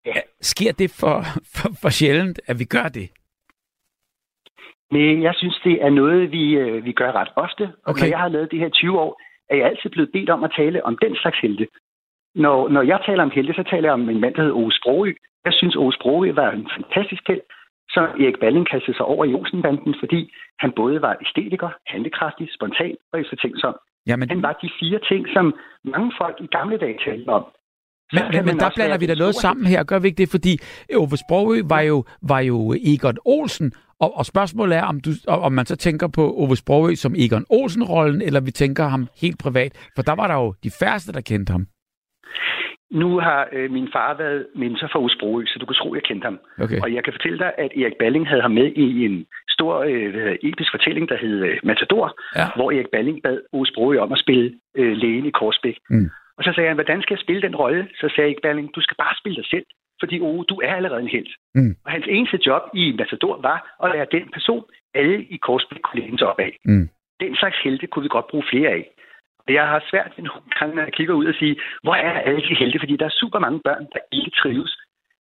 Ja. 0.05 0.19
Sker 0.41 0.71
det 0.71 0.89
for, 0.99 1.15
for, 1.55 1.69
for 1.81 1.89
sjældent, 1.89 2.39
at 2.47 2.59
vi 2.59 2.65
gør 2.65 2.87
det? 2.99 3.09
Men 4.91 5.23
jeg 5.23 5.33
synes, 5.37 5.59
det 5.63 5.75
er 5.85 5.89
noget, 5.89 6.31
vi, 6.31 6.43
øh, 6.53 6.85
vi 6.85 6.91
gør 6.91 7.11
ret 7.11 7.31
ofte. 7.35 7.63
Og 7.63 7.89
Okay. 7.91 8.01
når 8.01 8.07
jeg 8.07 8.19
har 8.19 8.27
lavet 8.27 8.51
de 8.51 8.59
her 8.59 8.69
20 8.69 8.99
år, 8.99 9.21
er 9.49 9.55
jeg 9.55 9.65
altid 9.65 9.89
blevet 9.89 10.09
bedt 10.13 10.29
om 10.29 10.43
at 10.43 10.51
tale 10.57 10.85
om 10.85 10.97
den 11.01 11.15
slags 11.15 11.39
helte. 11.41 11.67
Når, 12.35 12.69
når 12.69 12.81
jeg 12.81 12.99
taler 13.05 13.23
om 13.23 13.31
helte, 13.35 13.53
så 13.53 13.63
taler 13.71 13.87
jeg 13.87 13.93
om 13.93 14.09
en 14.09 14.21
mand, 14.21 14.33
der 14.35 14.41
hedder 14.41 14.57
Ove 14.61 14.71
Sprogø. 14.71 15.13
Jeg 15.45 15.53
synes, 15.53 15.75
Ove 15.75 15.93
Sprogø 15.93 16.31
var 16.31 16.51
en 16.51 16.67
fantastisk 16.77 17.23
held, 17.27 17.41
så 17.89 18.01
Erik 18.21 18.39
Balling 18.39 18.67
kastede 18.73 18.97
sig 18.97 19.05
over 19.05 19.25
i 19.25 19.33
Olsenbanden, 19.33 19.95
fordi 19.99 20.21
han 20.59 20.71
både 20.75 21.01
var 21.01 21.17
æstetiker, 21.23 21.69
handlekraftig, 21.87 22.47
spontan 22.57 22.95
og 23.13 23.21
eftertænksom. 23.21 23.75
Jamen, 24.07 24.29
Han 24.29 24.41
var 24.41 24.53
de 24.63 24.69
fire 24.79 24.99
ting, 25.09 25.21
som 25.35 25.45
mange 25.83 26.11
folk 26.21 26.35
i 26.45 26.47
gamle 26.57 26.77
dage 26.77 26.97
talte 27.05 27.29
om. 27.29 27.45
Men, 28.13 28.23
men, 28.31 28.45
men 28.45 28.59
der 28.59 28.69
blander 28.75 28.97
vi 28.97 29.05
da 29.05 29.15
noget 29.15 29.35
sammen 29.35 29.65
her, 29.65 29.83
gør 29.83 29.99
vi 29.99 30.07
ikke 30.07 30.17
det? 30.17 30.29
Fordi 30.31 30.53
Ove 30.95 31.17
Sprogø 31.17 31.61
var 31.69 31.81
jo, 31.81 32.03
var 32.21 32.39
jo 32.39 32.73
Egon 32.91 33.17
Olsen, 33.25 33.71
og, 33.99 34.17
og 34.17 34.25
spørgsmålet 34.25 34.77
er, 34.77 34.83
om, 34.83 34.99
du, 34.99 35.09
om 35.27 35.51
man 35.51 35.65
så 35.65 35.75
tænker 35.75 36.07
på 36.07 36.33
Ove 36.41 36.55
Sprogø 36.55 36.95
som 36.95 37.15
Egon 37.17 37.45
Olsen-rollen, 37.49 38.21
eller 38.21 38.39
vi 38.39 38.51
tænker 38.51 38.83
ham 38.83 39.07
helt 39.21 39.39
privat. 39.39 39.89
For 39.95 40.03
der 40.03 40.15
var 40.15 40.27
der 40.27 40.35
jo 40.35 40.53
de 40.63 40.71
færreste, 40.79 41.13
der 41.13 41.21
kendte 41.21 41.51
ham. 41.51 41.67
Nu 42.91 43.19
har 43.19 43.47
øh, 43.51 43.71
min 43.71 43.89
far 43.93 44.13
været 44.17 44.47
mentor 44.55 44.89
for 44.91 44.99
Osbro, 45.05 45.41
så 45.45 45.59
du 45.59 45.65
kan 45.65 45.75
tro, 45.75 45.95
jeg 45.95 46.03
kendte 46.03 46.25
ham. 46.25 46.39
Okay. 46.59 46.79
Og 46.83 46.93
jeg 46.93 47.03
kan 47.03 47.13
fortælle 47.13 47.39
dig, 47.39 47.51
at 47.57 47.71
Erik 47.81 47.97
Balling 47.99 48.27
havde 48.27 48.41
ham 48.41 48.51
med 48.51 48.71
i 48.75 49.05
en 49.05 49.25
stor 49.49 49.73
øh, 49.89 50.35
episk 50.43 50.71
fortælling, 50.71 51.09
der 51.09 51.17
hed 51.17 51.43
øh, 51.45 51.57
Matador, 51.63 52.07
Ja. 52.35 52.45
hvor 52.55 52.71
Erik 52.71 52.89
Balling 52.91 53.23
bad 53.23 53.37
Osbro 53.53 53.85
om 54.05 54.11
at 54.11 54.19
spille 54.19 54.53
øh, 54.77 54.93
lægen 54.97 55.25
i 55.25 55.29
Korsbæk. 55.31 55.77
Mm. 55.89 56.09
Og 56.37 56.43
så 56.43 56.51
sagde 56.55 56.67
han, 56.67 56.77
hvordan 56.77 57.01
skal 57.01 57.13
jeg 57.15 57.19
spille 57.25 57.41
den 57.41 57.55
rolle? 57.55 57.87
Så 57.99 58.09
sagde 58.15 58.29
Erik 58.29 58.41
Balling, 58.43 58.75
du 58.75 58.81
skal 58.81 58.95
bare 58.97 59.15
spille 59.21 59.35
dig 59.35 59.45
selv, 59.49 59.65
fordi 59.99 60.19
Ove, 60.19 60.43
du 60.49 60.55
er 60.63 60.73
allerede 60.75 61.01
en 61.01 61.07
helt. 61.17 61.33
Mm. 61.55 61.75
Og 61.85 61.91
hans 61.91 62.05
eneste 62.09 62.39
job 62.47 62.61
i 62.73 62.95
Matador 62.99 63.41
var 63.41 63.59
at 63.83 63.91
være 63.93 64.07
den 64.11 64.29
person, 64.33 64.63
alle 64.93 65.23
i 65.23 65.37
Korsbæk 65.37 65.79
kunne 65.83 66.01
læne 66.01 66.17
sig 66.19 66.27
op 66.27 66.39
af. 66.39 66.57
Mm. 66.65 66.89
Den 67.19 67.35
slags 67.35 67.57
helte 67.63 67.87
kunne 67.87 68.03
vi 68.03 68.09
godt 68.09 68.27
bruge 68.27 68.43
flere 68.51 68.69
af. 68.69 68.83
Jeg 69.49 69.67
har 69.67 69.83
svært 69.89 70.11
ved 70.17 70.23
nogle 70.23 70.41
gange, 70.59 70.75
når 70.75 70.83
jeg 70.83 70.93
kigger 70.93 71.13
ud 71.13 71.25
og 71.25 71.35
sige, 71.39 71.55
hvor 71.83 71.95
er 71.95 72.11
alle 72.27 72.41
de 72.49 72.55
helte? 72.59 72.79
Fordi 72.79 72.95
der 72.97 73.05
er 73.05 73.19
super 73.21 73.39
mange 73.39 73.59
børn, 73.67 73.85
der 73.93 73.99
ikke 74.11 74.31
trives. 74.41 74.73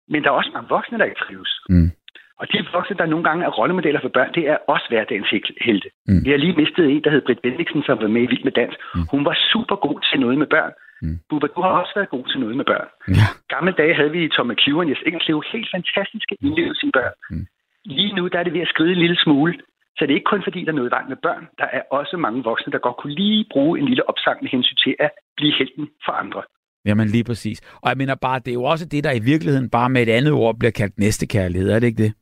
Men 0.08 0.24
der 0.24 0.30
er 0.30 0.34
også 0.34 0.52
mange 0.54 0.70
voksne, 0.70 0.98
der 0.98 1.06
ikke 1.06 1.22
trives. 1.26 1.52
Mm. 1.70 1.92
Og 2.40 2.48
de 2.52 2.66
voksne, 2.74 2.98
der 2.98 3.06
nogle 3.06 3.24
gange 3.30 3.46
er 3.46 3.50
rollemodeller 3.50 4.02
for 4.02 4.10
børn, 4.18 4.34
det 4.34 4.44
er 4.50 4.58
også 4.68 4.86
hverdagens 4.90 5.30
hel- 5.30 5.58
helte. 5.62 5.90
Mm. 6.08 6.26
Vi 6.26 6.30
har 6.32 6.38
lige 6.38 6.56
mistet 6.62 6.90
en, 6.92 7.04
der 7.04 7.10
hed 7.10 7.22
Britt 7.22 7.42
Bendiksen, 7.42 7.84
som 7.84 8.02
var 8.02 8.08
med 8.08 8.22
i 8.22 8.26
Vild 8.26 8.44
med 8.44 8.52
Dans. 8.52 8.76
Mm. 8.96 9.02
Hun 9.12 9.26
var 9.26 9.36
super 9.52 9.76
god 9.76 10.00
til 10.10 10.20
noget 10.20 10.38
med 10.38 10.48
børn. 10.48 10.74
Mm. 11.02 11.20
Bubba, 11.30 11.48
du 11.56 11.62
har 11.62 11.70
også 11.70 11.92
været 11.96 12.10
god 12.10 12.26
til 12.28 12.40
noget 12.40 12.56
med 12.58 12.66
børn. 12.66 12.88
Ja. 13.08 13.28
Gamle 13.56 13.72
dage 13.72 13.94
havde 13.96 14.12
vi 14.12 14.30
Tom 14.30 14.48
McHugh 14.48 14.78
og 14.80 14.90
Jes 14.90 15.04
Ingerslev 15.08 15.44
helt 15.54 15.70
fantastiske 15.76 16.36
indlevelser 16.42 16.88
i 16.88 16.92
børn. 17.00 17.14
Mm. 17.30 17.46
Lige 17.86 18.14
nu 18.16 18.28
der 18.28 18.40
er 18.40 18.44
det 18.44 18.54
ved 18.54 18.62
at 18.62 18.68
skride 18.74 18.92
en 18.92 18.98
lille 19.06 19.18
smule. 19.24 19.54
Så 19.98 20.00
det 20.06 20.12
er 20.12 20.16
ikke 20.20 20.32
kun 20.34 20.44
fordi, 20.44 20.60
der 20.66 20.72
er 20.72 20.76
noget 20.76 20.90
i 20.90 20.96
vejen 20.98 21.10
med 21.10 21.18
børn. 21.28 21.48
Der 21.58 21.66
er 21.78 21.82
også 21.92 22.18
mange 22.18 22.44
voksne, 22.44 22.72
der 22.74 22.78
godt 22.80 22.98
kunne 22.98 23.14
lige 23.14 23.46
bruge 23.52 23.80
en 23.80 23.86
lille 23.86 24.10
opsang 24.10 24.38
med 24.42 24.50
hensyn 24.50 24.76
til 24.76 24.96
at 25.00 25.12
blive 25.38 25.54
helten 25.60 25.90
for 26.06 26.12
andre. 26.12 26.42
Jamen 26.86 27.08
lige 27.08 27.24
præcis. 27.24 27.62
Og 27.82 27.90
jeg 27.90 27.98
mener 27.98 28.16
bare, 28.16 28.40
det 28.40 28.48
er 28.48 28.60
jo 28.62 28.64
også 28.64 28.86
det, 28.86 29.04
der 29.04 29.12
i 29.12 29.20
virkeligheden 29.32 29.70
bare 29.70 29.90
med 29.90 30.02
et 30.02 30.10
andet 30.10 30.34
ord 30.34 30.56
bliver 30.60 30.72
kaldt 30.72 31.00
næstekærlighed, 31.00 31.70
er 31.72 31.80
det 31.80 31.88
ikke 31.88 32.04
det? 32.04 32.14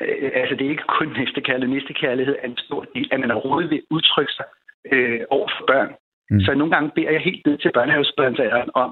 Øh, 0.00 0.30
altså, 0.34 0.54
det 0.56 0.66
er 0.66 0.70
ikke 0.70 0.92
kun 0.98 1.08
næstekærlighed. 1.18 1.74
Næstekærlighed 1.74 2.34
er 2.42 2.46
en 2.48 2.58
stor 2.66 2.82
del, 2.94 3.08
at 3.12 3.20
man 3.20 3.30
overhovedet 3.30 3.70
vil 3.70 3.82
udtrykke 3.90 4.32
sig 4.32 4.44
øh, 4.92 5.20
over 5.30 5.48
for 5.58 5.64
børn. 5.66 5.90
Mm. 6.30 6.40
Så 6.40 6.54
nogle 6.54 6.72
gange 6.74 6.90
beder 6.94 7.10
jeg 7.10 7.20
helt 7.20 7.46
ned 7.46 7.58
til 7.58 7.70
børnehavesbørnsalderen 7.74 8.70
om, 8.74 8.90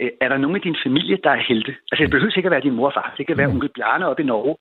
øh, 0.00 0.10
er 0.20 0.28
der 0.28 0.38
nogen 0.38 0.56
af 0.56 0.62
din 0.62 0.76
familie, 0.86 1.16
der 1.24 1.30
er 1.30 1.42
helte? 1.48 1.72
Altså, 1.90 2.02
det 2.04 2.10
behøver 2.10 2.36
ikke 2.36 2.46
at 2.46 2.56
være 2.56 2.66
din 2.68 2.74
mor 2.78 2.86
og 2.86 2.92
far. 2.94 3.14
Det 3.18 3.26
kan 3.26 3.36
være 3.36 3.46
Mm. 3.48 3.54
onkel 3.54 3.68
Bjarne 3.76 4.06
op 4.06 4.20
i 4.20 4.22
Norge. 4.32 4.56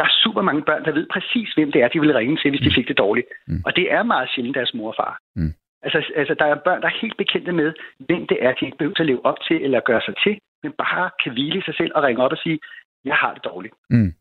Der 0.00 0.06
er 0.06 0.20
super 0.24 0.42
mange 0.42 0.62
børn, 0.62 0.84
der 0.84 0.92
ved 0.92 1.06
præcis, 1.14 1.48
hvem 1.56 1.72
det 1.72 1.82
er, 1.82 1.88
de 1.88 2.00
vil 2.00 2.14
ringe 2.14 2.36
til, 2.36 2.50
hvis 2.50 2.60
de 2.66 2.74
fik 2.74 2.88
det 2.88 2.98
dårligt. 2.98 3.26
Mm. 3.48 3.62
Og 3.66 3.76
det 3.76 3.92
er 3.92 4.02
meget 4.02 4.30
sjældent 4.30 4.56
deres 4.56 4.74
mor 4.74 4.88
og 4.88 4.94
far. 5.00 5.18
Mm. 5.36 5.52
Altså, 5.82 5.98
altså, 6.16 6.34
der 6.34 6.44
er 6.44 6.54
børn, 6.54 6.80
der 6.82 6.88
er 6.88 7.00
helt 7.02 7.16
bekendte 7.16 7.52
med, 7.52 7.72
hvem 8.06 8.26
det 8.26 8.38
er, 8.44 8.52
de 8.52 8.64
ikke 8.66 8.78
behøver 8.78 9.00
at 9.00 9.06
leve 9.06 9.26
op 9.26 9.40
til 9.48 9.56
eller 9.64 9.80
gøre 9.80 10.02
sig 10.06 10.14
til, 10.24 10.38
men 10.62 10.72
bare 10.72 11.10
kan 11.22 11.32
hvile 11.32 11.58
i 11.58 11.62
sig 11.62 11.74
selv 11.74 11.92
og 11.94 12.02
ringe 12.02 12.22
op 12.22 12.32
og 12.32 12.38
sige, 12.38 12.58
jeg 13.04 13.16
har 13.16 13.34
det 13.34 13.44
dårligt. 13.44 13.74
Mm. 13.90 14.12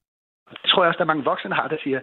Det 0.51 0.69
tror 0.69 0.83
jeg 0.83 0.87
også, 0.87 0.97
der 0.97 1.03
er 1.03 1.13
mange 1.13 1.29
voksne, 1.31 1.49
der 1.49 1.55
har, 1.55 1.67
der 1.67 1.77
siger, 1.83 1.99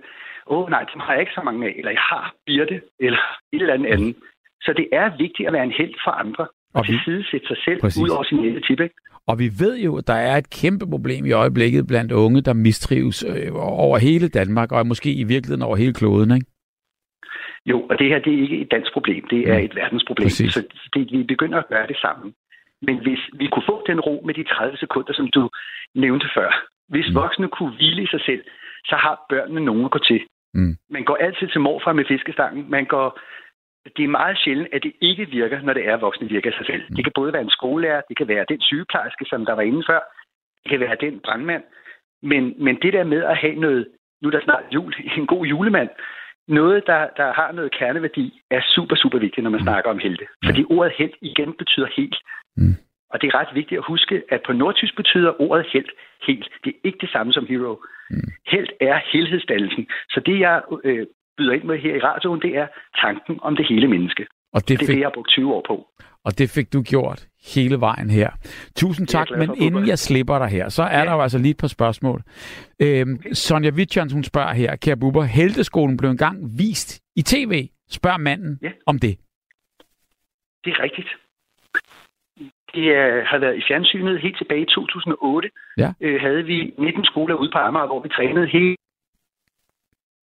åh 0.46 0.70
nej, 0.70 0.84
dem 0.92 1.00
har 1.00 1.12
jeg 1.12 1.20
ikke 1.20 1.38
så 1.38 1.42
mange 1.44 1.66
af, 1.66 1.74
eller 1.78 1.90
jeg 1.90 2.04
har 2.12 2.34
Birte, 2.46 2.82
eller 3.00 3.24
et 3.52 3.60
eller 3.62 3.74
andet 3.74 3.92
andet. 3.92 4.16
Så 4.62 4.72
det 4.72 4.88
er 4.92 5.16
vigtigt 5.16 5.46
at 5.46 5.52
være 5.52 5.64
en 5.64 5.78
held 5.80 5.94
for 6.04 6.10
andre, 6.10 6.46
Og 6.78 6.84
vi- 6.86 6.92
tilsidesætte 6.92 7.46
sig 7.46 7.56
selv 7.64 7.80
Præcis. 7.80 8.02
ud 8.02 8.08
over 8.08 8.24
sin 8.24 8.42
lille 8.42 8.60
tip, 8.60 8.80
ikke? 8.80 8.94
Og 9.30 9.38
vi 9.38 9.48
ved 9.62 9.74
jo, 9.86 9.96
at 9.98 10.06
der 10.06 10.18
er 10.30 10.36
et 10.36 10.50
kæmpe 10.60 10.86
problem 10.94 11.22
i 11.26 11.32
øjeblikket 11.32 11.86
blandt 11.86 12.12
unge, 12.12 12.40
der 12.40 12.52
mistrives 12.52 13.24
øh, 13.30 13.50
over 13.86 13.98
hele 13.98 14.28
Danmark, 14.28 14.72
og 14.72 14.86
måske 14.86 15.10
i 15.22 15.24
virkeligheden 15.24 15.62
over 15.62 15.76
hele 15.76 15.94
kloden, 15.94 16.30
ikke? 16.38 16.46
Jo, 17.70 17.78
og 17.90 17.98
det 17.98 18.06
her 18.08 18.18
det 18.18 18.32
er 18.34 18.42
ikke 18.42 18.60
et 18.60 18.70
dansk 18.70 18.92
problem, 18.92 19.22
det 19.30 19.40
er 19.50 19.58
Mm. 19.58 19.64
et 19.64 19.74
verdensproblem. 19.76 20.24
Præcis. 20.26 20.52
Så 20.54 20.62
det, 20.94 21.12
vi 21.12 21.22
begynder 21.22 21.58
at 21.58 21.68
gøre 21.68 21.86
det 21.86 21.96
sammen. 21.96 22.34
Men 22.82 22.96
hvis 23.04 23.22
vi 23.40 23.46
kunne 23.52 23.66
få 23.72 23.76
den 23.86 24.00
ro 24.00 24.22
med 24.26 24.34
de 24.34 24.44
30 24.44 24.76
sekunder, 24.76 25.12
som 25.12 25.28
du 25.36 25.50
nævnte 25.94 26.26
før, 26.36 26.50
hvis 26.88 27.08
Mm. 27.08 27.14
voksne 27.14 27.48
kunne 27.48 27.72
hvile 27.76 28.02
i 28.02 28.06
sig 28.14 28.20
selv, 28.28 28.42
så 28.90 28.96
har 29.04 29.14
børnene 29.32 29.60
nogen 29.64 29.84
at 29.84 29.90
gå 29.90 29.98
til. 30.10 30.20
Mm. 30.54 30.74
Man 30.90 31.04
går 31.04 31.16
altid 31.26 31.46
til 31.48 31.60
morfar 31.60 31.92
med 31.92 32.04
fiskestangen. 32.08 32.70
Man 32.70 32.84
går 32.84 33.08
det 33.96 34.04
er 34.04 34.08
meget 34.08 34.38
sjældent, 34.38 34.68
at 34.72 34.82
det 34.82 34.92
ikke 35.00 35.26
virker, 35.30 35.60
når 35.60 35.72
det 35.72 35.88
er, 35.88 35.94
at 35.94 36.00
voksne 36.00 36.28
virker 36.28 36.52
sig 36.52 36.66
selv. 36.66 36.82
Det 36.96 37.04
kan 37.04 37.12
både 37.14 37.32
være 37.32 37.42
en 37.42 37.50
skolelærer, 37.50 38.00
det 38.08 38.16
kan 38.16 38.28
være 38.28 38.44
den 38.48 38.60
sygeplejerske, 38.60 39.24
som 39.28 39.46
der 39.46 39.52
var 39.52 39.62
inde 39.62 39.82
før, 39.86 40.00
det 40.62 40.70
kan 40.70 40.80
være 40.80 40.96
den 41.00 41.20
brandmand. 41.20 41.62
Men, 42.22 42.54
men 42.64 42.76
det 42.82 42.92
der 42.92 43.04
med 43.04 43.22
at 43.24 43.36
have 43.36 43.54
noget, 43.54 43.88
nu 44.22 44.28
er 44.28 44.32
der 44.32 44.44
snart 44.44 44.64
jul, 44.74 44.94
en 45.16 45.26
god 45.26 45.46
julemand, 45.46 45.88
noget, 46.48 46.86
der, 46.86 47.08
der 47.16 47.32
har 47.32 47.52
noget 47.52 47.72
kerneværdi, 47.72 48.42
er 48.50 48.60
super, 48.74 48.96
super 48.96 49.18
vigtigt, 49.18 49.44
når 49.44 49.50
man 49.50 49.62
snakker 49.62 49.90
om 49.90 49.98
helte. 49.98 50.26
Fordi 50.44 50.64
ordet 50.70 50.92
held 50.98 51.12
igen 51.22 51.52
betyder 51.52 51.88
helt. 51.96 52.16
Mm. 52.56 52.74
Og 53.10 53.20
det 53.20 53.26
er 53.28 53.38
ret 53.40 53.54
vigtigt 53.54 53.78
at 53.78 53.84
huske, 53.88 54.22
at 54.28 54.40
på 54.46 54.52
nordtysk 54.52 54.96
betyder 54.96 55.40
ordet 55.40 55.66
helt 55.72 55.90
helt. 56.26 56.48
Det 56.64 56.70
er 56.70 56.80
ikke 56.84 56.98
det 57.00 57.10
samme 57.10 57.32
som 57.32 57.46
hero. 57.46 57.82
Mm. 58.10 58.30
Helt 58.46 58.72
er 58.80 59.00
helhedsdannelsen. 59.12 59.88
Så 60.10 60.20
det, 60.26 60.40
jeg 60.40 60.62
øh, 60.84 61.06
byder 61.36 61.52
ind 61.52 61.64
med 61.64 61.78
her 61.78 61.94
i 61.94 61.98
radioen, 62.00 62.40
det 62.42 62.56
er 62.56 62.66
tanken 63.04 63.38
om 63.42 63.56
det 63.56 63.66
hele 63.68 63.88
menneske. 63.88 64.26
Og 64.52 64.60
det, 64.60 64.68
Det 64.68 64.74
er 64.74 64.78
fik, 64.78 64.88
det, 64.88 64.98
jeg 65.00 65.06
har 65.06 65.12
brugt 65.14 65.28
20 65.28 65.54
år 65.54 65.64
på. 65.66 65.86
og 66.24 66.38
det 66.38 66.50
fik 66.50 66.72
du 66.72 66.82
gjort 66.82 67.26
hele 67.54 67.80
vejen 67.80 68.10
her. 68.10 68.30
Tusind 68.76 69.08
er 69.08 69.12
tak, 69.12 69.30
men 69.38 69.50
inden 69.58 69.86
jeg 69.88 69.98
slipper 69.98 70.38
dig 70.38 70.48
her, 70.48 70.68
så 70.68 70.82
er 70.82 70.98
Ja. 70.98 71.04
der 71.04 71.12
jo 71.12 71.20
altså 71.22 71.38
lige 71.38 71.50
et 71.50 71.56
par 71.56 71.66
spørgsmål. 71.68 72.22
Øhm, 72.82 73.22
Sonja 73.32 73.70
Wittjans, 73.70 74.12
hun 74.12 74.24
spørger 74.24 74.52
her, 74.54 74.76
kære 74.76 74.96
Bubber, 74.96 75.22
Helteskolen 75.22 75.96
blev 75.96 76.10
engang 76.10 76.36
vist 76.58 77.02
i 77.16 77.22
tv. 77.22 77.68
Spørg 77.90 78.20
manden 78.20 78.58
Ja. 78.62 78.70
om 78.86 78.98
det. 78.98 79.18
Det 80.64 80.70
er 80.72 80.82
rigtigt. 80.82 81.08
Det 82.74 82.86
øh, 83.00 83.24
har 83.26 83.38
været 83.38 83.56
i 83.56 83.62
fjernsynet 83.68 84.20
helt 84.20 84.38
tilbage 84.38 84.60
i 84.62 84.70
2008. 84.74 85.50
Ja. 85.78 85.92
Øh, 86.00 86.20
havde 86.20 86.42
vi 86.44 86.74
19 86.78 87.04
skoler 87.04 87.34
ude 87.34 87.50
på 87.52 87.58
Amager, 87.58 87.86
hvor 87.86 88.00
vi 88.02 88.08
trænede 88.08 88.46
hele 88.46 88.76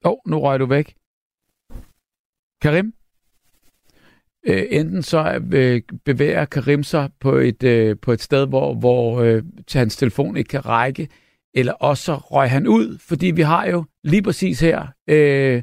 Åh, 0.05 0.13
oh, 0.13 0.19
nu 0.27 0.41
røg 0.41 0.61
du 0.61 0.67
væk. 0.67 0.95
Karim? 2.63 2.93
Øh, 4.47 4.65
enten 4.71 5.03
så 5.03 5.41
øh, 5.53 5.83
bevæger 6.05 6.45
Karim 6.45 6.83
sig 6.83 7.11
på 7.21 7.33
et, 7.33 7.63
øh, 7.63 7.97
på 8.03 8.13
et 8.13 8.21
sted, 8.21 8.47
hvor, 8.47 8.75
hvor 8.75 9.21
øh, 9.21 9.43
hans 9.73 9.97
telefon 9.97 10.37
ikke 10.37 10.49
kan 10.49 10.67
række, 10.67 11.09
eller 11.55 11.73
også 11.73 12.05
så 12.05 12.15
røg 12.15 12.51
han 12.51 12.67
ud, 12.67 12.99
fordi 12.99 13.27
vi 13.27 13.43
har 13.43 13.67
jo 13.67 13.85
lige 14.05 14.23
præcis 14.23 14.61
her 14.61 14.87
øh, 15.09 15.63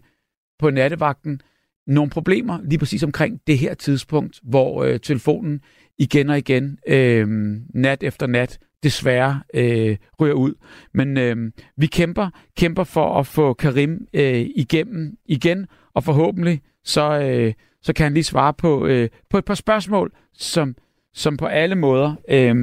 på 0.60 0.70
nattevagten 0.70 1.42
nogle 1.88 2.10
problemer 2.10 2.60
lige 2.64 2.80
præcis 2.80 3.04
omkring 3.04 3.42
det 3.48 3.58
her 3.58 3.74
tidspunkt, 3.74 4.40
hvor 4.44 4.84
øh, 4.84 5.00
telefonen 5.00 5.62
igen 5.98 6.30
og 6.30 6.38
igen, 6.38 6.78
øh, 6.88 7.28
nat 7.74 8.04
efter 8.04 8.28
nat, 8.28 8.60
desværre 8.88 9.42
øh, 9.54 9.98
ryger 10.22 10.34
ud. 10.34 10.54
Men 10.94 11.18
øh, 11.18 11.36
vi 11.78 11.88
kæmper, 11.88 12.28
kæmper 12.60 12.84
for 12.84 13.20
at 13.20 13.28
få 13.28 13.54
Karim 13.54 14.08
øh, 14.14 14.46
igennem 14.56 15.18
igen, 15.26 15.68
og 15.96 16.04
forhåbentlig 16.04 16.62
så, 16.84 17.06
øh, 17.20 17.54
så 17.82 17.94
kan 17.94 18.04
han 18.04 18.14
lige 18.14 18.24
svare 18.24 18.54
på, 18.54 18.88
øh, 18.88 19.10
på 19.30 19.38
et 19.38 19.46
par 19.46 19.54
spørgsmål, 19.54 20.12
som, 20.34 20.76
som 21.14 21.38
på 21.38 21.46
alle 21.46 21.76
måder 21.76 22.16
øh, 22.30 22.56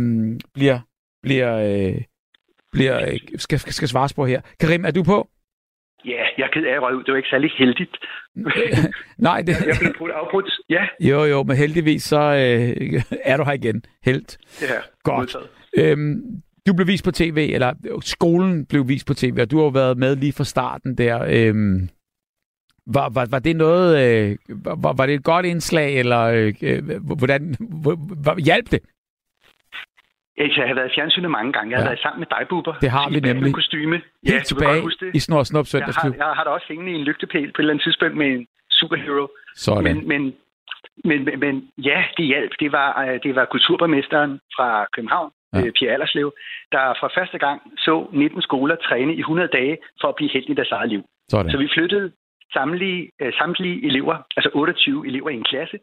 bliver, 0.55 0.79
bliver, 1.23 1.53
øh, 1.57 2.01
bliver 2.73 2.97
øh, 3.09 3.19
skal, 3.37 3.59
skal, 3.59 3.73
skal 3.73 3.89
svares 3.89 4.15
på 4.15 4.27
her. 4.27 4.41
Karim, 4.61 4.85
er 4.85 4.91
du 4.91 5.03
på? 5.03 5.29
Ja, 6.05 6.23
jeg 6.39 6.45
er 6.45 6.53
ked 6.53 6.65
af 6.65 6.95
ud. 6.95 7.05
Det 7.05 7.13
var 7.13 7.17
ikke 7.17 7.29
særlig 7.29 7.51
heldigt. 7.59 7.97
Nej, 9.29 9.43
det, 9.47 9.55
Jeg 9.67 9.77
blev 9.81 9.95
brudt 9.99 10.13
afbrudt. 10.13 10.51
Ja, 10.69 10.87
jo 11.01 11.25
jo, 11.25 11.43
men 11.43 11.57
heldigvis 11.57 12.03
så 12.03 12.21
øh, 12.21 13.03
er 13.25 13.37
du 13.37 13.45
her 13.45 13.53
igen. 13.53 13.85
Helt. 14.05 14.39
her. 14.61 14.81
Godt. 15.05 15.19
Modtaget. 15.19 15.49
Øhm, 15.79 16.23
du 16.67 16.75
blev 16.75 16.87
vist 16.87 17.05
på 17.05 17.11
tv, 17.11 17.51
eller 17.55 17.73
skolen 18.01 18.67
blev 18.67 18.89
vist 18.89 19.07
på 19.07 19.15
tv, 19.15 19.39
og 19.41 19.51
du 19.51 19.57
har 19.57 19.65
jo 19.65 19.69
været 19.71 19.99
med 19.99 20.17
lige 20.17 20.33
fra 20.33 20.45
starten 20.45 20.99
der. 20.99 21.25
Øhm, 21.31 21.89
var, 22.87 23.09
var, 23.15 23.27
var 23.31 23.39
det 23.39 23.57
noget, 23.57 23.89
øh, 24.05 24.37
var, 24.65 24.93
var 24.97 25.07
det 25.07 25.15
et 25.15 25.25
godt 25.25 25.47
indslag, 25.47 25.99
eller 25.99 26.21
øh, 26.23 26.55
øh, 26.63 26.83
hvordan 27.19 27.55
hvor, 27.83 28.41
hjalp 28.41 28.71
det? 28.71 28.81
Altså, 30.39 30.61
jeg 30.61 30.69
har 30.69 30.75
været 30.75 30.91
i 30.91 30.95
fjernsynet 30.95 31.31
mange 31.31 31.53
gange. 31.53 31.71
Jeg 31.71 31.79
har 31.79 31.85
Ja. 31.85 31.89
været 31.91 32.03
sammen 32.03 32.21
med 32.21 32.27
dig, 32.35 32.43
Bubber. 32.51 32.75
Det 32.81 32.91
har 32.91 33.11
vi 33.11 33.21
nemlig. 33.21 33.55
kostyme. 33.55 33.97
Helt 33.97 34.35
ja, 34.35 34.41
tilbage 34.51 34.83
det. 35.01 35.11
i 35.15 35.19
Snor 35.19 35.43
Snop 35.43 35.67
Jeg 35.75 35.85
har, 35.85 36.15
jeg 36.17 36.27
har 36.39 36.45
da 36.45 36.51
også 36.51 36.67
hængende 36.69 36.93
i 36.93 36.95
en 36.95 37.05
lygtepæl 37.05 37.47
på 37.53 37.59
et 37.59 37.59
eller 37.59 37.73
andet 37.73 37.85
tidspunkt 37.85 38.17
med 38.17 38.27
en 38.27 38.47
superhero. 38.71 39.29
Sådan. 39.57 39.85
Men, 39.85 40.09
men, 40.09 40.23
men, 41.05 41.25
men, 41.25 41.41
men 41.41 41.55
ja, 41.79 42.05
det 42.17 42.25
hjalp. 42.27 42.53
Det 42.61 42.73
var, 42.73 42.89
øh, 43.05 43.21
det 43.23 43.35
var 43.35 43.45
kulturborgmesteren 43.45 44.41
fra 44.57 44.87
København, 44.97 45.31
ja. 45.53 45.67
øh, 45.67 45.73
Pia 45.73 45.93
Allerslev, 45.93 46.35
der 46.73 46.95
for 47.01 47.13
første 47.19 47.39
gang 47.39 47.59
så 47.79 48.07
19 48.13 48.43
skoler 48.43 48.77
træne 48.77 49.15
i 49.15 49.21
100 49.21 49.49
dage 49.49 49.79
for 50.01 50.09
at 50.09 50.15
blive 50.17 50.31
helt 50.33 50.49
i 50.51 50.55
deres 50.55 50.71
eget 50.71 50.89
liv. 50.89 51.03
Sådan. 51.29 51.51
Så 51.51 51.59
vi 51.59 51.69
flyttede 51.75 52.13
samtlige, 52.53 53.11
øh, 53.21 53.33
samtlige 53.33 53.87
elever, 53.87 54.17
altså 54.37 54.51
28 54.55 55.07
elever 55.07 55.31
i 55.31 55.35
en 55.35 55.45
klasse, 55.45 55.79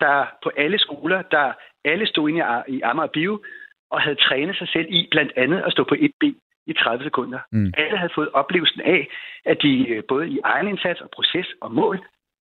der 0.00 0.26
på 0.42 0.50
alle 0.56 0.78
skoler, 0.78 1.22
der 1.22 1.52
alle 1.84 2.06
stod 2.06 2.28
inde 2.28 2.44
i 2.68 2.80
Amager 2.80 3.14
Bio 3.16 3.42
og 3.90 4.00
havde 4.00 4.16
trænet 4.16 4.56
sig 4.56 4.68
selv 4.68 4.86
i 4.88 5.08
blandt 5.10 5.32
andet 5.36 5.60
at 5.66 5.72
stå 5.72 5.84
på 5.84 5.96
et 5.98 6.12
ben 6.20 6.36
i 6.66 6.72
30 6.72 7.04
sekunder. 7.04 7.38
Mm. 7.52 7.72
Alle 7.76 7.98
havde 7.98 8.12
fået 8.14 8.30
oplevelsen 8.32 8.80
af, 8.80 9.08
at 9.44 9.58
de 9.62 9.88
øh, 9.88 10.02
både 10.08 10.28
i 10.28 10.38
egen 10.44 10.68
indsats 10.68 11.00
og 11.00 11.10
proces 11.10 11.46
og 11.60 11.74
mål 11.74 11.98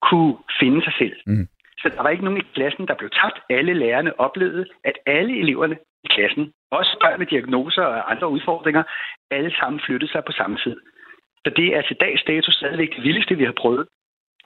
kunne 0.09 0.37
finde 0.59 0.83
sig 0.83 0.93
selv. 0.97 1.15
Mm. 1.27 1.47
Så 1.81 1.89
der 1.95 2.01
var 2.03 2.09
ikke 2.09 2.23
nogen 2.23 2.39
i 2.41 2.49
klassen, 2.55 2.87
der 2.87 2.95
blev 2.95 3.09
tabt. 3.09 3.37
Alle 3.49 3.73
lærerne 3.73 4.19
oplevede, 4.19 4.65
at 4.83 4.97
alle 5.05 5.39
eleverne 5.39 5.77
i 6.05 6.07
klassen, 6.15 6.43
også 6.71 6.91
børn 7.01 7.19
med 7.19 7.27
diagnoser 7.27 7.83
og 7.83 8.11
andre 8.11 8.27
udfordringer, 8.35 8.83
alle 9.31 9.51
sammen 9.59 9.81
flyttede 9.85 10.11
sig 10.11 10.21
på 10.25 10.31
samme 10.31 10.57
tid. 10.63 10.75
Så 11.43 11.49
det 11.59 11.67
er 11.77 11.81
til 11.81 11.97
dags 12.05 12.23
dato 12.23 12.51
stadigvæk 12.51 12.89
det 12.95 13.03
vildeste, 13.03 13.35
vi 13.35 13.43
har 13.43 13.57
prøvet. 13.63 13.87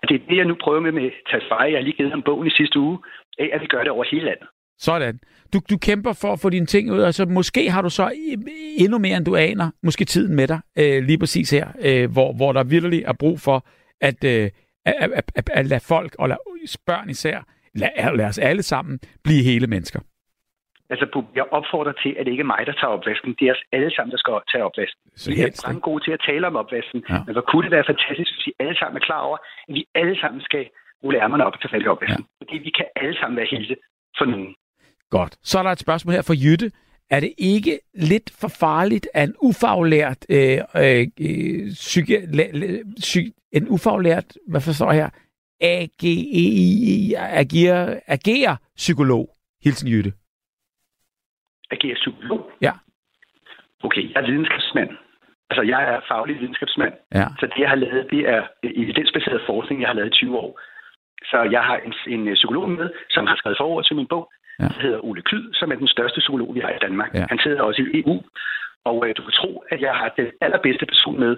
Det 0.10 0.16
er 0.16 0.26
det, 0.30 0.38
jeg 0.38 0.45
nu 0.45 0.55
prøver 0.64 0.80
med 0.80 0.91
med 0.91 1.12
Tasfaye. 1.30 1.72
Jeg 1.72 1.80
har 1.80 1.88
lige 1.88 1.97
givet 1.97 2.12
ham 2.12 2.24
bogen 2.24 2.47
i 2.47 2.58
sidste 2.60 2.80
uge, 2.80 2.97
af 3.39 3.49
at 3.53 3.62
vi 3.62 3.68
gør 3.68 3.84
det 3.84 3.91
over 3.91 4.05
hele 4.12 4.26
landet. 4.26 4.47
Sådan. 4.80 5.20
Du, 5.53 5.60
du 5.70 5.78
kæmper 5.78 6.14
for 6.14 6.34
at 6.34 6.39
få 6.39 6.49
dine 6.49 6.66
ting 6.66 6.91
ud, 6.91 6.99
og 6.99 7.05
altså 7.05 7.26
måske 7.26 7.70
har 7.70 7.82
du 7.82 7.89
så 7.89 8.12
endnu 8.78 8.97
mere, 8.97 9.18
end 9.18 9.26
du 9.26 9.36
aner, 9.36 9.72
måske 9.84 10.05
tiden 10.05 10.36
med 10.36 10.47
dig, 10.47 10.60
øh, 10.78 11.03
lige 11.03 11.20
præcis 11.20 11.49
her, 11.51 11.68
øh, 11.82 12.12
hvor, 12.12 12.34
hvor 12.34 12.53
der 12.53 12.64
virkelig 12.64 13.03
er 13.03 13.14
brug 13.14 13.39
for, 13.39 13.66
at, 14.01 14.24
øh, 14.24 14.49
at, 14.86 15.12
at, 15.14 15.32
at, 15.36 15.49
at 15.53 15.66
lade 15.66 15.82
folk, 15.88 16.16
og 16.20 16.30
lade 16.30 16.39
børn 16.86 17.10
især, 17.10 17.43
lad, 17.76 18.18
lad 18.18 18.26
os 18.26 18.38
alle 18.38 18.64
sammen 18.64 18.99
blive 19.24 19.43
hele 19.43 19.68
mennesker. 19.68 19.99
Altså, 20.92 21.06
jeg 21.40 21.46
opfordrer 21.58 21.96
til, 22.04 22.12
at 22.18 22.26
det 22.26 22.32
ikke 22.32 22.46
er 22.48 22.54
mig, 22.56 22.62
der 22.70 22.76
tager 22.80 22.94
opvasken. 22.98 23.36
Det 23.40 23.46
er 23.48 23.54
os 23.56 23.64
alle 23.78 23.92
sammen, 23.96 24.12
der 24.14 24.20
skal 24.24 24.34
tage 24.52 24.64
opvasken. 24.70 25.02
Så 25.22 25.26
vi 25.30 25.42
er 25.42 25.68
mange 25.68 25.82
gode 25.90 26.02
til 26.06 26.12
at 26.18 26.22
tale 26.30 26.48
om 26.48 26.56
opvasken. 26.64 27.00
Ja. 27.10 27.20
Men 27.26 27.34
hvor 27.36 27.46
kunne 27.50 27.64
det 27.66 27.72
være 27.78 27.90
fantastisk, 27.92 28.30
hvis 28.36 28.48
vi 28.50 28.54
alle 28.64 28.76
sammen 28.80 28.96
er 29.02 29.06
klar 29.10 29.22
over, 29.28 29.38
at 29.68 29.74
vi 29.78 29.82
alle 30.02 30.16
sammen 30.22 30.42
skal 30.50 30.64
rulle 31.04 31.18
ærmerne 31.24 31.46
op 31.46 31.54
og 31.56 31.60
tage 31.62 31.74
fat 31.74 31.84
i 31.86 31.88
opvasken. 31.94 32.26
Ja. 32.28 32.36
Fordi 32.42 32.56
vi 32.68 32.72
kan 32.78 32.88
alle 33.02 33.16
sammen 33.20 33.38
være 33.40 33.50
helte 33.56 33.76
for 34.18 34.26
nogen. 34.26 34.52
Godt. 35.10 35.34
Så 35.50 35.60
er 35.60 35.64
der 35.64 35.72
et 35.72 35.86
spørgsmål 35.88 36.14
her 36.14 36.22
fra 36.30 36.40
Jytte. 36.46 36.72
Er 37.10 37.20
det 37.20 37.34
ikke 37.38 37.80
lidt 37.94 38.32
for 38.42 38.48
farligt, 38.48 39.08
at 39.14 39.30
en 39.30 39.36
ufaglært, 39.42 40.26
øh, 40.30 40.60
øh, 40.76 41.08
psyki, 41.74 42.16
la, 42.38 42.46
la, 42.52 42.68
psy, 43.00 43.20
en 43.52 43.68
ufaglært, 43.70 44.38
hvad 44.48 44.62
forstår 44.62 44.92
jeg 44.92 45.02
her, 45.02 45.10
AGEI, 45.62 47.14
agerer, 47.14 48.00
agerer 48.08 48.56
psykolog? 48.76 49.30
Hilsen 49.64 49.88
Jytte. 49.90 50.12
Agerer 51.72 51.95
psykolog? 51.95 52.51
Ja. 52.61 52.74
Okay, 53.84 54.03
jeg 54.13 54.22
er 54.22 54.26
videnskabsmand. 54.26 54.89
Altså, 55.49 55.63
jeg 55.74 55.82
er 55.93 55.99
faglig 56.07 56.39
videnskabsmand. 56.39 56.93
Ja. 57.13 57.28
Så 57.39 57.45
det, 57.45 57.57
jeg 57.63 57.70
har 57.70 57.76
lavet, 57.76 58.07
det 58.11 58.30
er 58.30 58.41
evidensbaseret 58.63 59.41
forskning, 59.45 59.82
jeg 59.82 59.89
har 59.89 59.95
lavet 59.95 60.07
i 60.07 60.18
20 60.18 60.38
år. 60.38 60.59
Så 61.24 61.38
jeg 61.51 61.63
har 61.63 61.78
en, 61.88 61.93
en 62.07 62.34
psykolog 62.34 62.70
med, 62.70 62.89
som 63.09 63.28
har 63.28 63.36
skrevet 63.36 63.57
forord 63.57 63.86
til 63.86 63.95
min 63.95 64.07
bog, 64.07 64.32
ja. 64.59 64.68
som 64.68 64.82
hedder 64.82 65.05
Ole 65.05 65.22
Klyd, 65.22 65.53
som 65.53 65.72
er 65.72 65.76
den 65.76 65.88
største 65.88 66.20
psykolog, 66.20 66.55
vi 66.55 66.59
har 66.59 66.70
i 66.70 66.80
Danmark. 66.82 67.13
Ja. 67.13 67.26
Han 67.30 67.39
sidder 67.39 67.61
også 67.61 67.82
i 67.82 67.99
EU, 67.99 68.24
og 68.86 68.97
øh, 69.07 69.15
du 69.18 69.22
kan 69.22 69.32
tro, 69.32 69.63
at 69.70 69.82
jeg 69.82 69.93
har 69.93 70.09
den 70.18 70.28
allerbedste 70.41 70.86
person 70.86 71.20
med. 71.20 71.38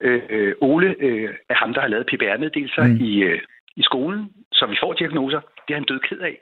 Øh, 0.00 0.22
øh, 0.30 0.54
Ole 0.60 0.94
øh, 0.98 1.34
er 1.48 1.54
ham, 1.54 1.74
der 1.74 1.80
har 1.80 1.88
lavet 1.88 2.06
PPR-meddelelser 2.06 2.84
mm. 2.86 2.96
i, 3.08 3.12
øh, 3.28 3.40
i 3.76 3.82
skolen, 3.82 4.32
så 4.52 4.66
vi 4.66 4.76
får 4.82 4.92
diagnoser. 4.92 5.40
Det 5.64 5.70
er 5.74 5.78
han 5.78 5.90
død 5.90 6.00
ked 6.00 6.20
af. 6.20 6.38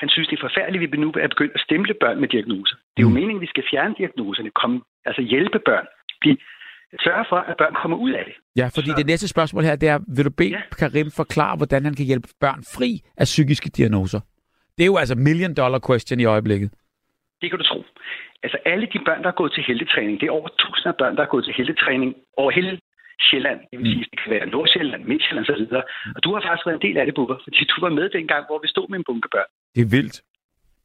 Han 0.00 0.08
synes, 0.08 0.28
det 0.28 0.36
er 0.36 0.46
forfærdeligt, 0.48 0.84
at 0.84 0.92
vi 0.92 0.96
nu 1.04 1.08
er 1.24 1.28
begyndt 1.34 1.54
at 1.54 1.60
stemple 1.60 1.94
børn 2.02 2.20
med 2.20 2.28
diagnoser. 2.28 2.76
Det 2.94 3.00
er 3.02 3.06
jo 3.08 3.08
mm. 3.08 3.14
meningen, 3.20 3.40
at 3.40 3.46
vi 3.46 3.52
skal 3.54 3.64
fjerne 3.70 3.94
diagnoserne, 3.98 4.50
komme, 4.60 4.80
altså 5.08 5.22
hjælpe 5.22 5.58
børn. 5.68 5.86
Blive, 6.20 6.36
sørge 7.06 7.24
for, 7.28 7.36
at 7.36 7.56
børn 7.62 7.74
kommer 7.82 7.96
ud 7.96 8.10
af 8.10 8.24
det. 8.28 8.34
Ja, 8.60 8.66
fordi 8.76 8.90
så. 8.90 8.96
det 8.98 9.06
næste 9.06 9.28
spørgsmål 9.28 9.62
her, 9.64 9.76
det 9.76 9.88
er, 9.88 9.98
vil 10.16 10.24
du 10.24 10.30
bede 10.30 10.50
ja. 10.50 10.62
Karim 10.78 11.10
forklare, 11.10 11.56
hvordan 11.56 11.84
han 11.84 11.94
kan 11.94 12.06
hjælpe 12.06 12.28
børn 12.40 12.60
fri 12.76 12.90
af 13.22 13.24
psykiske 13.24 13.68
diagnoser? 13.78 14.20
Det 14.76 14.82
er 14.84 14.90
jo 14.92 14.96
altså 14.96 15.14
million 15.14 15.54
dollar 15.54 15.80
question 15.88 16.20
i 16.20 16.24
øjeblikket. 16.24 16.70
Det 17.40 17.50
kan 17.50 17.58
du 17.58 17.64
tro. 17.64 17.84
Altså 18.42 18.58
alle 18.64 18.86
de 18.92 18.98
børn, 19.06 19.22
der 19.22 19.28
er 19.28 19.38
gået 19.40 19.52
til 19.52 19.64
heldetræning, 19.66 20.20
det 20.20 20.26
er 20.26 20.30
over 20.30 20.48
tusind 20.58 20.86
af 20.92 20.96
børn, 20.96 21.16
der 21.16 21.22
er 21.22 21.26
gået 21.34 21.44
til 21.44 21.54
heldetræning 21.56 22.14
over 22.36 22.50
hele 22.50 22.80
Sjælland. 23.26 23.60
Det 23.70 23.78
vil 23.78 23.86
sige, 23.92 24.06
det 24.10 24.18
kan 24.22 24.30
være 24.36 24.46
Nordsjælland, 24.46 25.02
Midtjylland 25.04 25.44
osv. 25.48 25.66
Mm. 25.72 26.14
Og 26.16 26.20
du 26.24 26.28
har 26.34 26.40
faktisk 26.40 26.66
været 26.66 26.78
en 26.80 26.86
del 26.88 26.96
af 27.00 27.06
det, 27.06 27.14
Bubber, 27.14 27.38
fordi 27.44 27.64
du 27.72 27.76
var 27.86 27.92
med 27.98 28.06
dengang, 28.08 28.42
hvor 28.48 28.58
vi 28.62 28.68
stod 28.68 28.86
med 28.88 28.98
en 28.98 29.04
bunke 29.08 29.28
børn. 29.34 29.50
Det 29.74 29.82
er 29.82 29.90
vildt. 29.96 30.16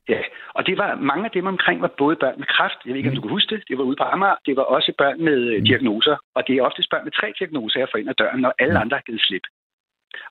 Ja, 0.10 0.22
og 0.58 0.66
det 0.68 0.78
var 0.78 0.96
mange 0.96 1.26
af 1.26 1.32
dem 1.32 1.46
omkring 1.46 1.82
var 1.82 1.94
både 1.98 2.16
børn 2.16 2.38
med 2.42 2.48
kræft, 2.56 2.80
jeg 2.86 2.92
ved 2.92 2.98
ikke, 2.98 3.10
om 3.10 3.16
du 3.16 3.22
kan 3.22 3.36
huske 3.38 3.56
det, 3.56 3.64
det 3.70 3.78
var 3.78 3.84
ude 3.84 3.96
på 3.96 4.04
Amager, 4.04 4.36
det 4.46 4.56
var 4.56 4.66
også 4.76 4.92
børn 4.98 5.24
med 5.24 5.40
øh, 5.52 5.60
mm. 5.60 5.66
diagnoser, 5.66 6.16
og 6.36 6.42
det 6.48 6.54
er 6.56 6.62
oftest 6.62 6.90
børn 6.90 7.04
med 7.04 7.12
tre 7.12 7.34
diagnoser 7.40 7.80
her 7.80 7.88
for 7.92 7.98
ind 7.98 8.10
ad 8.10 8.14
døren, 8.14 8.42
når 8.42 8.54
alle 8.60 8.74
mm. 8.74 8.82
andre 8.82 8.98
har 8.98 9.06
givet 9.08 9.22
slip. 9.22 9.46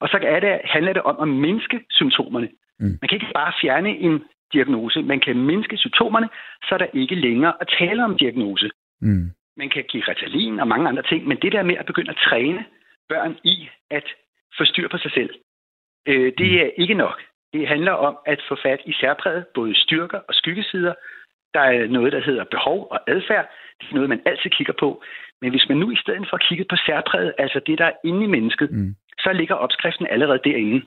Og 0.01 0.09
så 0.09 0.19
er 0.23 0.41
det, 0.41 0.61
handler 0.65 0.93
det 0.93 1.03
om 1.03 1.17
at 1.25 1.29
mindske 1.29 1.81
symptomerne. 1.91 2.49
Mm. 2.81 2.99
Man 3.01 3.09
kan 3.09 3.17
ikke 3.17 3.35
bare 3.35 3.53
fjerne 3.63 3.91
en 4.07 4.23
diagnose, 4.53 5.03
man 5.03 5.21
kan 5.21 5.37
mindske 5.37 5.77
symptomerne, 5.77 6.29
så 6.63 6.71
er 6.75 6.79
der 6.79 7.01
ikke 7.03 7.15
længere 7.15 7.53
at 7.61 7.69
tale 7.79 8.05
om 8.05 8.19
diagnose. 8.19 8.71
Mm. 9.01 9.31
Man 9.57 9.69
kan 9.71 9.85
give 9.85 10.03
retalin 10.09 10.61
og 10.61 10.69
mange 10.69 10.89
andre 10.89 11.03
ting, 11.03 11.27
men 11.29 11.39
det 11.43 11.53
der 11.53 11.63
med 11.63 11.77
at 11.77 11.87
begynde 11.87 12.11
at 12.11 12.23
træne 12.29 12.65
børn 13.09 13.37
i 13.45 13.69
at 13.91 14.07
få 14.59 14.65
styr 14.65 14.89
på 14.89 14.99
sig 14.99 15.13
selv, 15.13 15.31
øh, 16.09 16.33
det 16.39 16.51
mm. 16.53 16.59
er 16.59 16.71
ikke 16.77 16.95
nok. 16.95 17.23
Det 17.53 17.69
handler 17.69 17.93
om 17.93 18.19
at 18.27 18.41
få 18.49 18.57
fat 18.63 18.81
i 18.87 18.93
særpræget, 18.93 19.47
både 19.55 19.75
styrker 19.75 20.19
og 20.29 20.35
skyggesider. 20.35 20.95
Der 21.55 21.61
er 21.61 21.87
noget, 21.87 22.13
der 22.13 22.21
hedder 22.21 22.45
behov 22.45 22.89
og 22.91 23.01
adfærd. 23.11 23.47
Det 23.81 23.87
er 23.91 23.95
noget, 23.95 24.09
man 24.09 24.23
altid 24.27 24.51
kigger 24.51 24.73
på. 24.79 25.03
Men 25.41 25.51
hvis 25.51 25.69
man 25.69 25.79
nu 25.79 25.91
i 25.91 25.97
stedet 25.97 26.27
for 26.31 26.37
kigger 26.37 26.65
på 26.71 26.77
særpræget, 26.87 27.35
altså 27.39 27.61
det, 27.67 27.79
der 27.79 27.85
er 27.85 27.99
inde 28.05 28.25
i 28.25 28.27
mennesket, 28.37 28.71
mm. 28.71 28.95
så 29.19 29.33
ligger 29.33 29.55
opskriften 29.55 30.07
allerede 30.07 30.41
derinde. 30.45 30.87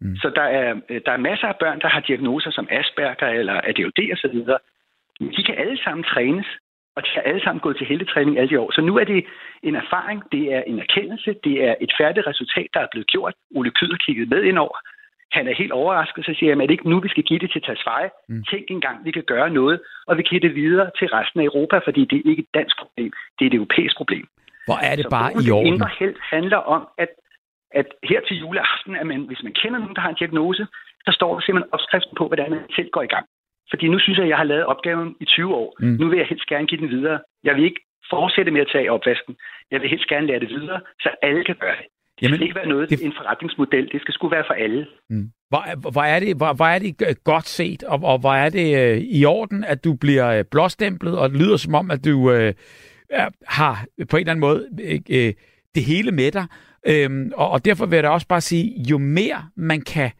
Mm. 0.00 0.16
Så 0.16 0.30
der 0.38 0.42
er, 0.42 0.74
der 1.06 1.12
er 1.12 1.26
masser 1.30 1.46
af 1.46 1.56
børn, 1.56 1.80
der 1.80 1.88
har 1.88 2.00
diagnoser 2.00 2.50
som 2.50 2.68
Asperger 2.70 3.28
eller 3.28 3.60
ADHD 3.64 4.12
osv. 4.12 4.36
De 5.36 5.42
kan 5.42 5.54
alle 5.58 5.78
sammen 5.84 6.04
trænes, 6.04 6.46
og 6.96 7.02
de 7.04 7.10
har 7.14 7.22
alle 7.22 7.42
sammen 7.44 7.60
gået 7.60 7.76
til 7.76 7.86
heldetræning 7.86 8.38
alle 8.38 8.50
de 8.50 8.60
år. 8.60 8.70
Så 8.70 8.80
nu 8.80 8.98
er 8.98 9.04
det 9.04 9.26
en 9.62 9.76
erfaring, 9.76 10.22
det 10.32 10.44
er 10.54 10.62
en 10.66 10.78
erkendelse, 10.78 11.34
det 11.44 11.64
er 11.68 11.74
et 11.80 11.92
færdigt 12.00 12.26
resultat, 12.26 12.68
der 12.74 12.80
er 12.80 12.90
blevet 12.92 13.06
gjort. 13.06 13.34
Ole 13.56 13.70
Kyder 13.70 13.96
kigget 13.96 14.28
med 14.28 14.42
ind 14.42 14.58
over. 14.58 14.78
Han 15.32 15.48
er 15.48 15.54
helt 15.54 15.72
overrasket, 15.72 16.24
så 16.24 16.34
siger 16.38 16.50
han, 16.52 16.60
at 16.60 16.68
det 16.68 16.74
ikke 16.74 16.90
nu, 16.90 17.00
vi 17.00 17.08
skal 17.08 17.22
give 17.22 17.38
det 17.38 17.50
til 17.52 17.62
Tasfaye. 17.62 18.10
Mm. 18.28 18.44
Tænk 18.50 18.64
engang, 18.70 19.04
vi 19.04 19.10
kan 19.10 19.22
gøre 19.22 19.50
noget, 19.50 19.80
og 20.06 20.16
vi 20.16 20.22
kan 20.22 20.30
give 20.30 20.48
det 20.48 20.54
videre 20.54 20.90
til 20.98 21.08
resten 21.08 21.40
af 21.40 21.44
Europa, 21.44 21.76
fordi 21.86 22.04
det 22.10 22.16
er 22.18 22.30
ikke 22.30 22.42
et 22.46 22.54
dansk 22.54 22.76
problem, 22.78 23.12
det 23.36 23.42
er 23.44 23.50
et 23.50 23.54
europæisk 23.54 23.96
problem. 23.96 24.26
Hvor 24.68 24.78
er 24.88 24.94
det 24.96 25.04
så 25.04 25.10
bare 25.10 25.30
i 25.46 25.50
orden? 25.50 25.66
indre 25.66 25.88
held 25.98 26.16
handler 26.32 26.56
om, 26.56 26.88
at 26.98 27.08
at 27.80 27.88
her 28.10 28.20
til 28.28 28.36
juleaften, 28.42 28.96
at 29.00 29.06
man, 29.06 29.20
hvis 29.30 29.42
man 29.42 29.54
kender 29.62 29.78
nogen, 29.78 29.94
der 29.96 30.00
har 30.00 30.08
en 30.08 30.20
diagnose, 30.22 30.66
så 31.06 31.10
står 31.18 31.30
der 31.34 31.40
simpelthen 31.40 31.72
opskriften 31.74 32.14
på, 32.18 32.26
hvordan 32.26 32.50
man 32.50 32.60
selv 32.76 32.90
går 32.90 33.02
i 33.02 33.12
gang. 33.14 33.26
Fordi 33.70 33.88
nu 33.88 33.98
synes 33.98 34.16
jeg, 34.18 34.24
at 34.24 34.30
jeg 34.30 34.36
har 34.36 34.44
lavet 34.44 34.66
opgaven 34.66 35.16
i 35.20 35.24
20 35.24 35.54
år. 35.54 35.76
Mm. 35.80 35.96
Nu 36.00 36.08
vil 36.08 36.18
jeg 36.18 36.26
helst 36.26 36.46
gerne 36.46 36.66
give 36.66 36.80
den 36.80 36.90
videre. 36.90 37.18
Jeg 37.44 37.54
vil 37.54 37.64
ikke 37.64 37.80
fortsætte 38.10 38.50
med 38.50 38.60
at 38.60 38.70
tage 38.72 38.92
opvasken. 38.92 39.36
Jeg 39.70 39.80
vil 39.80 39.90
helst 39.90 40.06
gerne 40.08 40.26
lære 40.26 40.40
det 40.40 40.48
videre, 40.48 40.80
så 41.00 41.08
alle 41.22 41.44
kan 41.44 41.56
gøre 41.60 41.76
det. 41.76 41.86
Det 42.16 42.22
Jamen, 42.22 42.34
skal 42.34 42.46
ikke 42.46 42.56
være 42.56 42.68
noget, 42.68 42.90
det... 42.90 43.02
en 43.02 43.12
forretningsmodel. 43.16 43.92
Det 43.92 44.00
skal 44.00 44.14
sgu 44.14 44.28
være 44.28 44.44
for 44.46 44.54
alle. 44.54 44.86
Mm. 45.10 45.30
Hvor, 45.48 45.90
hvor, 45.90 46.02
er 46.02 46.20
det, 46.20 46.36
hvor, 46.36 46.52
hvor 46.52 46.64
er 46.64 46.78
det 46.78 47.24
godt 47.24 47.46
set, 47.46 47.82
og, 47.84 48.00
og 48.02 48.18
hvor 48.18 48.34
er 48.34 48.48
det 48.48 48.68
øh, 48.80 48.98
i 48.98 49.24
orden, 49.24 49.64
at 49.64 49.84
du 49.84 49.94
bliver 49.94 50.28
øh, 50.38 50.44
blåstemplet, 50.50 51.18
og 51.18 51.30
det 51.30 51.38
lyder 51.38 51.56
som 51.56 51.74
om, 51.74 51.90
at 51.90 52.04
du 52.04 52.32
øh, 52.32 52.54
har 53.48 53.86
på 54.10 54.16
en 54.16 54.20
eller 54.20 54.32
anden 54.32 54.40
måde 54.40 54.68
øh, 55.10 55.32
det 55.74 55.84
hele 55.84 56.12
med 56.12 56.30
dig. 56.32 56.46
Øhm, 56.86 57.32
og, 57.34 57.50
og 57.50 57.64
derfor 57.64 57.86
vil 57.86 57.96
jeg 57.96 58.02
da 58.02 58.08
også 58.08 58.28
bare 58.28 58.40
sige, 58.40 58.82
jo 58.90 58.98
mere 58.98 59.48
man 59.56 59.80
kan 59.80 60.10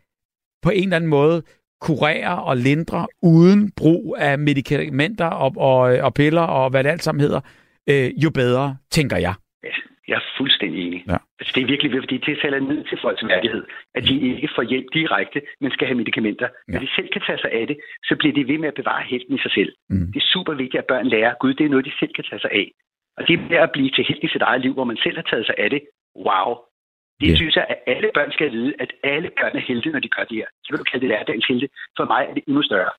på 0.63 0.71
en 0.71 0.83
eller 0.83 0.97
anden 0.97 1.11
måde 1.11 1.43
kurere 1.89 2.35
og 2.49 2.57
lindre 2.57 3.07
uden 3.23 3.61
brug 3.81 4.17
af 4.19 4.39
medicamenter 4.39 5.31
og, 5.45 5.51
og, 5.71 5.81
og 6.07 6.15
piller 6.15 6.47
og 6.59 6.71
hvad 6.71 6.85
det 6.85 6.91
alt 6.91 7.03
sammen 7.03 7.21
hedder, 7.27 7.41
øh, 7.91 8.09
jo 8.25 8.31
bedre, 8.31 8.77
tænker 8.97 9.17
jeg. 9.27 9.35
Ja, 9.65 9.75
jeg 10.09 10.17
er 10.23 10.27
fuldstændig 10.39 10.79
enig. 10.87 11.01
Ja. 11.13 11.19
Altså, 11.39 11.53
det 11.55 11.63
er 11.63 11.67
virkelig 11.73 11.91
vigtigt, 11.93 12.07
fordi 12.07 12.17
det 12.31 12.41
taler 12.45 12.61
ned 12.61 12.81
til 12.89 12.99
folks 13.05 13.23
værdighed, 13.33 13.65
at 13.97 14.03
de 14.09 14.15
ikke 14.35 14.51
får 14.57 14.65
hjælp 14.73 14.89
direkte, 14.99 15.39
men 15.61 15.71
skal 15.71 15.87
have 15.87 15.99
medicamenter. 16.03 16.49
Ja. 16.53 16.73
Når 16.73 16.81
de 16.85 16.89
selv 16.97 17.09
kan 17.15 17.23
tage 17.27 17.41
sig 17.45 17.51
af 17.61 17.65
det, 17.67 17.77
så 18.09 18.17
bliver 18.21 18.35
de 18.39 18.49
ved 18.51 18.59
med 18.59 18.69
at 18.69 18.79
bevare 18.81 19.03
helten 19.13 19.35
i 19.35 19.41
sig 19.45 19.53
selv. 19.59 19.73
Mm. 19.91 20.07
Det 20.13 20.19
er 20.23 20.27
super 20.35 20.55
vigtigt, 20.63 20.83
at 20.83 20.91
børn 20.93 21.07
lærer, 21.15 21.35
Gud, 21.41 21.55
det 21.55 21.65
er 21.67 21.73
noget, 21.75 21.85
de 21.91 21.99
selv 22.01 22.13
kan 22.19 22.25
tage 22.31 22.41
sig 22.41 22.51
af. 22.63 22.67
Og 23.17 23.23
det 23.29 23.35
er 23.59 23.63
at 23.63 23.73
blive 23.77 23.91
til 23.91 24.05
helt 24.09 24.25
i 24.25 24.29
sit 24.29 24.43
eget 24.43 24.61
liv, 24.61 24.73
hvor 24.75 24.85
man 24.85 24.99
selv 25.05 25.17
har 25.17 25.27
taget 25.31 25.47
sig 25.47 25.55
af 25.59 25.71
det. 25.71 25.81
Wow, 26.27 26.49
det 27.21 27.29
yeah. 27.29 27.37
synes 27.37 27.57
jeg, 27.57 27.67
at 27.73 27.79
alle 27.87 28.11
børn 28.15 28.33
skal 28.33 28.53
vide, 28.53 28.75
at 28.79 28.91
alle 29.03 29.31
børn 29.39 29.57
er 29.57 29.65
heldige, 29.69 29.93
når 29.93 30.01
de 30.01 30.09
gør 30.09 30.25
det 30.25 30.37
her. 30.37 30.49
Så 30.65 30.69
vil 30.71 30.79
du 30.79 30.85
kalde 30.85 31.03
det 31.05 31.11
hverdagens 31.11 31.47
helte. 31.47 31.69
For 31.97 32.05
mig 32.05 32.23
er 32.29 32.35
det 32.35 32.45
endnu 32.49 32.63
større. 32.63 32.93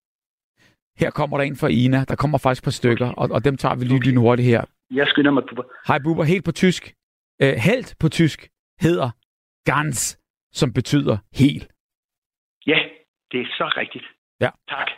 Her 1.01 1.09
kommer 1.09 1.37
der 1.37 1.45
en 1.45 1.57
fra 1.61 1.67
Ina. 1.67 1.99
Der 2.09 2.15
kommer 2.15 2.37
faktisk 2.37 2.61
et 2.61 2.67
par 2.69 2.77
stykker, 2.81 3.09
og, 3.21 3.29
og 3.35 3.45
dem 3.45 3.57
tager 3.57 3.75
vi 3.75 3.83
lige 3.85 3.97
okay. 3.97 4.15
hurtigt 4.25 4.47
her. 4.47 4.61
Jeg 4.99 5.07
skynder 5.07 5.31
mig, 5.31 5.43
Bubber. 5.47 5.63
Hej, 5.87 5.99
Bubber. 5.99 6.23
Helt 6.23 6.45
på 6.45 6.51
tysk. 6.51 6.83
Uh, 7.43 7.55
helt 7.69 7.95
på 7.99 8.09
tysk 8.09 8.39
hedder 8.81 9.09
ganz, 9.65 10.17
som 10.51 10.73
betyder 10.73 11.17
hel. 11.41 11.67
Ja, 12.67 12.79
det 13.31 13.39
er 13.41 13.45
så 13.45 13.73
rigtigt. 13.77 14.05
Ja. 14.41 14.49
Tak. 14.69 14.89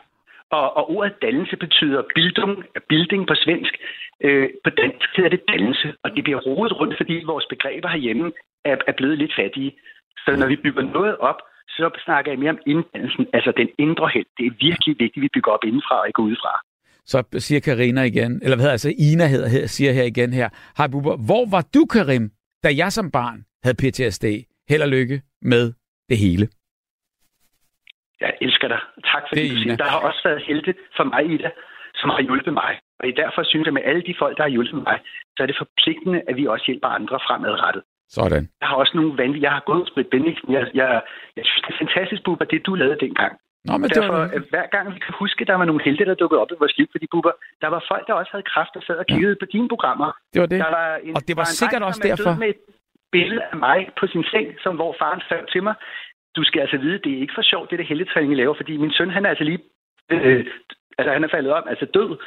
Og, 0.50 0.78
og 0.78 0.90
ordet 0.90 1.16
dannelse 1.22 1.58
betyder 1.58 2.04
bildung, 2.16 2.64
bilding 2.90 3.28
på 3.28 3.36
svensk. 3.36 3.74
Øh, 4.22 4.50
på 4.64 4.70
dansk 4.70 5.08
hedder 5.16 5.30
det 5.30 5.44
dannelse, 5.48 5.94
og 6.04 6.10
det 6.16 6.24
bliver 6.24 6.40
rodet 6.48 6.80
rundt, 6.80 6.98
fordi 6.98 7.24
vores 7.26 7.46
begreber 7.50 7.90
herhjemme 7.90 8.32
er, 8.66 8.76
er 8.88 8.94
blevet 8.98 9.18
lidt 9.18 9.34
fattige. 9.40 9.72
Så 10.26 10.36
når 10.40 10.48
vi 10.48 10.56
bygger 10.56 10.82
noget 10.82 11.18
op, 11.18 11.40
så 11.70 12.00
snakker 12.06 12.32
jeg 12.32 12.40
mere 12.40 12.50
om 12.50 12.60
inddannelsen, 12.66 13.28
altså 13.34 13.52
den 13.58 13.70
indre 13.78 14.10
held. 14.14 14.26
Det 14.38 14.46
er 14.46 14.52
virkelig 14.68 14.96
vigtigt, 15.00 15.18
at 15.18 15.22
vi 15.22 15.30
bygger 15.34 15.52
op 15.52 15.64
indenfra 15.64 16.00
og 16.00 16.08
ikke 16.08 16.22
udefra. 16.22 16.54
Så 17.12 17.24
siger 17.38 17.60
Karina 17.60 18.04
igen, 18.04 18.32
eller 18.44 18.56
hvad 18.56 18.64
hedder 18.66 18.78
altså 18.80 18.94
Ina 19.08 19.26
hedder, 19.28 19.50
her, 19.50 19.68
siger 19.68 19.92
her 19.94 20.04
igen 20.04 20.34
her, 20.34 20.50
Hej 20.78 20.88
Bubber, 20.88 21.16
hvor 21.28 21.44
var 21.56 21.64
du, 21.76 21.86
Karim, 21.86 22.26
da 22.64 22.70
jeg 22.82 22.92
som 22.92 23.12
barn 23.12 23.40
havde 23.64 23.78
PTSD? 23.82 24.26
Held 24.70 24.82
og 24.82 24.92
lykke 24.98 25.22
med 25.42 25.74
det 26.10 26.18
hele. 26.18 26.46
Jeg 28.22 28.32
elsker 28.42 28.68
dig. 28.68 28.82
Tak 29.12 29.24
for 29.28 29.36
det, 29.36 29.52
du 29.52 29.58
siger. 29.64 29.76
Der 29.76 29.90
har 29.94 30.00
også 30.10 30.22
været 30.28 30.44
helte 30.48 30.74
for 30.98 31.04
mig, 31.04 31.24
Ida, 31.34 31.50
som 31.96 32.10
har 32.10 32.22
hjulpet 32.22 32.54
mig. 32.54 32.72
Og 33.00 33.06
derfor 33.24 33.44
synes 33.44 33.66
jeg, 33.66 33.74
med 33.74 33.82
alle 33.90 34.04
de 34.08 34.16
folk, 34.20 34.38
der 34.38 34.44
har 34.44 34.50
hjulpet 34.50 34.84
mig, 34.90 34.98
så 35.36 35.44
er 35.44 35.48
det 35.48 35.58
forpligtende, 35.64 36.20
at 36.30 36.36
vi 36.36 36.46
også 36.54 36.66
hjælper 36.68 36.88
andre 36.88 37.20
fremadrettet. 37.28 37.84
Sådan. 38.10 38.50
Jeg 38.62 38.68
har 38.70 38.76
også 38.76 38.94
nogle 39.00 39.12
vanvittige... 39.18 39.44
Jeg 39.48 39.54
har 39.58 39.64
gået 39.72 39.90
med 39.96 40.06
Bendiksen. 40.12 40.54
Jeg, 40.54 40.64
jeg, 40.74 41.02
jeg 41.38 41.46
synes, 41.46 41.62
det 41.66 41.74
er 41.74 41.78
fantastisk, 41.84 42.22
Bubber, 42.24 42.46
det 42.46 42.66
du 42.66 42.74
lavede 42.76 43.00
dengang. 43.06 43.34
Nå, 43.68 43.74
men 43.78 43.90
Derfor, 43.90 44.20
det 44.24 44.42
var... 44.42 44.50
hver 44.54 44.68
gang 44.76 44.86
vi 44.96 45.00
kan 45.06 45.14
huske, 45.24 45.46
der 45.46 45.56
var 45.62 45.66
nogle 45.66 45.82
helte, 45.88 46.06
der 46.06 46.16
dukkede 46.22 46.42
op 46.42 46.52
i 46.52 46.60
vores 46.60 46.78
liv, 46.78 46.88
fordi 46.92 47.06
Bubber, 47.12 47.34
der 47.62 47.68
var 47.68 47.82
folk, 47.92 48.08
der 48.08 48.14
også 48.14 48.32
havde 48.34 48.48
kræft 48.54 48.74
og 48.80 48.84
sad 48.88 48.98
og 49.04 49.06
kiggede 49.06 49.36
ja. 49.36 49.42
på 49.42 49.46
dine 49.54 49.68
programmer. 49.74 50.10
Det 50.34 50.40
var 50.44 50.50
det. 50.54 50.60
Der 50.60 50.72
var 50.80 50.90
en, 51.08 51.16
og 51.18 51.22
det 51.28 51.34
var, 51.36 51.42
var 51.42 51.52
en 51.52 51.60
sikkert 51.62 51.82
dreng, 51.82 51.90
også 51.90 52.02
er 52.04 52.16
derfor. 52.16 52.40
med 52.44 52.50
et 52.56 52.62
billede 53.12 53.44
af 53.52 53.58
mig 53.68 53.80
på 54.00 54.08
sin 54.14 54.24
seng, 54.32 54.48
som 54.64 54.76
hvor 54.76 54.96
faren 55.02 55.22
sagde 55.30 55.46
til 55.54 55.64
mig, 55.64 55.76
du 56.36 56.44
skal 56.44 56.60
altså 56.66 56.78
vide, 56.78 57.00
det 57.04 57.12
er 57.14 57.22
ikke 57.24 57.38
for 57.38 57.46
sjovt, 57.52 57.70
det 57.70 57.80
der 57.80 57.86
helgetræning, 57.86 58.34
I 58.34 58.36
laver, 58.36 58.56
fordi 58.62 58.78
min 58.78 58.94
søn, 58.98 59.10
han 59.10 59.26
er 59.26 59.30
altså 59.30 59.44
lige, 59.44 59.62
øh, 60.12 60.46
altså 60.98 61.12
han 61.14 61.24
er 61.24 61.32
faldet 61.36 61.52
om, 61.54 61.64
altså 61.72 61.86
død 61.98 62.18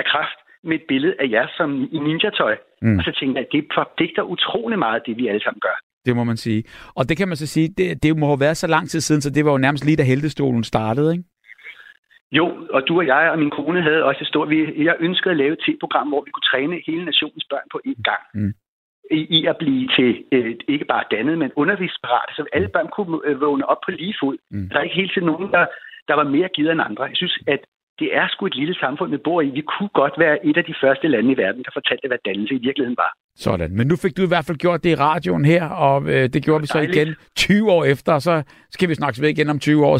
af 0.00 0.04
kræft 0.04 0.38
med 0.66 0.76
et 0.80 0.86
billede 0.88 1.14
af 1.20 1.26
jer 1.30 1.46
som 1.56 1.88
i 1.96 1.98
ninja-tøj. 1.98 2.56
Mm. 2.82 2.98
Og 2.98 3.04
så 3.04 3.12
tænkte 3.18 3.38
jeg, 3.38 3.46
at 3.46 3.52
det 3.52 3.64
forpligter 3.74 4.22
utrolig 4.22 4.78
meget, 4.78 5.02
det 5.06 5.16
vi 5.16 5.28
alle 5.28 5.42
sammen 5.42 5.60
gør. 5.60 5.76
Det 6.06 6.16
må 6.16 6.24
man 6.24 6.36
sige. 6.36 6.64
Og 6.94 7.08
det 7.08 7.16
kan 7.16 7.28
man 7.28 7.36
så 7.36 7.46
sige, 7.46 7.68
det, 7.78 8.02
det 8.02 8.16
må 8.16 8.26
have 8.26 8.40
været 8.40 8.56
så 8.56 8.66
lang 8.66 8.88
tid 8.88 9.00
siden, 9.00 9.20
så 9.20 9.30
det 9.30 9.44
var 9.44 9.52
jo 9.52 9.58
nærmest 9.58 9.84
lige 9.84 9.96
da 9.96 10.02
heltestolen 10.02 10.64
startede, 10.64 11.12
ikke? 11.12 11.24
Jo, 12.32 12.46
og 12.70 12.88
du 12.88 12.98
og 12.98 13.06
jeg 13.06 13.30
og 13.30 13.38
min 13.38 13.50
kone 13.50 13.82
havde 13.82 14.04
også 14.04 14.20
et 14.22 14.28
stort... 14.28 14.48
Jeg 14.88 14.96
ønskede 15.00 15.30
at 15.30 15.36
lave 15.36 15.52
et 15.52 15.58
t-program, 15.58 16.08
hvor 16.08 16.22
vi 16.24 16.30
kunne 16.30 16.50
træne 16.52 16.82
hele 16.86 17.04
nationens 17.04 17.46
børn 17.50 17.66
på 17.72 17.80
én 17.86 18.02
gang. 18.02 18.22
Mm. 18.34 18.52
I, 19.10 19.20
I 19.38 19.46
at 19.46 19.56
blive 19.56 19.88
til 19.96 20.24
øh, 20.32 20.54
ikke 20.68 20.84
bare 20.84 21.04
dannet, 21.10 21.38
men 21.38 21.50
undervisningsparate, 21.56 22.32
så 22.36 22.44
alle 22.52 22.68
børn 22.68 22.88
kunne 22.96 23.20
øh, 23.24 23.40
vågne 23.40 23.68
op 23.68 23.80
på 23.84 23.90
lige 23.90 24.14
fod. 24.20 24.36
Mm. 24.50 24.68
Der 24.68 24.78
er 24.78 24.82
ikke 24.82 25.00
helt 25.02 25.12
til 25.14 25.24
nogen, 25.24 25.50
der, 25.52 25.66
der 26.08 26.14
var 26.14 26.24
mere 26.24 26.48
givet 26.48 26.72
end 26.72 26.86
andre. 26.88 27.04
Jeg 27.04 27.16
synes, 27.16 27.38
at 27.46 27.60
det 27.98 28.08
er 28.16 28.26
sgu 28.28 28.46
et 28.46 28.54
lille 28.54 28.74
samfund, 28.74 29.10
vi 29.10 29.16
bor 29.16 29.40
i. 29.42 29.48
Vi 29.60 29.60
kunne 29.60 29.88
godt 29.88 30.14
være 30.18 30.46
et 30.46 30.56
af 30.56 30.64
de 30.64 30.74
første 30.82 31.08
lande 31.08 31.32
i 31.32 31.36
verden, 31.36 31.62
der 31.64 31.70
fortalte, 31.72 32.08
hvad 32.08 32.18
dannelse 32.24 32.54
i 32.54 32.58
virkeligheden 32.66 32.96
var. 32.96 33.12
Sådan. 33.36 33.70
Men 33.76 33.86
nu 33.86 33.96
fik 33.96 34.16
du 34.16 34.22
i 34.22 34.26
hvert 34.26 34.44
fald 34.44 34.58
gjort 34.58 34.84
det 34.84 34.90
i 34.90 34.94
radioen 34.94 35.44
her, 35.44 35.64
og 35.68 36.02
øh, 36.02 36.28
det 36.34 36.44
gjorde 36.44 36.62
det 36.62 36.62
vi 36.62 36.66
så 36.66 36.78
dejligt. 36.78 36.96
igen 36.96 37.14
20 37.36 37.72
år 37.72 37.84
efter, 37.84 38.12
og 38.12 38.22
så 38.22 38.42
skal 38.70 38.88
vi 38.88 38.94
snakkes 38.94 39.22
ved 39.22 39.28
igen 39.28 39.48
om 39.50 39.58
20 39.58 39.86
år. 39.86 39.98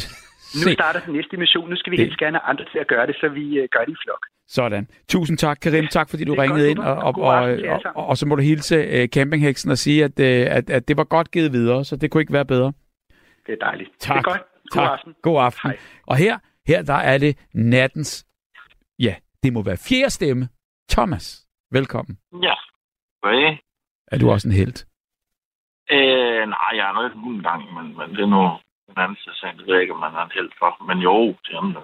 Nu 0.64 0.72
starter 0.72 1.00
den 1.00 1.14
næste 1.14 1.36
mission. 1.36 1.70
Nu 1.70 1.76
skal 1.76 1.90
vi 1.90 1.96
det. 1.96 2.04
helst 2.04 2.18
gerne 2.18 2.38
have 2.38 2.50
andre 2.50 2.64
til 2.72 2.78
at 2.78 2.86
gøre 2.86 3.06
det, 3.06 3.16
så 3.20 3.28
vi 3.28 3.60
uh, 3.60 3.66
gør 3.74 3.84
det 3.84 3.92
i 3.92 3.96
flok. 4.04 4.22
Sådan. 4.48 4.88
Tusind 5.08 5.38
tak, 5.38 5.58
Karim. 5.62 5.86
Tak, 5.86 6.10
fordi 6.10 6.24
du 6.24 6.34
ringede 6.34 6.70
ind. 6.70 6.78
Og, 6.78 6.94
og, 6.94 7.14
og, 7.18 7.34
og, 7.34 7.80
og, 7.94 8.06
og 8.06 8.16
så 8.16 8.26
må 8.26 8.34
du 8.34 8.42
hilse 8.42 8.76
uh, 9.02 9.08
campingheksen 9.08 9.70
og 9.70 9.78
sige, 9.78 10.04
at, 10.04 10.20
uh, 10.20 10.56
at, 10.56 10.70
at 10.70 10.88
det 10.88 10.96
var 10.96 11.04
godt 11.04 11.30
givet 11.30 11.52
videre, 11.52 11.84
så 11.84 11.96
det 11.96 12.10
kunne 12.10 12.20
ikke 12.20 12.32
være 12.32 12.44
bedre. 12.44 12.72
Det 13.46 13.52
er 13.52 13.64
dejligt. 13.66 13.90
Tak. 13.98 14.16
Det 14.16 14.18
er 14.18 14.32
godt. 14.32 14.42
God 14.70 14.82
tak. 14.82 14.92
aften. 14.92 15.14
God 15.22 15.42
aften. 15.42 15.70
Hej. 15.70 15.78
Og 16.06 16.16
her, 16.16 16.38
her 16.66 16.82
der 16.82 16.94
er 16.94 17.18
det 17.18 17.48
nattens, 17.54 18.26
ja, 18.98 19.14
det 19.42 19.52
må 19.52 19.62
være 19.62 19.76
fjerde 19.88 20.10
stemme. 20.10 20.48
Thomas, 20.90 21.46
velkommen. 21.72 22.18
Ja. 22.42 22.54
Hvad? 23.22 23.56
Er 24.12 24.18
du 24.18 24.30
også 24.30 24.48
en 24.48 24.54
held? 24.54 24.76
Øh, 25.90 26.42
nej, 26.48 26.72
jeg 26.78 26.88
er 26.88 26.92
noget 26.92 27.12
en 27.12 27.42
gang, 27.42 27.62
men, 27.74 27.86
men 27.98 28.10
det 28.16 28.22
er 28.22 28.26
nu 28.26 28.42
en 28.90 28.98
anden 29.04 29.16
sag. 29.16 29.52
Det 29.56 29.66
ved 29.66 29.74
jeg 29.74 29.82
ikke, 29.82 29.94
om 29.94 30.00
man 30.00 30.14
er 30.14 30.24
en 30.24 30.30
held 30.34 30.50
for. 30.58 30.86
Men 30.88 30.98
jo, 30.98 31.28
det 31.44 31.54
er 31.54 31.60
man 31.62 31.74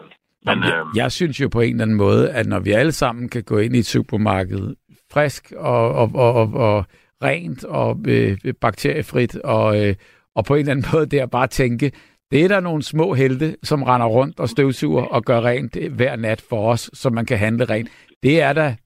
men, 0.44 0.64
jeg, 0.64 0.74
øh, 0.74 0.86
jeg 0.96 1.12
synes 1.12 1.40
jo 1.40 1.48
på 1.48 1.60
en 1.60 1.70
eller 1.70 1.82
anden 1.82 1.96
måde, 1.96 2.30
at 2.30 2.46
når 2.46 2.60
vi 2.60 2.70
alle 2.70 2.92
sammen 2.92 3.28
kan 3.28 3.42
gå 3.44 3.58
ind 3.58 3.76
i 3.76 3.78
et 3.78 3.86
supermarked 3.86 4.76
frisk 5.12 5.52
og, 5.56 5.94
og, 5.94 6.10
og, 6.14 6.34
og, 6.34 6.52
og 6.54 6.84
rent 7.22 7.64
og 7.64 7.96
øh, 8.08 8.38
bakteriefrit, 8.60 9.36
og, 9.36 9.86
øh, 9.86 9.94
og 10.34 10.44
på 10.44 10.54
en 10.54 10.60
eller 10.60 10.72
anden 10.72 10.86
måde 10.92 11.06
der 11.06 11.26
bare 11.26 11.46
tænke, 11.46 11.92
det 12.32 12.44
er 12.44 12.48
der 12.48 12.60
nogle 12.60 12.82
små 12.82 13.14
helte, 13.14 13.56
som 13.62 13.82
render 13.82 14.06
rundt 14.06 14.40
og 14.40 14.48
støvsuger 14.48 15.02
og 15.02 15.24
gør 15.24 15.40
rent 15.40 15.76
eh, 15.76 15.92
hver 15.92 16.16
nat 16.16 16.40
for 16.40 16.72
os, 16.72 16.90
så 16.92 17.10
man 17.10 17.26
kan 17.26 17.38
handle 17.38 17.64
rent. 17.64 17.88
Det 18.22 18.40
er 18.40 18.52
da 18.52 18.76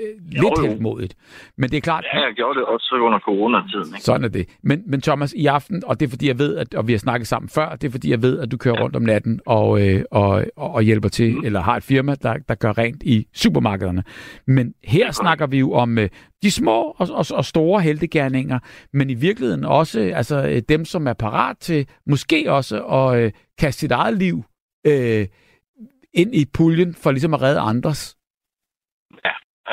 øh, 0.00 0.30
lidt 0.30 0.42
Jo, 0.42 0.52
jo. 0.58 0.66
heldmodigt. 0.66 1.14
Men 1.58 1.70
det 1.70 1.76
er 1.76 1.80
klart, 1.80 2.04
ja, 2.14 2.20
jeg 2.20 2.34
gjorde 2.36 2.58
det 2.58 2.66
også 2.66 2.98
under 3.00 3.18
coronatiden. 3.18 3.94
Ikke? 3.94 4.04
sådan 4.04 4.24
er 4.24 4.28
det. 4.28 4.48
Men, 4.62 4.82
men 4.86 5.00
Thomas, 5.00 5.32
i 5.32 5.46
aften, 5.46 5.82
og 5.86 6.00
det 6.00 6.06
er 6.06 6.10
fordi 6.10 6.28
jeg 6.28 6.38
ved, 6.38 6.56
at, 6.56 6.74
og 6.74 6.86
vi 6.86 6.92
har 6.92 6.98
snakket 6.98 7.28
sammen 7.28 7.48
før, 7.48 7.76
det 7.76 7.86
er 7.86 7.90
fordi 7.90 8.10
jeg 8.10 8.22
ved, 8.22 8.38
at 8.38 8.50
du 8.50 8.56
kører 8.56 8.74
ja. 8.78 8.82
rundt 8.82 8.96
om 8.96 9.02
natten 9.02 9.40
og, 9.46 9.88
øh, 9.88 10.04
og, 10.10 10.44
og, 10.56 10.70
og 10.70 10.82
hjælper 10.82 11.08
til, 11.08 11.36
mm. 11.36 11.44
eller 11.44 11.60
har 11.60 11.76
et 11.76 11.82
firma, 11.82 12.14
der, 12.14 12.34
der 12.48 12.54
gør 12.54 12.78
rent 12.78 13.02
i 13.02 13.26
supermarkederne. 13.34 14.04
Men 14.46 14.74
her 14.84 15.12
snakker 15.12 15.46
vi 15.46 15.58
jo 15.58 15.72
om 15.72 15.98
øh, 15.98 16.08
de 16.42 16.50
små 16.50 16.94
og, 16.98 17.08
og, 17.10 17.26
og 17.30 17.44
store 17.44 17.80
heltegærninger, 17.82 18.58
men 18.92 19.10
i 19.10 19.14
virkeligheden 19.14 19.64
også 19.64 20.00
altså, 20.00 20.48
øh, 20.48 20.62
dem, 20.68 20.84
som 20.84 21.06
er 21.06 21.12
parat 21.12 21.58
til 21.58 21.86
måske 22.06 22.52
også 22.52 22.84
at 22.84 23.18
øh, 23.18 23.32
kaste 23.58 23.80
sit 23.80 23.92
eget 23.92 24.18
liv 24.18 24.44
øh, 24.86 25.26
ind 26.14 26.34
i 26.34 26.44
puljen 26.54 26.94
for 26.94 27.10
ligesom 27.10 27.34
at 27.34 27.42
redde 27.42 27.60
andres. 27.60 28.15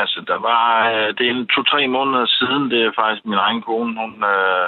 Altså 0.02 0.20
der 0.28 0.40
var, 0.50 0.66
øh, 0.92 1.10
det 1.18 1.24
er 1.26 1.32
en 1.32 1.48
to-tre 1.48 1.88
måneder 1.88 2.26
siden, 2.26 2.72
det 2.72 2.80
er 2.84 3.00
faktisk 3.02 3.26
min 3.26 3.44
egen 3.48 3.62
kone, 3.62 4.00
hun, 4.02 4.14
øh, 4.34 4.68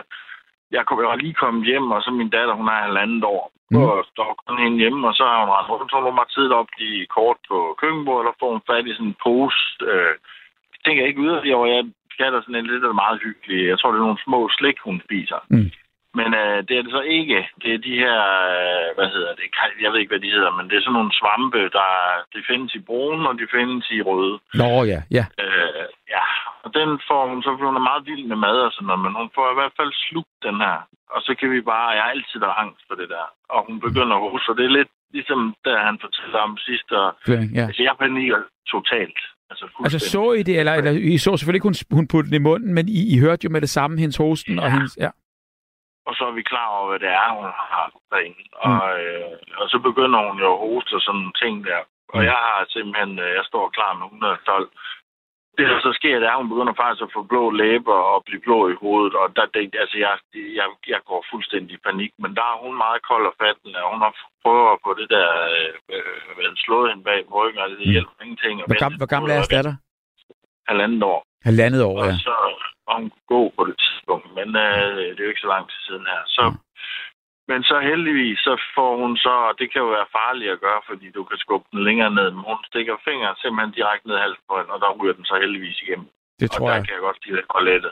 jeg, 0.71 0.86
kom, 0.86 0.97
var 0.97 1.15
lige 1.15 1.41
kommet 1.43 1.65
hjem, 1.65 1.91
og 1.91 2.01
så 2.01 2.09
min 2.11 2.30
datter, 2.30 2.53
hun 2.53 2.67
er 2.67 2.86
halvandet 2.86 3.23
år. 3.23 3.51
Mm. 3.71 3.78
Og 3.82 4.05
der 4.15 4.23
var 4.30 4.36
kun 4.47 4.57
hende 4.63 4.78
hjemme, 4.78 5.07
og 5.07 5.13
så 5.15 5.23
har 5.30 5.39
hun 5.39 5.53
ret 5.55 5.69
rundt, 5.69 5.91
så 5.91 5.95
hun 5.95 6.15
mig 6.19 6.28
tidligt 6.30 6.59
op 6.61 6.71
i 6.89 6.91
kort 7.17 7.38
på 7.49 7.57
køkkenbordet, 7.80 8.28
og 8.30 8.36
får 8.39 8.51
hun 8.51 8.67
fat 8.69 8.88
i 8.88 8.93
sådan 8.93 9.07
en 9.07 9.21
pose. 9.23 9.61
Øh, 9.91 10.13
jeg 10.73 10.80
tænker 10.86 11.05
ikke 11.05 11.21
yderligere 11.26 11.57
over, 11.57 11.67
jeg 11.67 11.84
kalder 12.19 12.41
sådan 12.41 12.55
en 12.55 12.71
lidt 12.71 12.95
meget 13.03 13.17
hyggelig. 13.26 13.59
Jeg 13.71 13.78
tror, 13.78 13.91
det 13.91 13.99
er 13.99 14.07
nogle 14.07 14.26
små 14.28 14.39
slik, 14.57 14.78
hun 14.88 15.01
spiser. 15.05 15.39
Mm. 15.49 15.71
Men 16.20 16.30
øh, 16.41 16.57
det 16.68 16.74
er 16.76 16.84
det 16.86 16.93
så 16.97 17.03
ikke. 17.20 17.39
Det 17.61 17.70
er 17.74 17.86
de 17.88 17.95
her, 18.03 18.20
øh, 18.55 18.88
hvad 18.97 19.09
hedder 19.16 19.34
det? 19.39 19.45
Jeg 19.84 19.89
ved 19.91 19.99
ikke, 19.99 20.13
hvad 20.13 20.24
de 20.26 20.36
hedder, 20.36 20.51
men 20.57 20.66
det 20.70 20.76
er 20.76 20.84
sådan 20.86 20.97
nogle 20.99 21.18
svampe, 21.20 21.61
der 21.78 21.89
de 22.34 22.39
findes 22.49 22.72
i 22.80 22.82
brune, 22.89 23.30
og 23.30 23.36
de 23.39 23.47
findes 23.55 23.86
i 23.97 23.99
røde. 24.09 24.36
Nå 24.61 24.72
ja, 24.93 24.99
ja. 25.18 25.26
Øh, 25.43 25.86
ja, 26.16 26.26
og 26.63 26.70
den 26.80 26.89
får 27.09 27.22
hun, 27.30 27.39
så 27.45 27.51
bliver 27.55 27.72
hun 27.72 27.89
meget 27.91 28.05
vild 28.09 28.26
med 28.32 28.39
mad 28.45 28.57
og 28.68 28.72
sådan 28.74 28.88
noget, 28.89 29.03
men 29.05 29.13
hun 29.22 29.30
får 29.36 29.47
i 29.51 29.57
hvert 29.59 29.76
fald 29.80 29.91
slugt 30.07 30.36
den 30.47 30.57
her. 30.66 30.78
Og 31.16 31.20
så 31.26 31.32
kan 31.39 31.49
vi 31.55 31.61
bare, 31.72 31.95
jeg 31.97 32.03
har 32.03 32.13
altid 32.16 32.38
været 32.45 32.59
angst 32.63 32.84
for 32.88 32.95
det 33.01 33.09
der. 33.16 33.26
Og 33.55 33.59
hun 33.68 33.78
begynder 33.88 34.16
at 34.16 34.24
hoste, 34.24 34.45
så 34.45 34.53
det 34.57 34.66
er 34.66 34.78
lidt 34.80 34.91
ligesom 35.18 35.39
der 35.66 35.78
han 35.89 35.97
fortalte 36.05 36.38
om 36.47 36.57
sidst. 36.68 36.89
Og, 36.91 37.07
ja. 37.57 37.66
altså, 37.70 37.82
jeg 37.88 37.95
panikker 37.99 38.39
totalt. 38.74 39.20
Altså, 39.49 39.66
Altså 39.84 39.99
så 40.13 40.24
I 40.39 40.43
det, 40.43 40.59
eller, 40.59 40.74
eller 40.74 40.91
I 40.91 41.18
så 41.18 41.38
selvfølgelig 41.38 41.59
ikke, 41.59 41.70
hun, 41.72 41.97
hun 41.97 42.07
puttede 42.07 42.32
den 42.32 42.41
i 42.41 42.47
munden, 42.49 42.74
men 42.74 42.86
I, 42.89 42.99
I 43.16 43.20
hørte 43.20 43.41
jo 43.45 43.49
med 43.49 43.61
det 43.61 43.70
samme 43.70 43.99
hendes 43.99 44.18
hosten 44.18 44.55
ja. 44.55 44.63
og 44.63 44.72
hendes... 44.72 44.97
Ja. 45.05 45.09
Og 46.08 46.14
så 46.18 46.24
er 46.30 46.32
vi 46.39 46.43
klar 46.51 46.68
over, 46.78 46.88
hvad 46.89 46.99
det 47.06 47.12
er, 47.24 47.30
hun 47.38 47.45
har 47.74 47.86
derinde. 48.12 48.43
Mm. 48.66 48.80
Og, 48.82 48.86
øh, 49.03 49.32
og 49.62 49.66
så 49.72 49.78
begynder 49.88 50.20
hun 50.28 50.38
jo 50.43 50.49
at 50.53 50.60
hoste 50.66 50.93
og 50.97 51.01
sådan 51.01 51.20
nogle 51.22 51.39
ting 51.43 51.56
der. 51.70 51.80
Og 52.14 52.20
Mm. 52.22 52.26
jeg 52.32 52.38
har 52.47 52.66
simpelthen, 52.76 53.12
øh, 53.26 53.32
jeg 53.39 53.45
står 53.51 53.66
klar 53.78 53.91
med 53.93 54.06
112. 54.06 54.70
Det, 55.58 55.66
der 55.72 55.80
så 55.88 55.91
sker, 55.99 56.20
det 56.20 56.28
er, 56.28 56.36
at 56.36 56.41
hun 56.43 56.51
begynder 56.53 56.74
faktisk 56.82 57.03
at 57.08 57.14
få 57.18 57.22
blå 57.32 57.43
læber 57.62 57.97
og 58.14 58.20
blive 58.28 58.41
blå 58.47 58.60
i 58.74 58.76
hovedet. 58.84 59.14
Og 59.22 59.26
der, 59.36 59.45
det, 59.53 59.76
altså, 59.84 59.97
jeg, 60.06 60.14
jeg, 60.60 60.68
jeg 60.93 61.01
går 61.10 61.22
fuldstændig 61.32 61.74
i 61.76 61.84
panik. 61.89 62.12
Men 62.24 62.32
der 62.38 62.45
er 62.53 62.58
hun 62.66 62.74
meget 62.84 63.01
kold 63.10 63.26
og 63.32 63.36
fattende, 63.43 63.80
og 63.84 63.89
hun 63.93 64.01
har 64.06 64.14
prøvet 64.43 64.66
at 64.74 64.78
få 64.86 64.91
det 64.99 65.08
der, 65.16 65.30
øh, 65.95 66.51
slået 66.66 66.89
hende 66.91 67.03
bag 67.10 67.20
ryggen, 67.38 67.60
og 67.64 67.70
det 67.70 67.78
Mm. 67.86 67.91
hjælper 67.95 68.16
ingenting. 68.24 68.56
Og 68.62 68.68
Hvor, 68.68 68.80
gammel, 68.84 68.97
hvor 69.01 69.12
gammel 69.14 69.30
er 69.32 69.47
datter? 69.58 69.76
Halvandet 70.70 71.03
år. 71.03 71.20
Halvandet 71.49 71.82
år, 71.89 71.95
Og 72.01 72.06
ja. 72.08 72.18
så 72.28 72.34
hun 72.91 73.11
god 73.33 73.49
på 73.57 73.61
det 73.69 73.75
tidspunkt, 73.83 74.27
men 74.38 74.47
øh, 74.65 74.97
det 75.13 75.19
er 75.19 75.25
jo 75.27 75.33
ikke 75.33 75.45
så 75.47 75.51
lang 75.55 75.65
tid 75.71 75.79
siden 75.88 76.05
her. 76.13 76.21
Så, 76.38 76.43
Mm. 76.49 76.57
Men 77.51 77.63
så 77.63 77.77
heldigvis, 77.91 78.38
så 78.47 78.53
får 78.75 78.91
hun 79.01 79.17
så, 79.25 79.33
og 79.49 79.53
det 79.59 79.67
kan 79.71 79.81
jo 79.86 79.89
være 79.97 80.13
farligt 80.19 80.51
at 80.51 80.59
gøre, 80.67 80.81
fordi 80.89 81.07
du 81.17 81.23
kan 81.29 81.38
skubbe 81.43 81.67
den 81.71 81.83
længere 81.88 82.11
ned, 82.19 82.27
men 82.36 82.43
hun 82.49 82.59
stikker 82.71 82.95
fingeren 83.07 83.36
simpelthen 83.41 83.73
direkte 83.79 84.07
ned 84.07 84.15
i 84.17 84.23
halsen 84.25 84.43
på 84.49 84.55
hende, 84.57 84.71
og 84.75 84.79
der 84.83 84.97
ryger 84.99 85.13
den 85.19 85.25
så 85.25 85.36
heldigvis 85.43 85.81
igennem. 85.81 86.07
Det 86.39 86.47
og 86.49 86.55
tror 86.55 86.67
der 86.67 86.75
jeg. 86.75 86.86
kan 86.86 86.93
jeg 86.97 87.01
godt 87.07 87.19
give 87.23 87.36
det 87.38 87.45
og 87.49 87.61
lettet. 87.69 87.91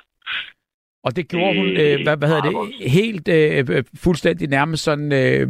Og 1.05 1.11
det 1.15 1.23
gjorde 1.31 1.55
hun, 1.59 1.65
Det- 1.65 1.99
øh, 1.99 2.03
hvad, 2.05 2.17
hvad 2.17 2.27
hedder 2.29 2.45
det, 2.49 2.55
helt 2.99 3.27
øh, 3.37 3.83
fuldstændig 4.05 4.45
nærmest 4.57 4.83
sådan, 4.83 5.11
øh, 5.21 5.45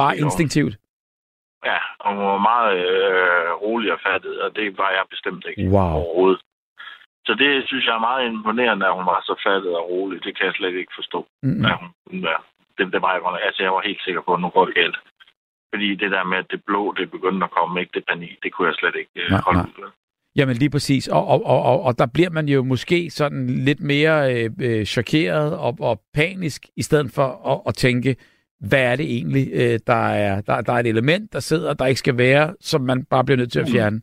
bare 0.00 0.18
instinktivt. 0.18 0.74
Ja, 1.70 1.78
og 2.04 2.08
hun 2.16 2.24
var 2.32 2.38
meget 2.52 2.76
øh, 2.90 3.52
rolig 3.64 3.92
og 3.92 4.00
fattet, 4.08 4.34
og 4.42 4.56
det 4.56 4.78
var 4.78 4.90
jeg 4.90 5.04
bestemt 5.10 5.44
ikke 5.48 5.70
Wow. 5.76 5.90
overhovedet. 5.98 6.40
Så 7.26 7.32
det 7.42 7.50
synes 7.68 7.84
jeg 7.86 7.94
er 7.96 8.08
meget 8.08 8.22
imponerende, 8.26 8.86
at 8.86 8.96
hun 8.98 9.06
var 9.12 9.20
så 9.28 9.34
fattet 9.46 9.72
og 9.80 9.88
rolig. 9.90 10.24
Det 10.24 10.32
kan 10.36 10.46
jeg 10.46 10.54
slet 10.56 10.74
ikke 10.80 10.98
forstå. 11.00 11.20
Mm-hmm. 11.42 11.64
Ja, 11.66 11.72
hun 11.82 11.90
kunne 12.06 12.22
være. 12.30 12.42
Det, 12.76 12.92
det 12.92 13.02
var 13.02 13.12
jeg. 13.14 13.46
Altså, 13.48 13.62
jeg 13.62 13.72
var 13.72 13.82
helt 13.88 14.02
sikker 14.06 14.22
på, 14.24 14.34
at 14.34 14.40
nu 14.40 14.48
går 14.48 14.64
det 14.66 14.74
galt. 14.74 14.98
Fordi 15.72 15.88
det 16.02 16.10
der 16.10 16.24
med, 16.24 16.38
at 16.38 16.50
det 16.50 16.60
blå, 16.66 16.82
det 16.98 17.10
begyndte 17.10 17.44
at 17.44 17.54
komme, 17.58 17.80
ikke 17.80 17.94
det 17.94 18.04
panik, 18.08 18.34
det 18.42 18.52
kunne 18.52 18.68
jeg 18.68 18.76
slet 18.80 18.96
ikke 19.00 19.10
øh, 19.16 19.30
Nej, 19.30 19.40
holde 19.46 19.58
nej. 19.58 19.84
ud. 19.86 19.90
Jamen 20.36 20.56
lige 20.56 20.70
præcis. 20.70 21.08
Og, 21.08 21.26
og, 21.26 21.46
og, 21.46 21.62
og, 21.62 21.82
og 21.82 21.98
der 21.98 22.06
bliver 22.06 22.30
man 22.30 22.48
jo 22.48 22.62
måske 22.62 23.10
sådan 23.10 23.46
lidt 23.46 23.80
mere 23.80 24.34
øh, 24.34 24.50
øh, 24.60 24.84
chokeret 24.84 25.58
og, 25.58 25.76
og 25.80 26.00
panisk, 26.14 26.66
i 26.76 26.82
stedet 26.82 27.10
for 27.14 27.28
at, 27.52 27.60
at 27.66 27.74
tænke, 27.74 28.16
hvad 28.60 28.82
er 28.92 28.96
det 28.96 29.06
egentlig, 29.06 29.48
øh, 29.52 29.78
der, 29.86 30.08
er, 30.08 30.40
der, 30.40 30.60
der 30.60 30.72
er 30.72 30.78
et 30.78 30.86
element, 30.86 31.32
der 31.32 31.40
sidder, 31.40 31.74
der 31.74 31.86
ikke 31.86 31.98
skal 31.98 32.18
være, 32.18 32.54
som 32.60 32.80
man 32.80 33.04
bare 33.04 33.24
bliver 33.24 33.36
nødt 33.38 33.52
til 33.52 33.60
at 33.60 33.68
fjerne. 33.72 34.00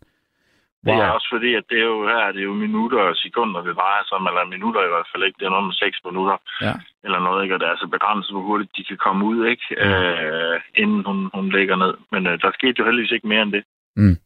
Det 0.86 0.94
er 0.94 1.10
også 1.18 1.28
fordi, 1.34 1.54
at 1.56 1.64
det 1.70 1.78
er 1.82 1.86
jo 1.96 2.08
her, 2.08 2.32
det 2.32 2.40
er 2.42 2.50
jo 2.52 2.54
minutter 2.66 3.00
og 3.10 3.16
sekunder, 3.16 3.62
det 3.62 3.76
drejer 3.76 4.04
sig 4.06 4.18
om, 4.18 4.28
eller 4.28 4.46
minutter 4.56 4.82
i 4.84 4.88
hvert 4.94 5.10
fald 5.12 5.24
ikke. 5.24 5.38
Det 5.40 5.46
er 5.46 5.50
noget 5.56 5.66
med 5.66 5.74
6 5.74 5.98
minutter, 6.06 6.38
Ja. 6.62 6.74
eller 7.04 7.20
noget, 7.20 7.44
ikke? 7.44 7.56
Og 7.56 7.60
det 7.60 7.66
er 7.68 7.72
altså 7.76 7.88
begrænset, 7.88 8.32
hvor 8.34 8.42
hurtigt 8.42 8.78
de 8.78 8.84
kan 8.84 8.98
komme 8.98 9.26
ud, 9.26 9.46
ikke? 9.46 9.66
Mm. 9.72 9.76
Øh, 9.88 10.62
inden 10.76 11.06
hun, 11.06 11.30
hun 11.34 11.50
ligger 11.58 11.76
ned. 11.76 11.94
Men 12.12 12.28
øh, 12.28 12.42
der 12.42 12.52
skete 12.52 12.76
jo 12.80 12.86
heldigvis 12.86 13.12
ikke 13.12 13.28
mere 13.28 13.42
end 13.42 13.52
det. 13.52 13.64
Mm. 13.96 14.18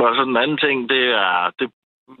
Og 0.00 0.14
så 0.16 0.22
den 0.24 0.36
anden 0.36 0.58
ting, 0.58 0.88
det 0.88 1.04
er, 1.26 1.50
det 1.58 1.64
er 1.68 1.72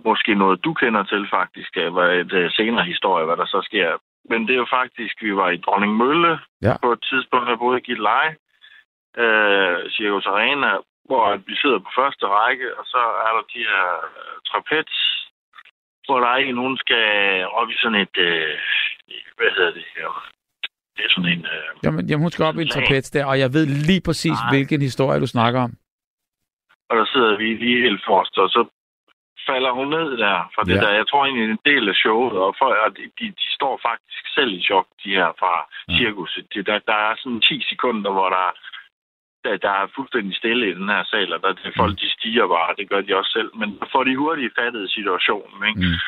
måske 0.04 0.34
noget, 0.34 0.64
du 0.64 0.72
kender 0.74 1.02
til 1.02 1.26
faktisk, 1.30 1.70
var 1.76 2.06
et 2.22 2.32
øh, 2.32 2.50
senere 2.50 2.84
historie, 2.84 3.24
hvad 3.26 3.36
der 3.36 3.46
så 3.46 3.60
sker. 3.64 3.88
Men 4.30 4.46
det 4.46 4.52
er 4.54 4.58
jo 4.64 4.66
faktisk, 4.70 5.22
vi 5.22 5.36
var 5.36 5.50
i 5.50 5.56
Dronning 5.56 5.96
Mølle 5.96 6.38
Ja. 6.62 6.74
på 6.82 6.92
et 6.92 7.02
tidspunkt, 7.10 7.48
jeg 7.48 7.58
boede 7.58 7.78
i 7.78 7.82
Gilleleje, 7.82 8.36
øh, 9.22 9.90
Circus 9.90 10.26
Arena, 10.26 10.70
hvor 11.08 11.36
vi 11.48 11.54
sidder 11.62 11.78
på 11.78 11.90
første 12.00 12.24
række, 12.26 12.66
og 12.78 12.84
så 12.92 13.00
er 13.26 13.32
der 13.36 13.44
de 13.54 13.60
her 13.70 13.86
øh, 14.10 14.34
trapez, 14.48 14.90
hvor 16.06 16.18
der 16.20 16.28
er 16.34 16.36
en, 16.46 16.56
hun 16.66 16.76
skal 16.84 17.04
op 17.58 17.68
i 17.70 17.76
sådan 17.82 18.00
et, 18.04 18.16
øh, 18.28 18.54
hvad 19.38 19.50
hedder 19.56 19.72
det 19.80 19.86
her? 19.96 20.08
Det 20.96 21.04
er 21.04 21.10
sådan 21.14 21.30
en... 21.34 21.44
Øh, 21.54 21.68
Jamen, 21.84 22.04
jamen, 22.08 22.22
hun 22.24 22.30
skal 22.30 22.44
op 22.44 22.58
i 22.58 22.62
en 22.62 22.68
trapez 22.74 23.10
der, 23.10 23.24
og 23.30 23.38
jeg 23.38 23.52
ved 23.56 23.66
lige 23.90 24.02
præcis, 24.08 24.38
Nej. 24.40 24.50
hvilken 24.52 24.80
historie 24.88 25.20
du 25.20 25.26
snakker 25.26 25.60
om. 25.66 25.72
og 26.90 26.94
der 26.96 27.06
sidder 27.14 27.36
vi 27.36 27.46
lige 27.64 27.82
helt 27.86 28.02
forrest, 28.08 28.38
og 28.38 28.48
så 28.56 28.60
falder 29.48 29.70
hun 29.78 29.88
ned 29.96 30.08
der 30.24 30.36
fra 30.54 30.62
det 30.68 30.74
Ja. 30.76 30.80
der. 30.84 30.92
Jeg 31.00 31.06
tror 31.08 31.24
egentlig, 31.24 31.48
det 31.48 31.52
en 31.58 31.70
del 31.72 31.88
af 31.88 31.94
showet, 31.94 32.32
og 32.44 32.50
for, 32.58 32.66
og 32.84 32.90
de, 32.96 33.02
de, 33.18 33.26
de 33.42 33.46
står 33.58 33.74
faktisk 33.88 34.24
selv 34.36 34.50
i 34.58 34.62
chok, 34.68 34.86
de 35.04 35.10
her 35.18 35.30
fra 35.40 35.52
Ja. 35.58 35.92
ja. 35.92 35.98
cirkuset. 35.98 36.44
De, 36.54 36.62
der, 36.68 36.78
der 36.90 36.98
er 37.08 37.14
sådan 37.22 37.40
10 37.40 37.62
sekunder, 37.72 38.10
hvor 38.16 38.28
der, 38.36 38.46
der, 39.44 39.56
der 39.56 39.72
er 39.80 39.92
fuldstændig 39.96 40.36
stille 40.36 40.70
i 40.70 40.74
den 40.74 40.88
her 40.88 41.04
sal, 41.04 41.32
og 41.32 41.40
der 41.42 41.52
det, 41.52 41.72
folk 41.76 41.94
de 42.00 42.08
stiger 42.16 42.46
bare, 42.54 42.76
det 42.78 42.88
gør 42.88 43.00
de 43.00 43.16
også 43.20 43.32
selv, 43.38 43.50
men 43.60 43.68
så 43.78 43.86
får 43.92 44.04
de 44.04 44.16
hurtigt 44.16 44.54
fattet 44.60 44.90
situationen, 44.90 45.58
ikke? 45.70 45.80
Mm 45.86 45.98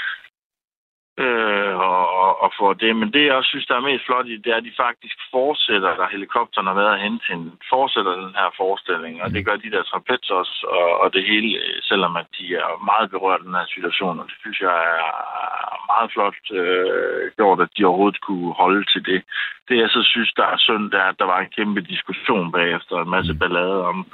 øh, 1.25 1.75
og, 1.89 2.43
og, 2.45 2.51
for 2.59 2.73
det. 2.73 2.97
Men 2.97 3.13
det, 3.13 3.23
jeg 3.27 3.35
også 3.35 3.49
synes, 3.49 3.67
der 3.67 3.77
er 3.77 3.89
mest 3.91 4.07
flot 4.07 4.27
i, 4.27 4.37
det 4.37 4.53
er, 4.53 4.57
at 4.57 4.69
de 4.69 4.83
faktisk 4.85 5.17
fortsætter, 5.31 5.97
der 5.97 6.15
helikopteren 6.15 6.67
har 6.67 6.75
været 6.75 6.95
at 6.95 7.03
hente 7.07 7.25
hende, 7.31 7.51
fortsætter 7.75 8.13
den 8.23 8.35
her 8.41 8.51
forestilling, 8.57 9.23
og 9.23 9.31
det 9.35 9.45
gør 9.47 9.57
de 9.57 9.71
der 9.71 9.83
trapez 9.83 10.31
også, 10.31 10.57
og, 10.77 10.89
og 11.03 11.13
det 11.15 11.25
hele, 11.31 11.51
selvom 11.83 12.17
at 12.17 12.27
de 12.39 12.55
er 12.55 12.85
meget 12.91 13.11
berørt 13.11 13.41
af 13.41 13.47
den 13.47 13.55
her 13.61 13.69
situation, 13.75 14.21
og 14.21 14.27
det 14.27 14.37
synes 14.41 14.61
jeg 14.61 14.77
er 14.97 15.11
meget 15.93 16.13
flot 16.15 16.39
øh, 16.61 17.23
gjort, 17.37 17.61
at 17.61 17.75
de 17.77 17.85
overhovedet 17.85 18.21
kunne 18.21 18.53
holde 18.53 18.85
til 18.93 19.03
det. 19.11 19.21
Det, 19.69 19.77
jeg 19.79 19.89
så 19.89 20.03
synes, 20.13 20.33
der 20.33 20.47
er 20.47 20.59
synd, 20.59 20.91
det 20.91 20.99
er, 21.01 21.09
at 21.13 21.19
der 21.19 21.25
var 21.25 21.41
en 21.41 21.55
kæmpe 21.57 21.81
diskussion 21.81 22.53
bagefter, 22.53 22.97
en 22.97 23.15
masse 23.17 23.35
ballade 23.35 23.85
om, 23.91 24.07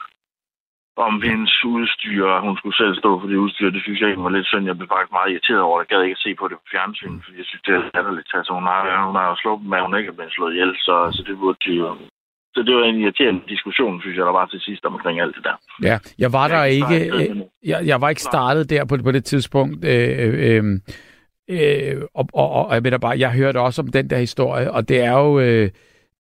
om 0.97 1.23
hendes 1.29 1.65
udstyr, 1.65 2.25
og 2.35 2.41
hun 2.47 2.57
skulle 2.57 2.77
selv 2.83 2.95
stå 3.03 3.11
for 3.21 3.27
det 3.31 3.43
udstyr. 3.45 3.71
Det 3.71 3.83
synes 3.83 4.01
jeg 4.01 4.07
egentlig 4.09 4.29
var 4.29 4.37
lidt 4.37 4.51
synd. 4.51 4.67
Jeg 4.67 4.77
blev 4.79 4.89
faktisk 4.93 5.13
meget 5.17 5.31
irriteret 5.33 5.63
over 5.69 5.77
det. 5.77 5.85
Jeg 5.85 5.91
gad 5.93 6.03
ikke 6.05 6.19
at 6.21 6.25
se 6.27 6.31
på 6.41 6.45
det 6.49 6.57
på 6.61 6.69
fjernsyn, 6.73 7.17
fordi 7.25 7.37
jeg 7.43 7.49
synes, 7.49 7.63
det 7.67 7.73
er 7.75 7.83
latterligt. 7.95 8.31
Altså, 8.39 8.53
hun 8.59 8.67
har, 8.71 8.81
hun 9.09 9.17
har 9.21 9.27
jo 9.33 9.37
slået 9.43 9.63
med, 9.71 9.79
at 9.79 9.87
hun 9.87 9.97
ikke 9.99 10.11
er 10.13 10.19
blevet 10.19 10.37
slået 10.37 10.53
ihjel, 10.55 10.73
så, 10.87 10.95
så 11.17 11.21
det 11.29 11.35
burde 11.43 11.61
de 11.67 11.73
jo... 11.83 11.89
Så 12.55 12.61
det 12.67 12.75
var 12.77 12.85
en 12.85 13.01
irriterende 13.03 13.43
diskussion, 13.49 14.01
synes 14.01 14.17
jeg, 14.17 14.27
der 14.27 14.39
var 14.41 14.47
til 14.47 14.61
sidst 14.61 14.85
omkring 14.85 15.21
alt 15.21 15.37
det 15.37 15.45
der. 15.49 15.57
Ja, 15.89 15.97
jeg 16.19 16.33
var 16.33 16.49
der 16.49 16.65
ikke. 16.65 16.97
øh, 17.13 17.37
Jeg, 17.73 17.81
jeg 17.91 18.01
var 18.01 18.09
ikke 18.09 18.23
startet 18.33 18.71
der 18.71 18.85
på, 18.85 18.97
på 19.05 19.13
det 19.13 19.25
tidspunkt. 19.25 19.85
Øh, 19.85 20.09
øh, 20.47 20.65
øh, 21.51 22.03
og, 22.15 22.25
og, 22.33 22.49
og 22.51 22.75
jeg, 22.75 22.85
ved 22.85 22.91
da 22.91 22.97
bare, 22.97 23.19
jeg 23.19 23.33
hørte 23.33 23.61
også 23.61 23.83
om 23.83 23.89
den 23.89 24.11
der 24.11 24.19
historie, 24.19 24.73
og 24.73 24.89
det 24.89 24.99
er 25.05 25.13
jo, 25.13 25.41
øh, 25.41 25.71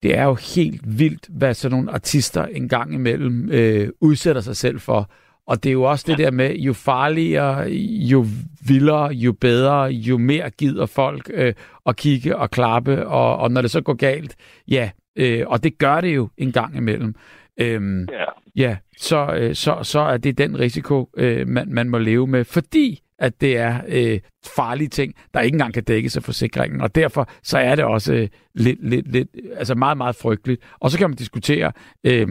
det 0.02 0.18
er 0.18 0.24
jo 0.24 0.34
helt 0.54 0.98
vildt, 0.98 1.28
hvad 1.30 1.54
sådan 1.54 1.76
nogle 1.76 1.92
artister 1.92 2.44
en 2.44 2.68
gang 2.68 2.94
imellem 2.94 3.50
øh, 3.50 3.88
udsætter 4.00 4.42
sig 4.42 4.56
selv 4.56 4.80
for. 4.80 5.10
Og 5.46 5.62
det 5.62 5.68
er 5.70 5.72
jo 5.72 5.82
også 5.82 6.04
det 6.08 6.18
der 6.18 6.30
med, 6.30 6.54
jo 6.54 6.72
farligere, 6.72 7.68
jo 8.10 8.26
vildere, 8.66 9.12
jo 9.12 9.32
bedre, 9.32 9.84
jo 9.84 10.18
mere 10.18 10.50
gider 10.50 10.86
folk 10.86 11.30
øh, 11.34 11.54
at 11.86 11.96
kigge 11.96 12.36
og 12.36 12.50
klappe, 12.50 13.06
og, 13.06 13.36
og 13.36 13.50
når 13.50 13.62
det 13.62 13.70
så 13.70 13.80
går 13.80 13.94
galt, 13.94 14.36
ja, 14.68 14.90
øh, 15.16 15.44
og 15.46 15.64
det 15.64 15.78
gør 15.78 16.00
det 16.00 16.14
jo 16.14 16.28
en 16.38 16.52
gang 16.52 16.76
imellem. 16.76 17.14
Øhm, 17.60 18.08
Ja. 18.12 18.24
Ja, 18.56 18.76
så, 18.98 19.34
øh, 19.34 19.54
så, 19.54 19.78
så 19.82 20.00
er 20.00 20.16
det 20.16 20.38
den 20.38 20.58
risiko, 20.58 21.08
øh, 21.16 21.48
man, 21.48 21.68
man 21.72 21.88
må 21.88 21.98
leve 21.98 22.26
med, 22.26 22.44
fordi 22.44 23.00
at 23.22 23.40
det 23.40 23.56
er 23.56 23.80
øh, 23.88 24.20
farlige 24.56 24.88
ting, 24.88 25.14
der 25.34 25.40
ikke 25.40 25.54
engang 25.54 25.74
kan 25.74 25.84
dækkes 25.84 26.16
af 26.16 26.22
forsikringen. 26.22 26.80
Og 26.80 26.94
derfor 26.94 27.30
så 27.42 27.58
er 27.58 27.74
det 27.74 27.84
også 27.84 28.14
øh, 28.14 28.28
lidt, 28.54 28.88
lidt, 28.88 29.12
lidt, 29.12 29.28
altså 29.56 29.74
meget, 29.74 29.96
meget 29.96 30.16
frygteligt. 30.16 30.62
Og 30.80 30.90
så 30.90 30.98
kan 30.98 31.10
man 31.10 31.16
diskutere, 31.16 31.72
øh, 32.06 32.28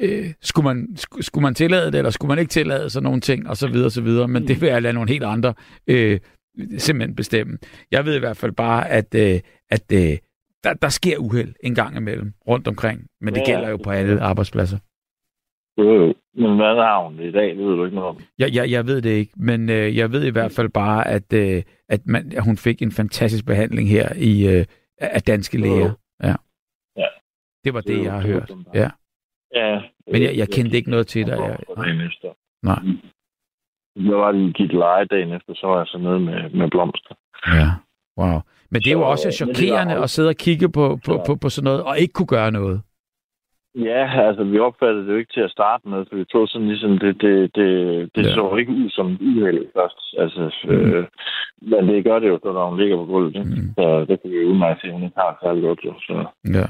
øh, 0.00 0.32
skulle, 0.42 0.64
man, 0.74 0.88
sk- 0.98 1.20
skulle 1.22 1.42
man 1.42 1.54
tillade 1.54 1.86
det, 1.86 1.94
eller 1.94 2.10
skulle 2.10 2.28
man 2.28 2.38
ikke 2.38 2.50
tillade 2.50 2.90
sådan 2.90 3.04
nogle 3.04 3.20
ting, 3.20 3.48
og 3.48 3.56
så 3.56 3.68
videre, 3.68 3.86
og 3.86 3.92
så 3.92 4.00
videre. 4.00 4.28
Men 4.28 4.48
det 4.48 4.60
vil 4.60 4.68
jeg 4.68 4.82
lade 4.82 4.92
nogle 4.94 5.10
helt 5.10 5.24
andre 5.24 5.54
øh, 5.86 6.20
simpelthen 6.78 7.16
bestemme. 7.16 7.58
Jeg 7.90 8.04
ved 8.04 8.16
i 8.16 8.18
hvert 8.18 8.36
fald 8.36 8.52
bare, 8.52 8.88
at, 8.88 9.14
øh, 9.14 9.40
at 9.70 9.92
øh, 9.92 10.16
der, 10.64 10.74
der 10.74 10.88
sker 10.88 11.18
uheld 11.18 11.54
en 11.62 11.74
gang 11.74 11.96
imellem 11.96 12.32
rundt 12.48 12.68
omkring. 12.68 13.06
Men 13.20 13.34
det 13.34 13.40
Ja, 13.40 13.46
gælder 13.46 13.68
jo 13.68 13.76
på 13.76 13.90
alle 13.90 14.20
arbejdspladser. 14.20 14.78
Jo, 15.78 15.92
jo. 15.94 16.14
Men 16.34 16.56
hvad 16.56 16.74
har 16.76 17.04
hun 17.04 17.20
i 17.20 17.30
dag? 17.32 17.48
Det 17.56 17.58
ved 17.58 17.76
du 17.76 17.84
ikke 17.84 17.94
noget 17.94 18.10
om. 18.10 18.18
Jeg, 18.38 18.54
jeg, 18.54 18.70
jeg 18.70 18.86
ved 18.86 19.02
det 19.02 19.10
ikke, 19.10 19.32
men 19.36 19.70
øh, 19.70 19.96
jeg 19.96 20.12
ved 20.12 20.24
i 20.26 20.30
hvert 20.30 20.52
fald 20.52 20.68
bare, 20.68 21.08
at, 21.08 21.32
øh, 21.32 21.62
at, 21.88 22.00
man, 22.06 22.32
at 22.36 22.44
hun 22.44 22.56
fik 22.56 22.82
en 22.82 22.92
fantastisk 22.92 23.46
behandling 23.46 23.88
her 23.88 24.08
i 24.16 24.48
øh, 24.58 24.64
af 25.00 25.22
danske 25.22 25.58
jo. 25.58 25.64
læger. 25.64 25.92
Ja. 26.22 26.34
Ja. 26.96 27.06
Det 27.64 27.74
var 27.74 27.80
det, 27.80 27.88
Det 27.88 27.98
er 27.98 28.02
jeg 28.02 28.12
har 28.12 28.20
hørt. 28.20 28.50
Ja. 28.74 28.90
Ja. 29.54 29.80
Men 30.12 30.22
jeg, 30.22 30.36
jeg 30.36 30.48
kendte 30.48 30.76
ikke 30.76 30.90
noget 30.90 31.06
til 31.06 31.26
dig. 31.26 31.38
Jeg, 31.38 32.06
efter. 32.06 32.28
Nej. 32.62 32.78
Jeg 33.96 34.16
var 34.16 34.32
lige 34.32 34.52
givet 34.52 34.72
leje 34.74 35.04
dagen 35.04 35.32
efter, 35.32 35.54
så 35.54 35.66
var 35.66 35.78
jeg 35.78 35.86
så 35.86 35.98
nede 35.98 36.20
med, 36.20 36.50
med 36.50 36.70
blomster. 36.70 37.14
ja. 37.46 37.68
Wow. 38.20 38.40
Men 38.70 38.82
det 38.82 38.88
er 38.88 38.92
jo 38.92 39.00
Så, 39.00 39.04
også 39.04 39.28
det 39.28 39.34
chokerende 39.34 39.94
at 40.02 40.10
sidde 40.10 40.28
og 40.28 40.34
kigge 40.34 40.68
på, 40.72 40.98
på, 41.06 41.22
på, 41.26 41.34
på 41.36 41.48
sådan 41.48 41.64
noget, 41.64 41.82
og 41.82 41.98
ikke 41.98 42.12
kunne 42.12 42.26
gøre 42.26 42.50
noget. 42.50 42.82
Ja, 43.84 44.26
altså 44.28 44.44
vi 44.44 44.58
opfattede 44.58 45.06
det 45.06 45.12
jo 45.12 45.16
ikke 45.18 45.32
til 45.32 45.40
at 45.40 45.50
starte 45.50 45.88
med, 45.88 46.04
for 46.08 46.16
vi 46.16 46.24
tog 46.24 46.48
sådan 46.48 46.68
ligesom, 46.68 46.98
det, 46.98 47.20
det, 47.20 47.54
det, 47.54 47.68
det 48.14 48.24
Ja. 48.26 48.34
så 48.34 48.56
ikke 48.60 48.72
ud 48.72 48.90
som 48.90 49.06
et 49.12 49.20
uheld 49.20 49.66
først. 49.76 50.00
Altså, 50.18 50.42
øh, 50.68 51.04
men 51.62 51.88
det 51.88 52.04
gør 52.04 52.18
det 52.18 52.28
jo, 52.28 52.38
så 52.42 52.52
når 52.52 52.70
hun 52.70 52.80
ligger 52.80 52.96
på 52.96 53.04
gulvet. 53.04 53.36
Ikke? 53.36 53.50
Mm. 53.50 53.74
Så 53.78 54.04
det 54.08 54.22
kan 54.22 54.30
vi 54.30 54.36
jo 54.36 54.48
udmærke 54.48 54.80
se, 54.80 54.92
hun 54.92 55.02
ikke 55.02 55.16
har 55.16 55.38
særlig 55.42 55.62
godt. 55.62 55.80
Jo. 55.84 55.94
Så, 56.00 56.26
Ja. 56.58 56.66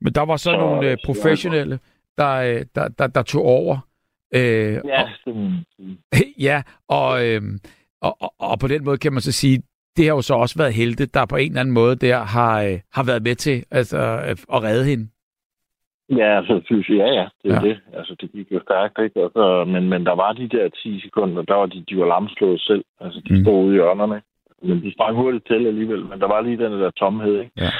Men 0.00 0.12
der 0.12 0.24
var 0.26 0.36
så 0.36 0.42
Så- 0.50 0.56
nogle 0.56 0.90
øh, 0.90 0.96
professionelle, 1.06 1.78
der, 2.18 2.32
øh, 2.36 2.64
der, 2.74 2.88
der, 2.98 3.06
der 3.06 3.22
tog 3.22 3.42
over. 3.44 3.76
Øh, 4.34 4.40
ja, 4.84 5.02
og, 5.26 5.34
ja, 6.48 6.62
og, 6.88 7.26
øhm, 7.28 7.58
og, 8.02 8.16
og, 8.20 8.34
og 8.38 8.58
på 8.58 8.68
den 8.68 8.84
måde 8.84 8.98
kan 8.98 9.12
man 9.12 9.20
så 9.22 9.32
sige, 9.32 9.62
det 9.96 10.04
har 10.04 10.14
jo 10.14 10.22
så 10.22 10.34
også 10.34 10.58
været 10.58 10.74
helte, 10.74 11.06
der 11.06 11.26
på 11.26 11.36
en 11.36 11.48
eller 11.50 11.60
anden 11.60 11.74
måde 11.74 11.96
der 11.96 12.16
har, 12.18 12.62
øh, 12.62 12.78
har 12.92 13.04
været 13.04 13.22
med 13.22 13.34
til 13.34 13.64
altså, 13.70 13.98
øh, 13.98 14.36
at 14.54 14.62
redde 14.62 14.84
hende. 14.84 15.08
Ja, 16.16 16.36
altså, 16.38 16.54
jeg, 16.70 16.84
ja, 16.88 17.06
ja, 17.20 17.26
det 17.42 17.50
er 17.52 17.60
Ja. 17.62 17.68
det. 17.68 17.80
Altså, 17.92 18.14
det 18.20 18.32
gik 18.32 18.52
jo 18.52 18.60
stærkt, 18.62 18.98
ikke? 19.04 19.24
Og 19.24 19.30
så, 19.34 19.64
men, 19.64 19.88
men 19.88 20.06
der 20.06 20.14
var 20.14 20.32
de 20.32 20.48
der 20.48 20.68
10 20.68 21.00
sekunder, 21.00 21.42
der 21.42 21.54
var 21.54 21.66
de, 21.66 21.84
de 21.88 21.98
var 21.98 22.06
lamslået 22.06 22.60
selv. 22.60 22.84
Altså, 23.00 23.20
de 23.28 23.34
Mm. 23.34 23.44
stod 23.44 23.64
ude 23.64 23.74
i 23.74 23.78
hjørnerne. 23.78 24.22
Men 24.62 24.82
de 24.82 24.92
sprang 24.92 25.16
hurtigt 25.16 25.46
til 25.46 25.66
alligevel, 25.66 26.04
men 26.04 26.20
der 26.20 26.26
var 26.26 26.40
lige 26.40 26.56
den 26.64 26.72
der 26.72 26.90
tomhed, 26.90 27.34
ikke? 27.40 27.52
Ja. 27.56 27.70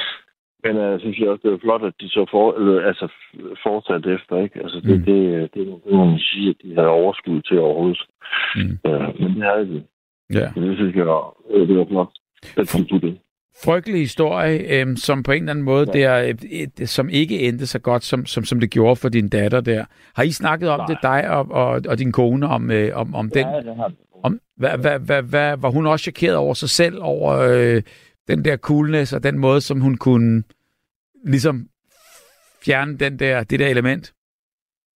Men 0.63 0.77
jeg 0.77 0.93
uh, 0.93 0.99
synes 0.99 1.19
jeg 1.19 1.29
også, 1.29 1.41
det 1.43 1.51
var 1.51 1.57
flot, 1.57 1.83
at 1.83 1.93
de 2.01 2.09
så 2.09 2.25
for, 2.31 2.53
eller, 2.57 2.81
altså, 2.87 3.07
fortsatte 3.63 4.13
efter, 4.13 4.37
ikke? 4.43 4.59
Altså, 4.63 4.79
det, 4.79 4.97
Mm. 4.99 5.03
det, 5.05 5.53
det, 5.53 5.67
det, 5.85 5.93
må 5.93 6.05
man 6.05 6.19
sige, 6.19 6.49
at 6.49 6.55
de 6.63 6.75
havde 6.75 6.87
overskud 6.87 7.41
til 7.41 7.59
overhovedet. 7.59 8.01
Mm. 8.55 8.77
Uh, 8.89 9.21
men 9.21 9.35
det 9.35 9.43
havde 9.43 9.65
de. 9.73 9.83
Ja. 10.33 10.47
Så 10.53 10.59
det 10.61 10.75
synes 10.77 10.95
jeg, 10.95 11.07
øh, 11.49 11.67
det 11.67 11.77
var 11.77 11.85
flot. 11.85 12.11
At 12.57 12.85
de 12.89 12.99
det. 13.07 13.19
Frygtelig 13.63 13.99
historie, 13.99 14.79
øhm, 14.79 14.95
som 14.95 15.23
på 15.23 15.31
en 15.31 15.43
eller 15.43 15.51
anden 15.51 15.65
måde 15.65 15.87
Ja. 15.93 15.99
der, 15.99 16.33
et, 16.51 16.89
som 16.89 17.09
ikke 17.09 17.39
endte 17.39 17.67
så 17.67 17.79
godt, 17.79 18.03
som, 18.03 18.25
som, 18.25 18.43
som 18.43 18.59
det 18.59 18.69
gjorde 18.71 18.95
for 18.95 19.09
din 19.09 19.29
datter 19.29 19.61
der. 19.61 19.85
Har 20.15 20.23
I 20.23 20.31
snakket 20.31 20.69
om 20.69 20.79
Nej. 20.79 20.87
det, 20.87 20.97
dig 21.01 21.29
og, 21.29 21.51
og, 21.51 21.81
og 21.87 21.97
din 21.97 22.11
kone, 22.11 22.47
om, 22.47 22.71
øh, 22.71 22.97
om, 22.97 23.15
om 23.15 23.29
den? 23.29 23.47
Ja, 23.47 23.57
det 23.61 23.75
har 23.75 23.87
de. 23.87 23.95
Om, 24.23 24.39
hvad, 24.57 24.77
hvad, 24.77 24.99
hvad, 24.99 25.21
hvad, 25.23 25.57
var 25.57 25.69
hun 25.69 25.87
også 25.87 26.03
chokeret 26.03 26.35
over 26.35 26.53
sig 26.53 26.69
selv, 26.69 26.97
over 27.01 27.37
øh, 27.37 27.81
den 28.27 28.45
der 28.45 28.57
coolness 28.57 29.13
og 29.13 29.23
den 29.23 29.39
måde, 29.39 29.61
som 29.61 29.81
hun 29.81 29.97
kunne 29.97 30.43
ligesom 31.25 31.67
fjerne 32.65 32.97
den 32.97 33.19
der, 33.19 33.43
det 33.43 33.59
der 33.59 33.67
element? 33.67 34.13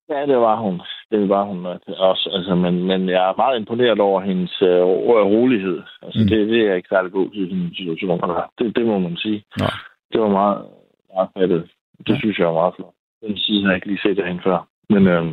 Ja, 0.10 0.26
det 0.26 0.38
var 0.38 0.62
hun. 0.62 0.82
Det 1.12 1.30
var 1.30 1.43
hun 1.43 1.58
nok 1.58 1.82
også. 1.88 2.30
Altså, 2.34 2.56
men, 2.56 2.84
men 2.84 3.10
jeg 3.10 3.30
er 3.30 3.34
meget 3.38 3.60
imponeret 3.60 3.99
over 3.99 4.22
hendes 4.22 4.62
øh, 4.62 4.82
ro- 4.84 5.24
rolighed. 5.36 5.82
Altså, 6.01 6.20
Mm. 6.20 6.24
mm. 6.24 6.30
det, 6.30 6.47
det 6.49 6.62
er 6.70 6.74
ikke 6.76 6.89
særlig 6.89 7.12
god 7.12 7.30
i 7.34 7.45
sådan 7.45 7.58
en 7.58 7.76
situation. 7.76 8.20
Det, 8.60 8.76
det 8.76 8.86
må 8.86 8.99
man 8.99 9.18
sige. 9.18 9.43
Nå. 9.60 9.66
Det 10.12 10.22
var 10.22 10.30
meget, 10.30 10.66
meget 11.14 11.30
fattet. 11.38 11.62
Det 12.08 12.14
Ja. 12.14 12.20
synes 12.20 12.38
jeg 12.39 12.47
var 12.47 12.53
meget 12.53 12.76
flot. 12.76 12.93
Den 13.22 13.38
side 13.38 13.62
har 13.64 13.70
jeg 13.72 13.76
ikke 13.78 13.88
lige 13.88 13.99
set 14.03 14.18
derhen 14.18 14.41
før. 14.43 14.68
Men 14.89 15.08
øh, 15.08 15.24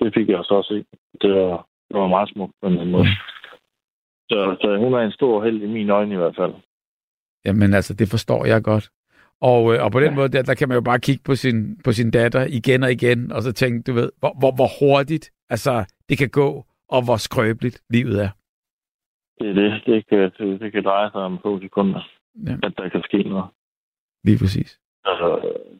det 0.00 0.14
fik 0.14 0.28
jeg 0.28 0.40
så 0.44 0.54
også 0.54 0.74
se. 0.74 0.84
Det 1.22 1.30
var, 1.34 1.66
det 1.88 2.00
var 2.00 2.06
meget 2.06 2.28
smukt 2.32 2.52
på 2.62 2.66
en 2.68 2.90
måde. 2.90 3.06
Så, 4.30 4.56
så 4.60 4.76
hun 4.76 4.94
er 4.94 4.98
en 4.98 5.12
stor 5.12 5.44
held 5.44 5.62
i 5.62 5.66
mine 5.66 5.92
øjne 5.92 6.14
i 6.14 6.18
hvert 6.18 6.36
fald. 6.36 6.54
Jamen 7.44 7.74
altså, 7.74 7.94
det 7.94 8.08
forstår 8.10 8.44
jeg 8.44 8.62
godt. 8.62 8.88
Og, 9.40 9.74
øh, 9.74 9.84
og 9.84 9.92
på 9.92 10.00
den 10.00 10.08
ja. 10.08 10.14
måde, 10.14 10.28
der, 10.28 10.42
der 10.42 10.54
kan 10.54 10.68
man 10.68 10.74
jo 10.74 10.80
bare 10.80 10.98
kigge 10.98 11.22
på 11.24 11.34
sin, 11.34 11.80
på 11.84 11.92
sin 11.92 12.10
datter 12.10 12.46
igen 12.50 12.82
og 12.82 12.92
igen, 12.92 13.32
og 13.32 13.42
så 13.42 13.52
tænke, 13.52 13.82
du 13.82 13.92
ved, 13.92 14.10
hvor, 14.18 14.32
hvor, 14.40 14.52
hvor 14.58 14.70
hurtigt 14.80 15.30
altså, 15.50 15.84
det 16.08 16.18
kan 16.18 16.28
gå, 16.28 16.64
og 16.88 17.04
hvor 17.04 17.16
skrøbeligt 17.16 17.82
livet 17.90 18.22
er. 18.22 18.30
Det 19.40 19.48
er 19.50 19.54
det. 19.54 19.82
Det 19.86 20.06
kan, 20.08 20.30
det, 20.60 20.72
kan 20.72 20.84
dreje 20.84 21.10
sig 21.10 21.20
om 21.20 21.38
få 21.42 21.60
sekunder, 21.60 22.02
ja. 22.46 22.54
at 22.62 22.72
der 22.78 22.88
kan 22.88 23.02
ske 23.02 23.22
noget. 23.22 23.46
Lige 24.24 24.38
præcis. 24.38 24.78
Altså, 25.04 25.28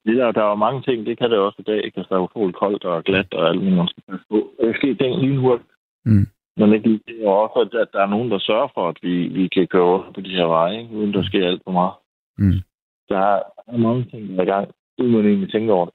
det 0.04 0.16
der, 0.16 0.32
der 0.32 0.44
er 0.44 0.54
mange 0.54 0.82
ting, 0.82 1.06
det 1.06 1.18
kan 1.18 1.30
det 1.30 1.38
også 1.38 1.56
i 1.58 1.62
dag. 1.70 1.82
Det 1.82 1.94
kan 1.94 2.04
være 2.10 2.20
utroligt 2.20 2.58
koldt 2.58 2.84
og 2.84 3.04
glat 3.04 3.34
og 3.34 3.48
alt 3.48 3.58
muligt, 3.58 3.76
man 3.76 3.88
skal 3.88 4.02
passe 4.10 4.26
på. 4.30 4.50
Det 4.60 4.76
sker 4.76 4.94
ting 4.94 5.20
lige 5.20 5.38
hurtigt. 5.38 5.70
Mm. 6.04 6.26
Men 6.56 6.72
ikke 6.72 7.00
det 7.06 7.24
er 7.24 7.28
også, 7.28 7.78
at 7.78 7.88
der 7.92 8.02
er 8.02 8.06
nogen, 8.14 8.30
der 8.30 8.38
sørger 8.38 8.68
for, 8.74 8.88
at 8.88 8.98
vi, 9.02 9.28
vi 9.28 9.48
kan 9.48 9.66
køre 9.66 10.12
på 10.14 10.20
de 10.20 10.30
her 10.30 10.44
veje, 10.44 10.80
ikke? 10.80 10.94
uden 10.96 11.12
der 11.12 11.22
sker 11.22 11.46
alt 11.46 11.62
for 11.64 11.72
meget. 11.72 11.94
Mm. 12.38 12.60
Der 13.08 13.18
er, 13.18 13.76
mange 13.78 14.04
ting, 14.04 14.28
der 14.28 14.38
er 14.38 14.42
i 14.42 14.50
gang, 14.50 14.68
uden 14.98 15.12
man 15.12 15.26
egentlig 15.26 15.52
tænker 15.52 15.74
over 15.74 15.86
det. 15.86 15.94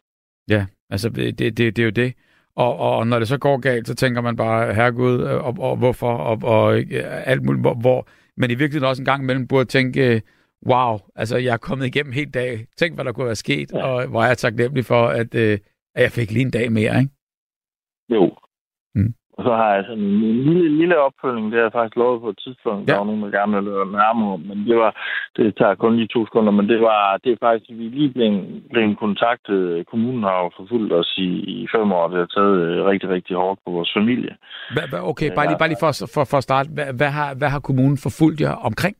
Ja, 0.49 0.65
altså 0.89 1.09
det, 1.09 1.39
det, 1.39 1.57
det 1.57 1.79
er 1.79 1.83
jo 1.83 1.89
det. 1.89 2.13
Og, 2.55 2.77
og 2.77 3.07
når 3.07 3.19
det 3.19 3.27
så 3.27 3.37
går 3.37 3.57
galt, 3.57 3.87
så 3.87 3.95
tænker 3.95 4.21
man 4.21 4.35
bare, 4.35 4.73
herregud, 4.73 5.21
og, 5.21 5.55
og 5.59 5.77
hvorfor, 5.77 6.13
og, 6.13 6.39
og 6.43 6.75
alt 7.25 7.43
muligt, 7.43 7.63
hvor, 7.63 7.73
hvor, 7.73 8.07
men 8.37 8.51
i 8.51 8.55
virkeligheden 8.55 8.89
også 8.89 9.01
en 9.01 9.05
gang 9.05 9.23
imellem 9.23 9.47
burde 9.47 9.65
tænke, 9.65 10.21
wow, 10.65 10.97
altså 11.15 11.37
jeg 11.37 11.53
er 11.53 11.57
kommet 11.57 11.85
igennem 11.85 12.13
helt 12.13 12.33
dag. 12.33 12.67
Tænk, 12.77 12.95
hvad 12.95 13.05
der 13.05 13.11
kunne 13.11 13.25
være 13.25 13.35
sket, 13.35 13.71
ja. 13.73 13.85
og 13.85 14.07
hvor 14.07 14.21
er 14.23 14.27
jeg 14.27 14.37
taknemmelig 14.37 14.85
for, 14.85 15.07
at, 15.07 15.35
øh, 15.35 15.59
at 15.95 16.03
jeg 16.03 16.11
fik 16.11 16.31
lige 16.31 16.45
en 16.45 16.51
dag 16.51 16.71
mere, 16.71 16.99
ikke? 16.99 17.13
Jo. 18.09 18.35
Og 19.37 19.41
så 19.47 19.51
har 19.59 19.69
jeg 19.75 19.83
sådan 19.87 20.03
en 20.03 20.43
lille, 20.47 20.69
lille 20.81 20.97
opfølging, 21.07 21.45
det 21.51 21.57
har 21.59 21.67
jeg 21.67 21.77
faktisk 21.77 21.95
lovet 21.95 22.21
på 22.21 22.29
et 22.29 22.39
tidspunkt. 22.45 22.81
Ja. 22.81 22.91
Der 22.91 22.99
var 22.99 23.09
nogen, 23.09 23.23
der 23.23 23.37
gerne 23.37 23.53
ville 23.55 23.69
løbe 23.69 23.91
nærmere, 24.03 24.37
men 24.47 24.57
det, 24.67 24.77
var, 24.83 24.91
det 25.37 25.57
tager 25.59 25.75
kun 25.75 25.95
lige 25.95 26.13
to 26.15 26.25
sekunder, 26.25 26.51
men 26.59 26.69
det 26.71 26.79
var 26.81 27.17
det 27.23 27.31
er 27.31 27.43
faktisk, 27.47 27.69
vi 27.79 27.85
lige 27.97 28.13
blev, 28.15 28.31
blev 28.73 28.95
kontaktet. 28.95 29.87
Kommunen 29.91 30.23
har 30.23 30.37
jo 30.43 30.49
forfulgt 30.57 30.93
os 30.93 31.11
i, 31.17 31.29
i 31.55 31.67
fem 31.75 31.91
år, 31.91 32.07
det 32.07 32.17
har 32.23 32.31
taget 32.37 32.55
øh, 32.65 32.85
rigtig, 32.91 33.09
rigtig 33.09 33.35
hårdt 33.35 33.59
på 33.65 33.71
vores 33.71 33.91
familie. 33.97 34.33
Hva, 34.75 34.83
okay, 35.11 35.29
bare 35.35 35.47
lige, 35.47 35.59
bare 35.61 35.71
lige 35.71 35.83
for, 35.85 35.91
for, 36.15 36.23
for 36.31 36.37
at 36.37 36.43
starte. 36.49 36.69
Hvad, 36.77 36.89
hvad, 36.99 37.11
har, 37.17 37.29
hvad 37.39 37.49
har 37.49 37.59
kommunen 37.59 37.97
forfulgt 38.05 38.41
jer 38.41 38.55
omkring? 38.69 38.95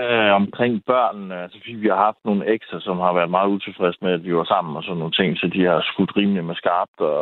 Øh, 0.00 0.32
omkring 0.40 0.84
børnene. 0.84 1.42
Altså, 1.42 1.58
fordi 1.58 1.74
vi 1.74 1.88
har 1.88 2.00
haft 2.08 2.22
nogle 2.24 2.46
ekser, 2.54 2.78
som 2.80 2.96
har 2.98 3.12
været 3.12 3.30
meget 3.30 3.48
utilfredse 3.48 3.98
med, 4.02 4.12
at 4.12 4.24
vi 4.24 4.36
var 4.36 4.44
sammen 4.44 4.76
og 4.76 4.82
sådan 4.82 4.98
nogle 4.98 5.18
ting, 5.20 5.38
så 5.38 5.46
de 5.54 5.64
har 5.64 5.80
skudt 5.92 6.16
rimelig 6.16 6.44
med 6.44 6.54
skarpt, 6.54 7.00
og 7.00 7.18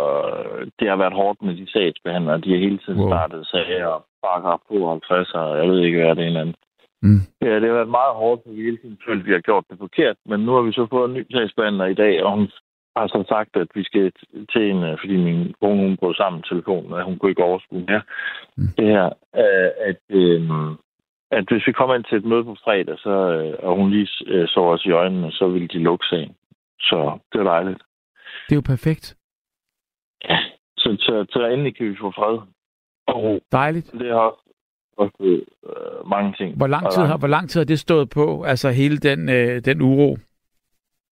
det 0.79 0.89
har 0.89 0.97
været 0.97 1.19
hårdt 1.21 1.43
med 1.43 1.57
de 1.57 1.73
sagsbehandlere. 1.73 2.41
De 2.45 2.51
har 2.53 2.65
hele 2.67 2.79
tiden 2.79 3.01
wow. 3.01 3.09
startet 3.09 3.47
sager 3.47 3.87
og 3.87 4.05
paragraf 4.25 4.61
52, 4.69 5.31
og 5.35 5.59
jeg 5.59 5.69
ved 5.69 5.81
ikke, 5.81 5.99
hvad 5.99 6.17
det 6.17 6.25
er 6.25 6.31
en 6.31 6.37
anden. 6.37 6.57
Mm. 7.03 7.23
Ja, 7.41 7.55
det 7.61 7.69
har 7.69 7.79
været 7.81 7.99
meget 8.01 8.15
hårdt, 8.23 8.41
for 8.43 8.51
vi 8.53 8.63
hele 8.63 8.77
tiden 8.77 8.99
følte, 9.07 9.21
at 9.21 9.27
vi 9.27 9.33
har 9.33 9.41
gjort 9.49 9.65
det 9.71 9.79
forkert, 9.79 10.17
men 10.27 10.41
nu 10.41 10.53
har 10.53 10.63
vi 10.63 10.73
så 10.73 10.87
fået 10.91 11.09
en 11.09 11.15
ny 11.15 11.25
sagsbehandler 11.33 11.87
i 11.87 11.95
dag, 11.95 12.25
og 12.25 12.31
hun 12.37 12.49
har 12.97 13.07
så 13.07 13.25
sagt, 13.29 13.57
at 13.57 13.69
vi 13.75 13.83
skal 13.85 14.13
til 14.53 14.63
en, 14.71 14.99
fordi 15.01 15.17
min 15.17 15.55
kone 15.61 15.81
hun 15.83 15.97
brød 15.97 16.15
sammen 16.15 16.43
telefonen, 16.43 16.93
og 16.93 17.05
hun 17.05 17.19
kunne 17.19 17.31
ikke 17.31 17.45
overskue 17.45 17.85
mere. 17.89 18.03
Mm. 18.57 18.69
Det 18.79 18.87
her, 18.87 19.07
øh, 19.43 19.71
at 19.91 20.03
øh, 20.11 20.43
at 21.33 21.45
hvis 21.51 21.67
vi 21.67 21.73
kommer 21.73 21.95
ind 21.95 22.05
til 22.05 22.19
et 22.19 22.25
møde 22.25 22.45
på 22.45 22.57
fredag, 22.65 22.99
så, 22.99 23.11
øh, 23.11 23.55
og 23.67 23.77
hun 23.77 23.91
lige 23.91 24.09
øh, 24.27 24.49
så 24.49 24.61
os 24.61 24.85
i 24.85 24.91
øjnene, 24.91 25.33
så 25.33 25.49
vil 25.49 25.73
de 25.73 25.79
lukke 25.79 26.07
sagen. 26.07 26.35
Så 26.81 27.19
det 27.33 27.39
er 27.41 27.45
dejligt. 27.45 27.83
Det 28.47 28.53
er 28.53 28.61
jo 28.63 28.73
perfekt. 28.75 29.17
Ja, 30.29 30.39
så, 30.77 30.97
så, 31.01 31.27
så 31.31 31.47
endelig 31.47 31.77
kan 31.77 31.87
vi 31.87 31.97
få 32.01 32.11
fred 32.11 32.39
og 33.07 33.41
Dejligt. 33.53 33.93
Det 33.93 34.09
har 34.09 34.19
også, 34.19 34.43
også 34.97 35.17
øh, 35.21 36.09
mange 36.09 36.35
ting. 36.39 36.57
Hvor 36.57 36.67
lang, 36.67 36.91
tid 36.91 37.03
har, 37.03 37.19
hvor 37.19 37.29
lang 37.29 37.51
tid 37.51 37.61
har 37.61 37.65
det 37.67 37.81
stået 37.81 38.11
på, 38.11 38.43
altså 38.43 38.71
hele 38.71 38.97
den, 38.97 39.29
øh, 39.29 39.65
den 39.65 39.83
uro? 39.83 40.17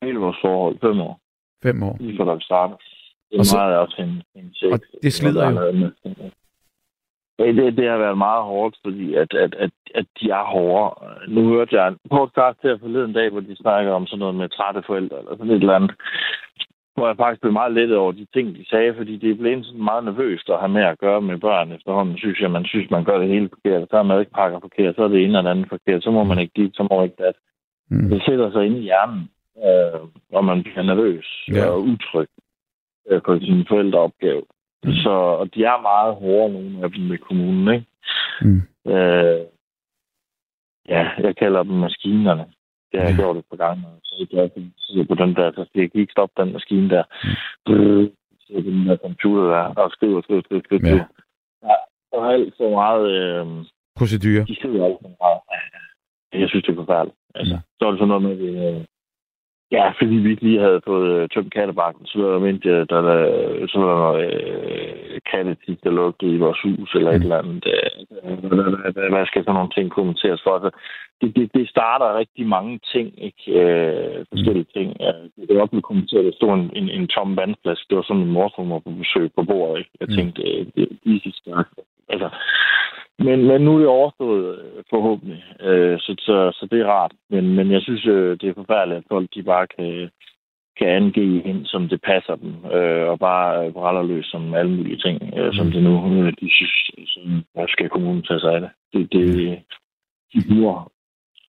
Hele 0.03 0.19
vores 0.19 0.37
forhold, 0.41 0.79
fem 0.81 1.01
år. 1.01 1.21
Fem 1.63 1.83
år. 1.83 1.97
Lige 2.01 2.17
før 2.17 2.35
vi 2.35 2.43
starter. 2.43 2.77
Det 3.31 3.37
er 3.37 3.39
og 3.39 3.47
så, 3.47 3.57
meget 3.57 3.77
også 3.77 3.97
en, 3.99 4.23
en 4.35 4.55
check. 4.55 4.73
Og 4.73 4.81
det 5.03 5.13
slider 5.13 5.51
jo. 5.51 6.31
Det, 7.41 7.77
det 7.77 7.89
har 7.89 7.99
været 7.99 8.19
meget 8.19 8.45
hårdt, 8.45 8.77
fordi 8.85 9.15
at, 9.15 9.35
at, 9.35 9.55
at, 9.55 9.71
at 9.95 10.07
de 10.21 10.31
er 10.31 10.45
hårde. 10.45 10.89
Nu 11.29 11.49
hørte 11.49 11.77
jeg 11.77 11.89
en 11.89 11.99
podcast 12.11 12.59
her 12.63 12.79
forleden 12.79 13.13
dag, 13.13 13.31
hvor 13.31 13.41
de 13.41 13.57
snakker 13.57 13.93
om 13.93 14.07
sådan 14.07 14.19
noget 14.19 14.35
med 14.35 14.49
trætte 14.49 14.83
forældre, 14.87 15.19
eller 15.19 15.37
sådan 15.37 15.51
et 15.51 15.61
eller 15.61 15.75
andet. 15.75 15.95
Hvor 16.95 17.07
jeg 17.07 17.17
faktisk 17.17 17.41
blev 17.41 17.53
meget 17.53 17.73
lettet 17.73 17.97
over 17.97 18.13
de 18.13 18.27
ting, 18.35 18.57
de 18.57 18.69
sagde, 18.69 18.95
fordi 18.97 19.17
det 19.17 19.39
blev 19.39 19.65
sådan 19.65 19.85
meget 19.85 20.05
nervøst 20.05 20.49
at 20.51 20.59
have 20.59 20.69
med 20.69 20.83
at 20.83 20.99
gøre 20.99 21.21
med 21.21 21.39
børn 21.39 21.73
efterhånden. 21.73 22.19
Synes 22.19 22.41
jeg, 22.41 22.51
man 22.51 22.65
synes, 22.65 22.91
man 22.91 23.05
gør 23.05 23.19
det 23.19 23.29
hele 23.29 23.49
forkert. 23.49 23.89
Så 23.91 23.97
er 23.97 24.03
madpakker 24.03 24.61
forkert, 24.61 24.97
så 24.97 25.03
er 25.03 25.09
det 25.09 25.25
ene 25.25 25.39
eller 25.39 25.51
andet 25.51 25.69
forkert. 25.69 26.03
Så 26.03 26.11
må 26.11 26.25
man 26.25 26.39
ikke 26.39 26.53
dit, 26.57 26.77
så 26.77 26.83
må 26.83 26.97
man 26.97 27.05
ikke 27.05 27.23
dat. 27.25 27.35
Mm. 27.91 28.09
Det 28.11 28.23
sætter 28.27 28.51
sig 28.51 28.67
ind 28.67 28.77
i 28.77 28.81
hjernen, 28.81 29.31
øh, 29.67 30.01
og 30.33 30.45
man 30.45 30.63
bliver 30.63 30.83
nervøs 30.83 31.27
ja. 31.49 31.67
og 31.67 31.81
utryg 31.83 32.29
øh, 33.11 33.23
på 33.23 33.39
sin 33.39 33.67
forældreopgave. 33.69 34.43
Mm. 34.85 34.93
Så, 34.93 35.11
og 35.11 35.55
de 35.55 35.65
er 35.65 35.83
meget 35.83 36.15
hårde, 36.15 36.53
nogle 36.53 36.85
af 36.85 36.91
dem 36.91 37.03
med 37.05 37.19
kommunen, 37.19 37.75
ikke? 37.75 37.87
Mm. 38.43 38.63
Øh, 38.93 39.41
ja, 40.89 41.03
jeg 41.19 41.37
kalder 41.37 41.63
dem 41.63 41.73
maskinerne. 41.73 42.47
Det 42.93 43.01
har 43.01 43.09
jeg 43.09 43.17
gjort 43.17 43.37
et 43.37 43.45
par 43.51 43.57
gange. 43.57 43.85
Så 44.05 44.27
jeg 44.33 44.51
sidder 44.79 45.05
på 45.05 45.15
den 45.15 45.35
der, 45.35 45.53
så 45.53 45.67
jeg 45.75 45.91
kan 45.91 46.01
ikke 46.01 46.13
stoppe 46.13 46.43
den 46.43 46.53
maskine 46.53 46.91
der. 46.91 47.05
Mm. 47.67 48.11
Så 48.41 48.53
den 48.53 48.87
der 48.89 48.97
computer 48.97 49.43
der, 49.43 49.65
og 49.83 49.91
skriver, 49.91 50.23
skriver, 50.23 50.43
skriver, 50.43 50.63
skriver. 50.65 50.89
Ja. 50.89 51.05
ja 51.69 51.77
der 52.13 52.19
er 52.25 52.31
alt 52.31 52.55
så 52.57 52.69
meget... 52.71 53.11
Øh, 53.11 53.47
Procedurer. 53.99 54.45
De 54.45 54.55
skriver 54.55 54.85
alt 54.87 54.99
så 55.03 55.09
meget. 55.21 55.41
Jeg 56.33 56.49
synes, 56.49 56.65
det 56.65 56.73
er 56.73 56.83
forfærdeligt. 56.85 57.19
Altså, 57.35 57.55
ja. 57.55 57.61
Så 57.79 57.87
er 57.87 57.91
det 57.91 57.99
sådan 57.99 58.09
noget 58.09 58.23
med, 58.23 58.35
at 58.35 58.75
øh, 58.75 58.85
Ja, 59.73 59.93
fordi 59.99 60.15
vi 60.15 60.31
ikke 60.31 60.43
lige 60.43 60.61
havde 60.61 60.81
fået 60.87 61.23
øh, 61.23 61.29
tømt 61.29 61.53
kattebakken, 61.55 62.07
så 62.07 62.19
var 62.19 62.39
der, 62.39 62.53
der, 62.53 62.85
der, 62.85 63.01
der 63.01 63.67
så 63.67 63.79
var 63.79 63.95
der 63.97 64.13
øh, 64.27 65.21
kattetit, 65.31 65.85
der 65.85 65.91
lugtede 65.91 66.35
i 66.35 66.39
vores 66.39 66.61
hus, 66.65 66.95
eller 66.95 67.11
mm. 67.11 67.17
et 67.17 67.23
eller 67.23 67.39
andet. 67.39 67.65
Øh, 67.75 69.11
hvad 69.13 69.27
skal 69.27 69.43
sådan 69.43 69.55
nogle 69.55 69.75
ting 69.77 69.91
kommenteres 69.91 70.41
for? 70.45 70.55
Altså, 70.55 70.71
det, 71.21 71.37
det, 71.37 71.55
det 71.55 71.69
starter 71.69 72.19
rigtig 72.19 72.47
mange 72.47 72.81
ting, 72.93 73.25
ikke? 73.29 73.43
Øh, 73.61 74.25
forskellige 74.33 74.69
mm. 74.69 74.75
ting. 74.77 74.89
Det 75.49 75.51
er 75.57 75.61
også 75.61 75.71
blevet 75.71 75.91
kommenteret, 75.91 76.25
der 76.25 76.33
stod 76.33 76.53
en, 76.55 76.71
en, 76.75 76.89
en 76.89 77.09
tom 77.09 77.37
vandflaske. 77.37 77.87
Det 77.89 77.97
var 77.97 78.03
sådan 78.03 78.23
en 78.23 78.33
mor, 78.33 78.53
var 78.59 78.79
på 78.79 78.91
besøg 78.91 79.31
på 79.37 79.43
bordet, 79.43 79.79
ikke? 79.79 79.91
Jeg 80.01 80.09
mm. 80.11 80.17
tænkte, 80.17 80.43
øh, 80.43 80.67
det, 80.77 80.89
det, 81.05 81.25
det, 81.25 81.67
altså, 82.09 82.29
men, 83.27 83.39
men 83.49 83.61
nu 83.61 83.75
er 83.75 83.79
det 83.79 83.87
overstået, 83.87 84.59
øh, 84.59 84.83
forhåbentlig. 84.91 85.45
Øh, 85.61 85.99
så, 85.99 86.15
så, 86.19 86.37
så 86.59 86.69
det 86.71 86.81
er 86.81 86.87
rart. 86.87 87.13
Men, 87.31 87.55
men 87.57 87.73
jeg 87.73 87.83
synes, 87.83 88.07
øh, 88.07 88.31
det 88.41 88.49
er 88.49 88.55
forfærdeligt, 88.55 88.99
at 88.99 89.05
folk 89.09 89.29
de 89.35 89.43
bare 89.43 89.67
kan, 89.77 90.11
kan 90.79 90.89
angive 90.89 91.43
ind, 91.43 91.67
som 91.67 91.89
det 91.89 92.01
passer 92.03 92.35
dem, 92.37 92.53
øh, 92.75 93.09
og 93.09 93.19
bare 93.19 93.73
bræller 93.73 94.03
løs 94.03 94.27
som 94.27 94.55
alle 94.55 94.73
mulige 94.77 94.97
ting, 94.97 95.17
øh, 95.39 95.55
som 95.55 95.67
det 95.71 95.83
nu 95.83 95.95
øh, 96.15 96.33
de 96.41 96.49
synes, 96.59 96.75
som 97.07 97.45
skal 97.69 97.89
kommunen 97.89 98.23
tage 98.23 98.41
sig 98.41 98.55
af 98.55 98.61
det. 98.61 98.71
Det, 98.93 99.13
det 99.13 99.59
de 100.33 100.41
bruger 100.49 100.91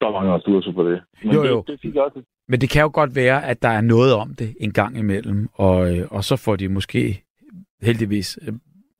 så 0.03 0.11
mange 0.11 0.35
ressourcer 0.35 0.73
på 0.73 0.91
det. 0.91 1.03
Men 1.25 1.35
jo, 1.35 1.45
jo. 1.45 1.57
Det, 1.57 1.67
det 1.67 1.81
fik 1.81 1.97
også 1.97 2.23
men 2.51 2.61
det 2.61 2.71
kan 2.71 2.83
jo 2.83 2.91
godt 2.93 3.17
være, 3.17 3.47
at 3.47 3.63
der 3.63 3.69
er 3.69 3.81
noget 3.81 4.15
om 4.15 4.35
det 4.35 4.57
en 4.61 4.73
gang 4.73 4.99
imellem, 4.99 5.49
og, 5.55 5.89
og 6.11 6.25
så 6.25 6.37
får 6.37 6.57
de 6.57 6.69
måske 6.69 7.23
heldigvis 7.83 8.39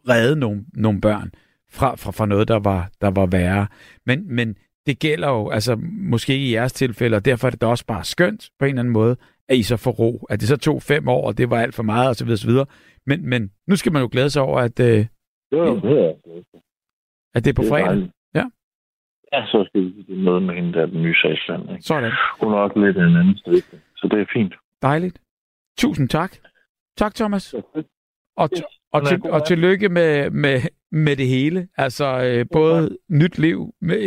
reddet 0.09 0.39
nogle, 0.39 0.65
nogle 0.75 1.01
børn 1.01 1.31
fra, 1.73 1.95
fra, 1.95 2.11
fra 2.11 2.27
noget, 2.27 2.49
der 2.49 2.59
var, 2.59 2.91
der 3.01 3.11
var 3.11 3.27
værre. 3.27 3.67
Men, 4.07 4.37
men 4.37 4.57
det 4.87 4.99
gælder 4.99 5.29
jo, 5.29 5.51
altså 5.51 5.77
måske 5.93 6.37
i 6.37 6.55
jeres 6.55 6.73
tilfælde, 6.73 7.17
og 7.17 7.25
derfor 7.25 7.47
er 7.47 7.51
det 7.51 7.61
da 7.61 7.67
også 7.67 7.87
bare 7.87 8.05
skønt 8.05 8.51
på 8.59 8.65
en 8.65 8.69
eller 8.69 8.81
anden 8.81 8.93
måde, 8.93 9.17
at 9.49 9.57
I 9.57 9.63
så 9.63 9.77
får 9.77 9.91
ro. 9.91 10.27
At 10.31 10.41
det 10.41 10.49
så 10.49 10.57
tog 10.57 10.83
fem 10.83 11.09
år, 11.09 11.27
og 11.27 11.39
det 11.39 11.51
var 11.51 11.61
alt 11.61 11.75
for 11.75 11.83
meget, 11.83 12.09
og 12.09 12.17
så 12.17 12.25
videre, 12.25 12.39
så 12.39 12.47
videre. 12.47 12.67
Men, 13.07 13.29
men 13.29 13.51
nu 13.67 13.77
skal 13.77 13.93
man 13.93 14.03
jo 14.03 14.09
glæde 14.13 14.31
sig 14.31 14.43
over, 14.43 14.61
at, 14.61 14.81
øh, 14.81 14.87
det 14.87 15.59
er, 15.59 16.15
at 17.35 17.45
det 17.45 17.51
er 17.51 17.55
på 17.55 17.63
det 17.63 17.69
er 17.69 17.73
fredag. 17.73 18.11
Ja. 18.35 18.45
Ja, 19.33 19.47
så 19.47 19.65
skal 19.69 19.81
vi 19.83 20.15
møde 20.15 20.41
med 20.41 20.55
hende, 20.55 20.73
der 20.73 20.87
den 20.87 21.03
nye 21.03 21.15
sagsland. 21.15 21.71
Ikke? 21.71 21.83
Sådan. 21.83 22.13
Hun 22.41 22.53
er 22.53 22.57
også 22.57 22.79
lidt 22.79 22.97
en 22.97 23.17
anden 23.17 23.37
sted, 23.37 23.63
så 23.97 24.09
det 24.11 24.21
er 24.21 24.27
fint. 24.33 24.55
Dejligt. 24.83 25.21
Tusind 25.79 26.09
tak. 26.09 26.37
Tak, 26.97 27.15
Thomas. 27.15 27.55
Og, 28.37 28.51
og, 28.93 29.07
til, 29.07 29.21
og 29.25 29.47
tillykke 29.47 29.89
med, 29.89 30.31
med, 30.31 30.61
med 30.93 31.17
det 31.17 31.29
hele. 31.29 31.69
Altså 31.77 32.23
øh, 32.25 32.47
både 32.53 32.99
nyt 33.09 33.39
liv 33.39 33.75
med, 33.81 33.99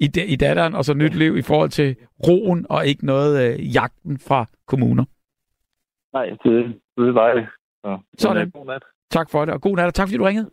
i, 0.00 0.06
i 0.32 0.36
datteren, 0.36 0.74
og 0.74 0.84
så 0.84 0.94
nyt 0.94 1.14
liv 1.14 1.36
i 1.36 1.42
forhold 1.42 1.70
til 1.70 1.96
roen, 2.28 2.66
og 2.70 2.86
ikke 2.86 3.06
noget 3.06 3.32
øh, 3.42 3.74
jagten 3.74 4.18
fra 4.18 4.46
kommuner. 4.66 5.04
Nej, 6.12 6.26
det, 6.26 6.80
det 6.96 7.08
er 7.08 7.12
dejligt. 7.12 7.46
Så, 7.84 7.98
Sådan. 8.18 8.50
God 8.50 8.66
nat. 8.66 8.82
Tak 9.10 9.30
for 9.30 9.44
det, 9.44 9.54
og 9.54 9.60
god 9.60 9.76
nat, 9.76 9.86
og 9.86 9.94
tak 9.94 10.08
fordi 10.08 10.16
du 10.16 10.24
ringede. 10.24 10.50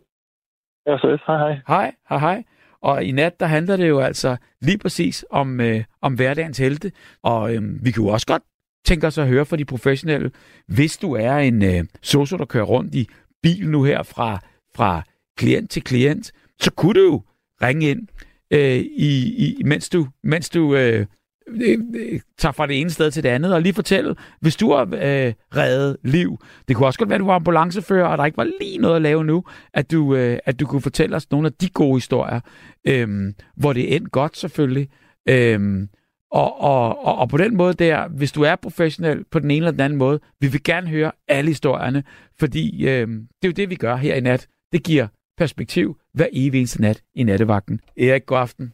Ja, 0.86 0.98
så 0.98 1.18
hej 1.26 1.38
hej. 1.38 1.60
Hej, 1.68 1.94
hej 2.08 2.18
hej. 2.18 2.44
Og 2.82 3.04
i 3.04 3.12
nat, 3.12 3.40
der 3.40 3.46
handler 3.46 3.76
det 3.76 3.88
jo 3.88 4.00
altså 4.00 4.36
lige 4.60 4.78
præcis 4.78 5.24
om, 5.30 5.60
øh, 5.60 5.84
om 6.02 6.14
hverdagens 6.14 6.58
helte. 6.58 6.92
Og 7.22 7.54
øh, 7.54 7.84
vi 7.84 7.90
kan 7.90 8.02
jo 8.02 8.08
også 8.08 8.26
godt 8.26 8.42
tænke 8.84 9.06
os 9.06 9.18
at 9.18 9.28
høre 9.28 9.44
fra 9.46 9.56
de 9.56 9.64
professionelle. 9.64 10.30
Hvis 10.66 10.98
du 10.98 11.12
er 11.12 11.36
en 11.36 11.64
øh, 11.64 11.84
socio, 12.02 12.36
der 12.38 12.44
kører 12.44 12.64
rundt 12.64 12.94
i 12.94 13.06
bil 13.42 13.70
nu 13.70 13.82
her 13.82 14.02
fra, 14.02 14.38
fra 14.76 15.02
klient 15.40 15.70
til 15.70 15.82
klient, 15.82 16.32
så 16.60 16.70
kunne 16.70 17.00
du 17.00 17.06
jo 17.06 17.22
ringe 17.62 17.90
ind, 17.90 18.08
øh, 18.50 18.76
i, 18.76 19.34
i, 19.44 19.62
mens 19.64 19.88
du, 19.88 20.06
mens 20.22 20.50
du 20.50 20.74
øh, 20.76 21.06
øh, 21.48 22.20
tager 22.38 22.52
fra 22.52 22.66
det 22.66 22.80
ene 22.80 22.90
sted 22.90 23.10
til 23.10 23.22
det 23.22 23.28
andet, 23.28 23.54
og 23.54 23.62
lige 23.62 23.72
fortælle, 23.72 24.14
hvis 24.40 24.56
du 24.56 24.72
har 24.72 24.82
øh, 24.82 25.32
reddet 25.56 25.96
liv. 26.04 26.38
Det 26.68 26.76
kunne 26.76 26.86
også 26.86 26.98
godt 26.98 27.08
være, 27.08 27.16
at 27.16 27.20
du 27.20 27.26
var 27.26 27.34
ambulancefører, 27.34 28.06
og 28.06 28.18
der 28.18 28.24
ikke 28.24 28.36
var 28.36 28.48
lige 28.60 28.78
noget 28.78 28.96
at 28.96 29.02
lave 29.02 29.24
nu, 29.24 29.44
at 29.74 29.90
du, 29.90 30.14
øh, 30.14 30.38
at 30.44 30.60
du 30.60 30.66
kunne 30.66 30.82
fortælle 30.82 31.16
os 31.16 31.30
nogle 31.30 31.46
af 31.46 31.52
de 31.52 31.68
gode 31.68 31.96
historier, 31.96 32.40
øh, 32.86 33.32
hvor 33.56 33.72
det 33.72 33.96
endte 33.96 34.10
godt 34.10 34.36
selvfølgelig. 34.36 34.88
Øh, 35.28 35.86
og, 36.30 36.60
og, 36.60 37.04
og, 37.06 37.18
og 37.18 37.28
på 37.28 37.36
den 37.36 37.56
måde 37.56 37.74
der, 37.74 38.08
hvis 38.08 38.32
du 38.32 38.42
er 38.42 38.56
professionel 38.56 39.24
på 39.30 39.38
den 39.38 39.50
ene 39.50 39.56
eller 39.56 39.70
den 39.70 39.80
anden 39.80 39.98
måde, 39.98 40.20
vi 40.40 40.46
vil 40.46 40.62
gerne 40.62 40.88
høre 40.88 41.12
alle 41.28 41.50
historierne, 41.50 42.04
fordi 42.38 42.88
øh, 42.88 43.08
det 43.08 43.26
er 43.42 43.48
jo 43.48 43.52
det, 43.52 43.70
vi 43.70 43.74
gør 43.74 43.96
her 43.96 44.14
i 44.14 44.20
nat. 44.20 44.48
Det 44.72 44.82
giver 44.82 45.06
perspektiv 45.42 45.86
hver 46.16 46.30
evig 46.32 46.58
eneste 46.58 46.80
nat 46.82 46.98
i 47.14 47.22
nattevagten. 47.22 47.80
Erik, 47.96 48.26
god 48.26 48.38
aften. 48.38 48.66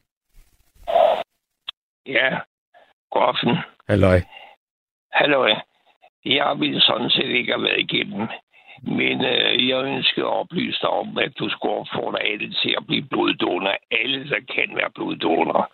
Ja, 2.06 2.28
god 3.12 3.22
aften. 3.32 3.56
Halløj. 3.88 4.20
Halløj. 5.12 5.52
Jeg 6.24 6.56
ville 6.58 6.80
sådan 6.80 7.10
set 7.10 7.30
ikke 7.38 7.52
have 7.52 7.62
været 7.62 7.80
igennem, 7.86 8.28
men 8.82 9.16
øh, 9.24 9.68
jeg 9.68 9.84
ønsker 9.84 10.22
at 10.24 10.36
oplyse 10.40 10.78
dig 10.82 10.90
om, 10.90 11.18
at 11.18 11.32
du 11.38 11.48
skulle 11.50 11.74
opfordre 11.74 12.22
alle 12.22 12.48
til 12.62 12.74
at 12.78 12.86
blive 12.86 13.08
bloddonor. 13.12 13.76
Alle, 14.00 14.28
der 14.32 14.40
kan 14.54 14.68
være 14.76 14.90
bloddonor. 14.94 15.72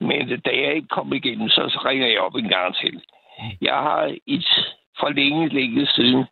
Men 0.00 0.40
da 0.46 0.50
jeg 0.62 0.74
ikke 0.74 0.88
kom 0.88 1.12
igennem, 1.12 1.48
så 1.48 1.82
ringer 1.86 2.06
jeg 2.06 2.20
op 2.20 2.34
en 2.34 2.48
gang 2.48 2.74
til. 2.76 3.02
Jeg 3.60 3.74
har 3.74 4.16
et 4.26 4.48
for 5.00 5.08
længe, 5.08 5.48
længe 5.48 5.86
siden, 5.86 6.24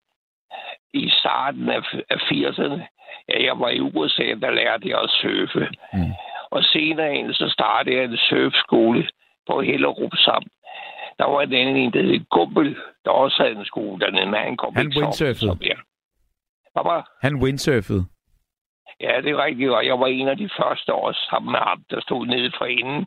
i 0.95 1.11
starten 1.21 1.69
af, 1.69 1.83
af 2.11 2.17
80'erne, 2.17 2.81
ja, 3.29 3.45
jeg 3.45 3.61
var 3.61 3.69
i 3.69 3.81
USA, 3.81 4.23
der 4.23 4.51
lærte 4.51 4.89
jeg 4.89 5.01
at 5.03 5.11
surfe. 5.11 5.69
Mm. 5.93 6.13
Og 6.51 6.65
senere 6.65 7.15
hen, 7.15 7.33
så 7.35 7.49
startede 7.49 7.97
jeg 7.97 8.05
en 8.05 8.17
surfskole 8.17 9.09
på 9.49 9.63
Hellerup 9.63 10.13
sammen. 10.17 10.51
Der 11.19 11.27
var 11.27 11.41
en 11.41 11.53
anden 11.55 11.77
en, 11.77 11.93
der 11.93 12.03
hed 12.03 12.25
Gumbel, 12.31 12.77
der 13.05 13.11
også 13.11 13.43
havde 13.43 13.59
en 13.59 13.65
skole 13.65 14.01
dernede, 14.01 14.27
men 14.27 14.41
han 14.41 14.57
kom 14.57 14.75
Han 14.77 14.87
ikke 14.87 15.01
windsurfede. 15.01 15.39
Som 15.39 15.59
Hvad 16.73 16.85
var? 16.85 17.11
Han 17.23 17.35
windsurfede. 17.43 18.05
Ja, 19.01 19.21
det 19.25 19.31
er 19.31 19.45
rigtigt, 19.45 19.71
og 19.71 19.87
jeg 19.87 20.01
var 20.01 20.07
en 20.07 20.29
af 20.29 20.37
de 20.37 20.51
første 20.59 20.93
år 20.93 21.13
sammen 21.31 21.53
med 21.53 21.61
ham, 21.61 21.85
der 21.91 22.01
stod 22.01 22.27
nede 22.27 22.53
for 22.59 22.65
enden. 22.65 23.07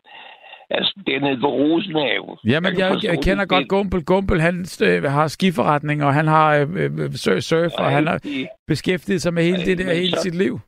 Altså, 0.70 0.94
det 1.06 1.16
er 1.16 1.20
nede 1.20 1.40
på 1.42 1.48
Rosenhave. 1.48 2.38
Jamen, 2.46 2.78
jeg, 2.80 2.92
jeg, 3.04 3.04
jeg 3.04 3.24
kender 3.24 3.46
godt 3.46 3.68
Gumpel. 3.68 4.06
Gumpel, 4.06 4.42
han 4.42 4.66
øh, 4.84 5.04
har 5.04 5.28
skiforretning, 5.28 6.04
og 6.04 6.14
han 6.14 6.28
har 6.28 6.56
øh, 6.56 6.68
øh, 6.84 7.12
surf, 7.12 7.42
surf 7.42 7.72
og 7.78 7.92
han 7.92 8.08
har 8.08 8.20
beskæftiget 8.68 9.22
sig 9.22 9.34
med 9.34 9.44
hele 9.44 9.66
det 9.66 9.78
der 9.78 9.94
hele 9.94 10.12
så- 10.18 10.22
sit 10.22 10.36
liv. 10.36 10.60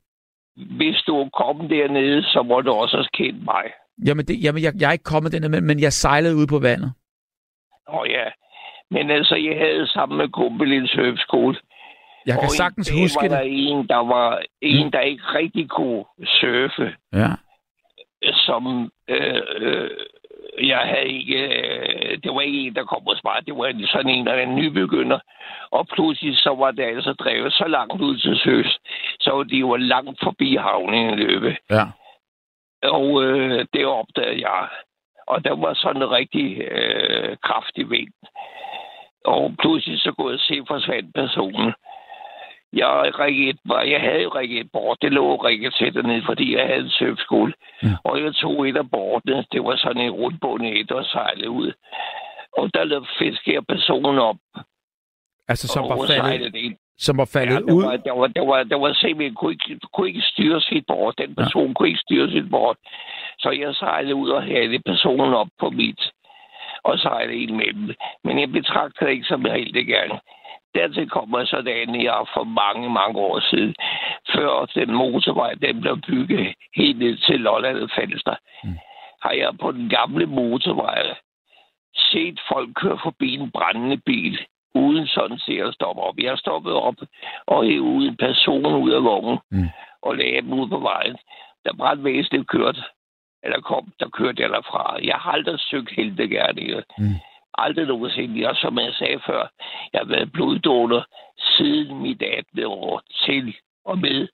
Hvis 0.78 0.96
du 1.08 1.30
kom 1.34 1.68
dernede, 1.70 2.24
så 2.24 2.44
må 2.44 2.62
du 2.62 2.72
også 2.72 2.98
have 2.98 3.08
kendt 3.14 3.44
mig. 3.46 3.64
Jamen, 4.08 4.26
det, 4.26 4.44
jamen 4.44 4.64
jeg, 4.64 4.74
jeg 4.80 4.88
er 4.88 4.92
ikke 4.92 5.04
kommet 5.04 5.32
den 5.32 5.52
men, 5.52 5.64
men 5.68 5.80
jeg 5.80 5.94
sejlede 5.94 6.36
ud 6.36 6.48
på 6.48 6.60
vandet. 6.60 6.94
Åh 7.94 8.06
ja. 8.10 8.26
Men 8.92 9.12
altså, 9.12 9.36
jeg 9.36 9.58
havde 9.58 9.88
sammen 9.88 10.18
med 10.18 10.30
Gumbel 10.30 10.74
en 10.74 10.88
surfskole. 10.88 11.56
Jeg 12.26 12.34
kan 12.36 12.44
og 12.44 12.50
sagtens 12.50 12.90
en 12.92 13.00
huske 13.02 13.22
var 13.22 13.28
der 13.28 13.44
det. 13.44 13.70
en, 13.70 13.88
der 13.88 14.02
var 14.14 14.42
en, 14.62 14.86
Mm. 14.86 14.92
der 14.92 15.00
ikke 15.00 15.24
rigtig 15.24 15.70
kunne 15.70 16.04
surfe. 16.26 16.96
Ja. 17.14 17.32
som 18.48 18.92
øh, 19.08 19.42
øh, 19.58 19.90
jeg 20.62 20.78
havde 20.78 21.08
ikke... 21.08 21.38
Øh, 21.48 22.18
det 22.24 22.32
var 22.36 22.42
ikke 22.42 22.60
en, 22.60 22.76
der 22.76 22.84
kom 22.84 23.04
hos 23.08 23.24
mig. 23.24 23.46
Det 23.46 23.56
var 23.56 23.88
sådan 23.88 24.12
en, 24.12 24.26
der 24.26 24.34
er 24.34 24.44
en 24.44 24.56
nybegynder. 24.56 25.20
Og 25.72 25.88
pludselig 25.88 26.38
så 26.38 26.56
var 26.56 26.72
det 26.72 26.84
altså 26.84 27.14
drevet 27.14 27.54
så 27.54 27.68
langt 27.68 28.02
ud 28.02 28.18
til 28.18 28.40
søs, 28.44 28.80
så 29.20 29.44
de 29.44 29.66
var 29.66 29.78
langt 29.78 30.20
forbi 30.24 30.56
havnen 30.56 31.14
i 31.14 31.16
løbet. 31.16 31.58
Ja. 31.70 31.86
Og 32.84 33.24
øh, 33.24 33.66
det 33.74 33.86
opdagede 33.86 34.50
jeg. 34.50 34.68
Og 35.28 35.46
der 35.46 35.56
var 35.56 35.74
sådan 35.74 36.02
en 36.02 36.12
rigtig 36.12 36.62
øh, 36.62 37.38
kraftig 37.44 37.90
vind. 37.90 38.14
Og 39.26 39.56
pludselig 39.60 40.00
så 40.00 40.12
kunne 40.12 40.32
jeg 40.32 40.40
se 40.40 40.64
forsvandt 40.68 41.14
personen. 41.16 41.74
Jeg, 42.74 43.20
rigget, 43.20 43.58
jeg 43.94 44.02
havde 44.02 44.24
jo 44.24 44.30
rigget 44.30 44.60
et 44.60 44.72
bord. 44.72 44.98
Det 45.02 45.12
lå 45.12 45.36
rigget 45.36 45.74
til 45.74 45.94
dernede, 45.94 46.24
fordi 46.26 46.56
jeg 46.56 46.68
havde 46.68 46.80
en 46.82 46.90
surfskole. 46.90 47.54
Ja. 47.84 47.88
Og 48.04 48.24
jeg 48.24 48.36
tog 48.36 48.70
et 48.70 48.78
af 48.78 48.92
bordene. 48.92 49.46
Det 49.52 49.64
var 49.64 49.76
sådan 49.76 50.02
en 50.02 50.12
rundbånd 50.12 50.66
et, 50.66 50.92
og 50.92 51.06
sejlede 51.06 51.50
ud. 51.50 51.72
Og 52.58 52.74
der 52.74 52.84
løb 52.84 53.04
fiskede 53.20 53.56
jeg 53.56 53.66
personen 53.66 54.20
op. 54.20 54.38
Altså, 55.48 55.68
som 55.68 55.84
var 55.90 56.06
faldet, 56.08 56.56
ind. 56.56 56.76
som 56.98 57.18
var 57.18 57.30
faldet 57.34 57.54
Ja, 57.54 57.60
der 57.60 57.74
ud. 57.74 57.84
var, 57.84 57.98
der 57.98 58.12
var, 58.12 58.28
der 58.28 58.46
var, 58.46 58.64
der 58.64 58.76
var 58.76 58.94
simpelthen, 58.94 59.36
kunne 59.36 59.52
ikke, 59.54 59.80
kunne 59.94 60.08
ikke 60.08 60.22
styre 60.22 60.62
sit 60.62 60.86
bord. 60.88 61.14
Den 61.18 61.36
person 61.36 61.68
ja. 61.68 61.74
kunne 61.74 61.88
ikke 61.88 62.00
styre 62.08 62.32
sit 62.32 62.50
bord. 62.50 62.78
Så 63.40 63.50
jeg 63.52 63.76
sejlede 63.76 64.16
ud 64.16 64.30
og 64.30 64.44
havde 64.44 64.80
personen 64.86 65.34
op 65.34 65.48
på 65.60 65.70
mit, 65.70 66.02
og 66.84 67.00
sejlede 67.00 67.38
ind 67.38 67.52
med 67.52 67.74
dem. 67.74 67.96
Men 68.24 68.40
jeg 68.40 68.52
betragter 68.52 69.06
det 69.06 69.12
ikke 69.14 69.28
som 69.28 69.46
helt 69.46 69.88
gerne. 69.88 70.20
Dertil 70.76 71.10
kommer 71.10 71.46
så 71.46 71.62
det 71.62 71.72
andet, 71.72 72.04
jeg 72.04 72.26
for 72.34 72.44
mange, 72.44 72.90
mange 72.90 73.20
år 73.20 73.40
siden, 73.40 73.76
før 74.34 74.66
den 74.66 74.94
motorvej, 74.94 75.54
den 75.54 75.82
blev 75.82 76.02
bygget 76.08 76.54
helt 76.76 77.00
ned 77.00 77.18
til 77.18 77.40
Lolland 77.40 77.78
og 77.78 77.90
Falster, 77.96 78.36
mm. 78.64 78.78
har 79.24 79.32
jeg 79.32 79.58
på 79.62 79.72
den 79.72 79.90
gamle 79.90 80.26
motorvej 80.26 81.16
set 81.96 82.40
folk 82.52 82.70
køre 82.76 83.00
forbi 83.04 83.34
en 83.34 83.52
brændende 83.52 83.98
bil, 83.98 84.40
uden 84.76 85.08
sådan 85.08 85.40
set 85.40 85.62
at 85.62 85.74
stoppe 85.74 86.02
op. 86.02 86.18
Jeg 86.18 86.38
stoppede 86.38 86.82
op 86.82 86.96
og 87.48 87.64
hævde 87.66 88.08
en 88.08 88.18
person 88.18 88.66
ud 88.66 88.92
af 88.92 89.04
vognen 89.04 89.40
Mm. 89.52 89.70
og 90.02 90.16
lagde 90.16 90.42
dem 90.42 90.54
ud 90.54 90.68
på 90.70 90.80
vejen. 90.80 91.18
Da 91.66 91.70
brandvæsenet 91.78 92.48
kørte, 92.48 92.84
eller 93.44 93.62
kom, 93.62 93.92
der 94.00 94.10
kørte 94.10 94.42
jeg 94.42 94.50
derfra. 94.50 95.00
Jeg 95.04 95.16
har 95.16 95.32
aldrig 95.32 95.60
søgt 95.60 95.92
heltegærninger. 95.92 96.82
Mm. 96.98 97.16
Aldrig 97.58 97.88
nogensinde. 97.88 98.50
Og 98.50 98.56
som 98.56 98.80
jeg 98.80 98.94
sagde 98.94 99.20
før, 99.26 99.48
jeg 99.94 100.02
har 100.02 100.06
været 100.06 100.32
bloddonor 100.32 101.06
siden 101.38 102.02
mit 102.02 102.22
18. 102.22 102.64
år 102.66 103.02
til 103.26 103.56
og 103.86 103.98
med 104.00 104.28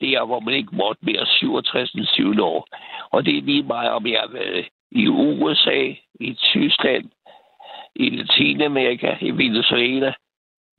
der, 0.00 0.24
hvor 0.24 0.40
man 0.40 0.54
ikke 0.54 0.76
måtte 0.76 1.04
mere 1.04 1.26
67. 1.26 1.90
7. 2.14 2.42
år. 2.42 2.66
Og 3.10 3.24
det 3.24 3.38
er 3.38 3.42
lige 3.42 3.62
meget, 3.62 3.90
om 3.90 4.06
jeg 4.06 4.20
har 4.20 4.32
været 4.32 4.68
i 4.90 5.08
USA, 5.08 5.92
i 6.20 6.34
Tyskland, 6.34 7.10
i 7.94 8.10
Latinamerika, 8.10 9.16
i 9.20 9.30
Venezuela, 9.30 10.14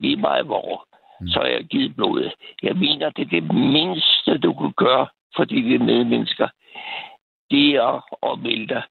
lige 0.00 0.16
meget 0.16 0.46
hvor, 0.46 0.86
mm. 1.20 1.28
så 1.28 1.40
har 1.40 1.46
jeg 1.46 1.64
givet 1.64 1.96
blodet. 1.96 2.32
Jeg 2.62 2.76
mener, 2.76 3.10
det 3.10 3.22
er 3.24 3.40
det 3.40 3.54
mindste, 3.54 4.38
du 4.38 4.52
kan 4.52 4.72
gøre 4.76 5.06
for 5.36 5.44
dine 5.44 5.78
medmennesker. 5.78 6.48
Det 7.50 7.74
er 7.74 7.92
at 8.32 8.38
melde 8.38 8.66
dig 8.66 8.82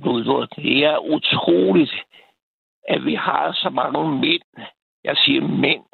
bloddonor. 0.00 0.46
Det 0.46 0.84
er 0.84 0.98
utroligt, 0.98 1.94
at 2.88 3.04
vi 3.04 3.14
har 3.14 3.52
så 3.52 3.70
mange 3.70 4.18
mænd, 4.20 4.66
jeg 5.04 5.16
siger 5.16 5.40
mænd, 5.40 5.84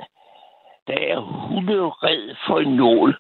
der 0.86 0.98
er 0.98 1.20
hundered 1.20 2.36
for 2.46 2.58
en 2.58 2.76
nål 2.76 3.18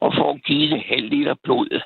og 0.00 0.14
for 0.14 0.30
at 0.32 0.44
give 0.44 0.74
en 0.74 0.80
halv 0.80 1.08
liter 1.08 1.34
blod. 1.42 1.80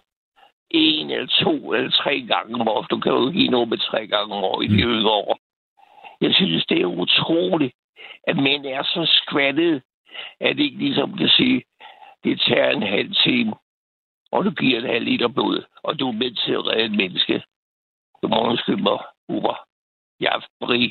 En 0.71 1.11
eller 1.11 1.27
to 1.27 1.73
eller 1.73 1.91
tre 1.91 2.21
gange 2.21 2.61
om 2.61 2.69
året. 2.69 2.91
Du 2.91 3.01
kan 3.01 3.13
jo 3.13 3.29
ikke 3.29 3.39
give 3.39 3.51
noget 3.51 3.69
med 3.69 3.79
tre 3.79 4.07
gange 4.07 4.35
om 4.35 4.45
året 4.45 4.65
i 4.65 4.69
yngre 4.69 5.11
år. 5.11 5.39
Jeg 6.21 6.35
synes, 6.35 6.67
det 6.67 6.81
er 6.81 6.87
utroligt, 6.87 7.75
at 8.27 8.37
mænd 8.37 8.67
er 8.67 8.83
så 8.83 9.03
skvattet, 9.23 9.83
at 10.41 10.57
de 10.57 10.63
ikke 10.63 10.79
ligesom 10.79 11.17
kan 11.17 11.29
sige, 11.29 11.63
det 12.25 12.41
tager 12.41 12.71
en 12.71 12.83
halv 12.83 13.15
time, 13.15 13.55
og 14.33 14.45
du 14.45 14.51
giver 14.51 14.81
en 14.81 14.87
halv 14.87 15.05
liter 15.05 15.29
blod, 15.29 15.65
og 15.83 15.99
du 15.99 16.09
er 16.09 16.13
med 16.13 16.31
til 16.31 16.53
at 16.53 16.67
redde 16.67 16.85
et 16.85 16.97
menneske. 16.97 17.43
Du 18.23 18.29
må 18.29 18.41
undskylde 18.41 18.83
mig, 18.83 18.99
Uber. 19.29 19.57
Jeg 20.21 20.43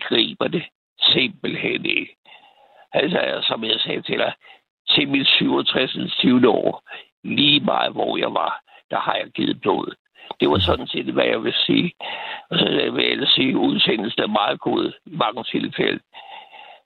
griber 0.01 0.47
det 0.47 0.63
simpelthen 1.01 1.85
ikke. 1.85 2.15
Altså, 2.93 3.45
som 3.47 3.63
jeg 3.63 3.79
sagde 3.79 4.01
til 4.01 4.17
dig, 4.17 4.33
til 4.89 5.07
mit 5.09 5.27
67. 5.27 5.97
20. 6.19 6.49
år, 6.49 6.83
lige 7.23 7.59
meget 7.59 7.91
hvor 7.93 8.17
jeg 8.17 8.33
var, 8.33 8.61
der 8.89 8.99
har 8.99 9.15
jeg 9.15 9.27
givet 9.27 9.61
blod. 9.61 9.95
Det 10.39 10.49
var 10.49 10.59
sådan 10.59 10.87
set, 10.87 11.13
hvad 11.13 11.25
jeg 11.25 11.43
vil 11.43 11.53
sige. 11.65 11.91
Og 12.49 12.59
så 12.59 12.65
vil 12.65 13.03
jeg 13.03 13.11
ellers 13.11 13.29
sige, 13.29 13.57
udsendelsen 13.57 14.21
er 14.23 14.27
meget 14.27 14.59
god 14.59 14.91
i 15.05 15.15
mange 15.15 15.43
tilfælde. 15.43 15.99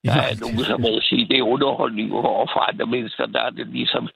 Der 0.05 0.11
Ja, 0.15 0.19
er 0.31 0.39
nogen, 0.41 0.57
som 0.69 0.81
vil 0.83 1.01
sige, 1.01 1.27
det 1.27 1.37
er 1.37 1.51
underholdning 1.53 2.13
over 2.13 2.47
for 2.53 2.59
andre 2.59 2.85
mennesker. 2.85 3.25
Der 3.25 3.41
er 3.41 3.49
det 3.49 3.67
ligesom 3.67 4.09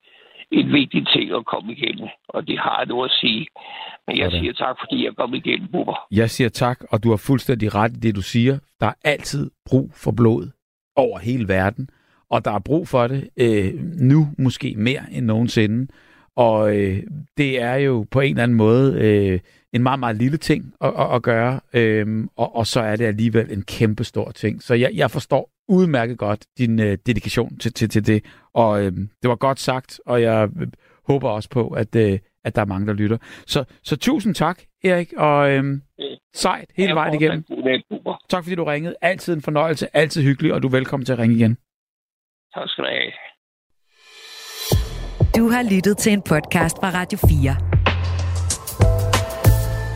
en 0.59 0.73
vigtig 0.73 1.07
ting 1.07 1.31
at 1.31 1.45
komme 1.45 1.73
igennem, 1.73 2.07
og 2.29 2.47
det 2.47 2.59
har 2.59 2.77
jeg 2.79 2.87
noget 2.87 3.09
at 3.09 3.15
sige. 3.21 3.47
Men 4.07 4.17
jeg 4.17 4.25
Sådan. 4.25 4.39
siger 4.41 4.53
tak, 4.53 4.75
fordi 4.81 5.05
jeg 5.05 5.15
kom 5.15 5.33
igennem, 5.33 5.67
Bubber. 5.71 6.07
Jeg 6.11 6.29
siger 6.29 6.49
tak, 6.49 6.79
og 6.91 7.03
du 7.03 7.09
har 7.09 7.17
fuldstændig 7.17 7.75
ret 7.75 7.91
i 7.97 7.99
det, 7.99 8.15
du 8.15 8.21
siger. 8.21 8.57
Der 8.79 8.87
er 8.87 8.93
altid 9.03 9.51
brug 9.65 9.91
for 9.95 10.11
blod 10.11 10.51
over 10.95 11.19
hele 11.19 11.47
verden, 11.47 11.89
og 12.29 12.45
der 12.45 12.51
er 12.51 12.59
brug 12.59 12.87
for 12.87 13.07
det 13.07 13.29
øh, 13.37 13.73
nu 13.99 14.27
måske 14.37 14.75
mere 14.77 15.01
end 15.11 15.25
nogensinde. 15.25 15.87
Og 16.35 16.77
øh, 16.77 17.03
det 17.37 17.61
er 17.61 17.75
jo 17.75 18.05
på 18.11 18.19
en 18.19 18.29
eller 18.29 18.43
anden 18.43 18.57
måde 18.57 18.99
øh, 19.01 19.39
en 19.73 19.83
meget, 19.83 19.99
meget 19.99 20.15
lille 20.15 20.37
ting 20.37 20.73
at, 20.81 20.93
at, 20.99 21.15
at 21.15 21.23
gøre, 21.23 21.59
øhm, 21.73 22.29
og, 22.37 22.55
og 22.55 22.67
så 22.67 22.79
er 22.79 22.95
det 22.95 23.05
alligevel 23.05 23.51
en 23.51 23.61
kæmpe 23.61 24.03
stor 24.03 24.31
ting. 24.31 24.63
Så 24.63 24.73
jeg, 24.73 24.91
jeg 24.93 25.11
forstår 25.11 25.49
udmærket 25.67 26.17
godt 26.17 26.45
din 26.57 26.79
øh, 26.79 26.97
dedikation 27.05 27.57
til, 27.57 27.73
til, 27.73 27.89
til 27.89 28.07
det, 28.07 28.25
og 28.53 28.83
øhm, 28.83 29.09
det 29.21 29.29
var 29.29 29.35
godt 29.35 29.59
sagt, 29.59 29.99
og 30.05 30.21
jeg 30.21 30.49
øh, 30.61 30.67
håber 31.07 31.29
også 31.29 31.49
på, 31.49 31.67
at, 31.67 31.95
øh, 31.95 32.19
at 32.43 32.55
der 32.55 32.61
er 32.61 32.65
mange, 32.65 32.87
der 32.87 32.93
lytter. 32.93 33.17
Så, 33.45 33.63
så 33.83 33.97
tusind 33.97 34.35
tak, 34.35 34.61
Erik, 34.83 35.13
og 35.17 35.51
øhm, 35.51 35.81
sejt 36.33 36.71
hele 36.75 36.93
vejen 36.93 37.13
igennem. 37.13 37.43
Tak 38.29 38.43
fordi 38.43 38.55
du 38.55 38.63
ringede. 38.63 38.95
Altid 39.01 39.33
en 39.33 39.41
fornøjelse, 39.41 39.95
altid 39.95 40.23
hyggelig, 40.23 40.53
og 40.53 40.63
du 40.63 40.67
er 40.67 40.71
velkommen 40.71 41.05
til 41.05 41.13
at 41.13 41.19
ringe 41.19 41.35
igen. 41.35 41.57
Tak 42.53 42.69
skal 42.69 42.83
du 42.83 42.89
have. 42.89 43.11
Du 45.37 45.49
har 45.49 45.75
lyttet 45.75 45.97
til 45.97 46.13
en 46.13 46.21
podcast 46.21 46.77
fra 46.79 46.89
Radio 46.93 47.17
4. 47.17 47.55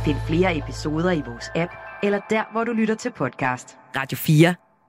Find 0.05 0.17
flere 0.27 0.57
episoder 0.57 1.11
i 1.11 1.21
vores 1.27 1.51
app, 1.55 1.71
eller 2.03 2.19
der, 2.29 2.43
hvor 2.51 2.63
du 2.63 2.71
lytter 2.71 2.95
til 2.95 3.11
podcast. 3.11 3.77
Radio 3.95 4.17
4. 4.17 4.66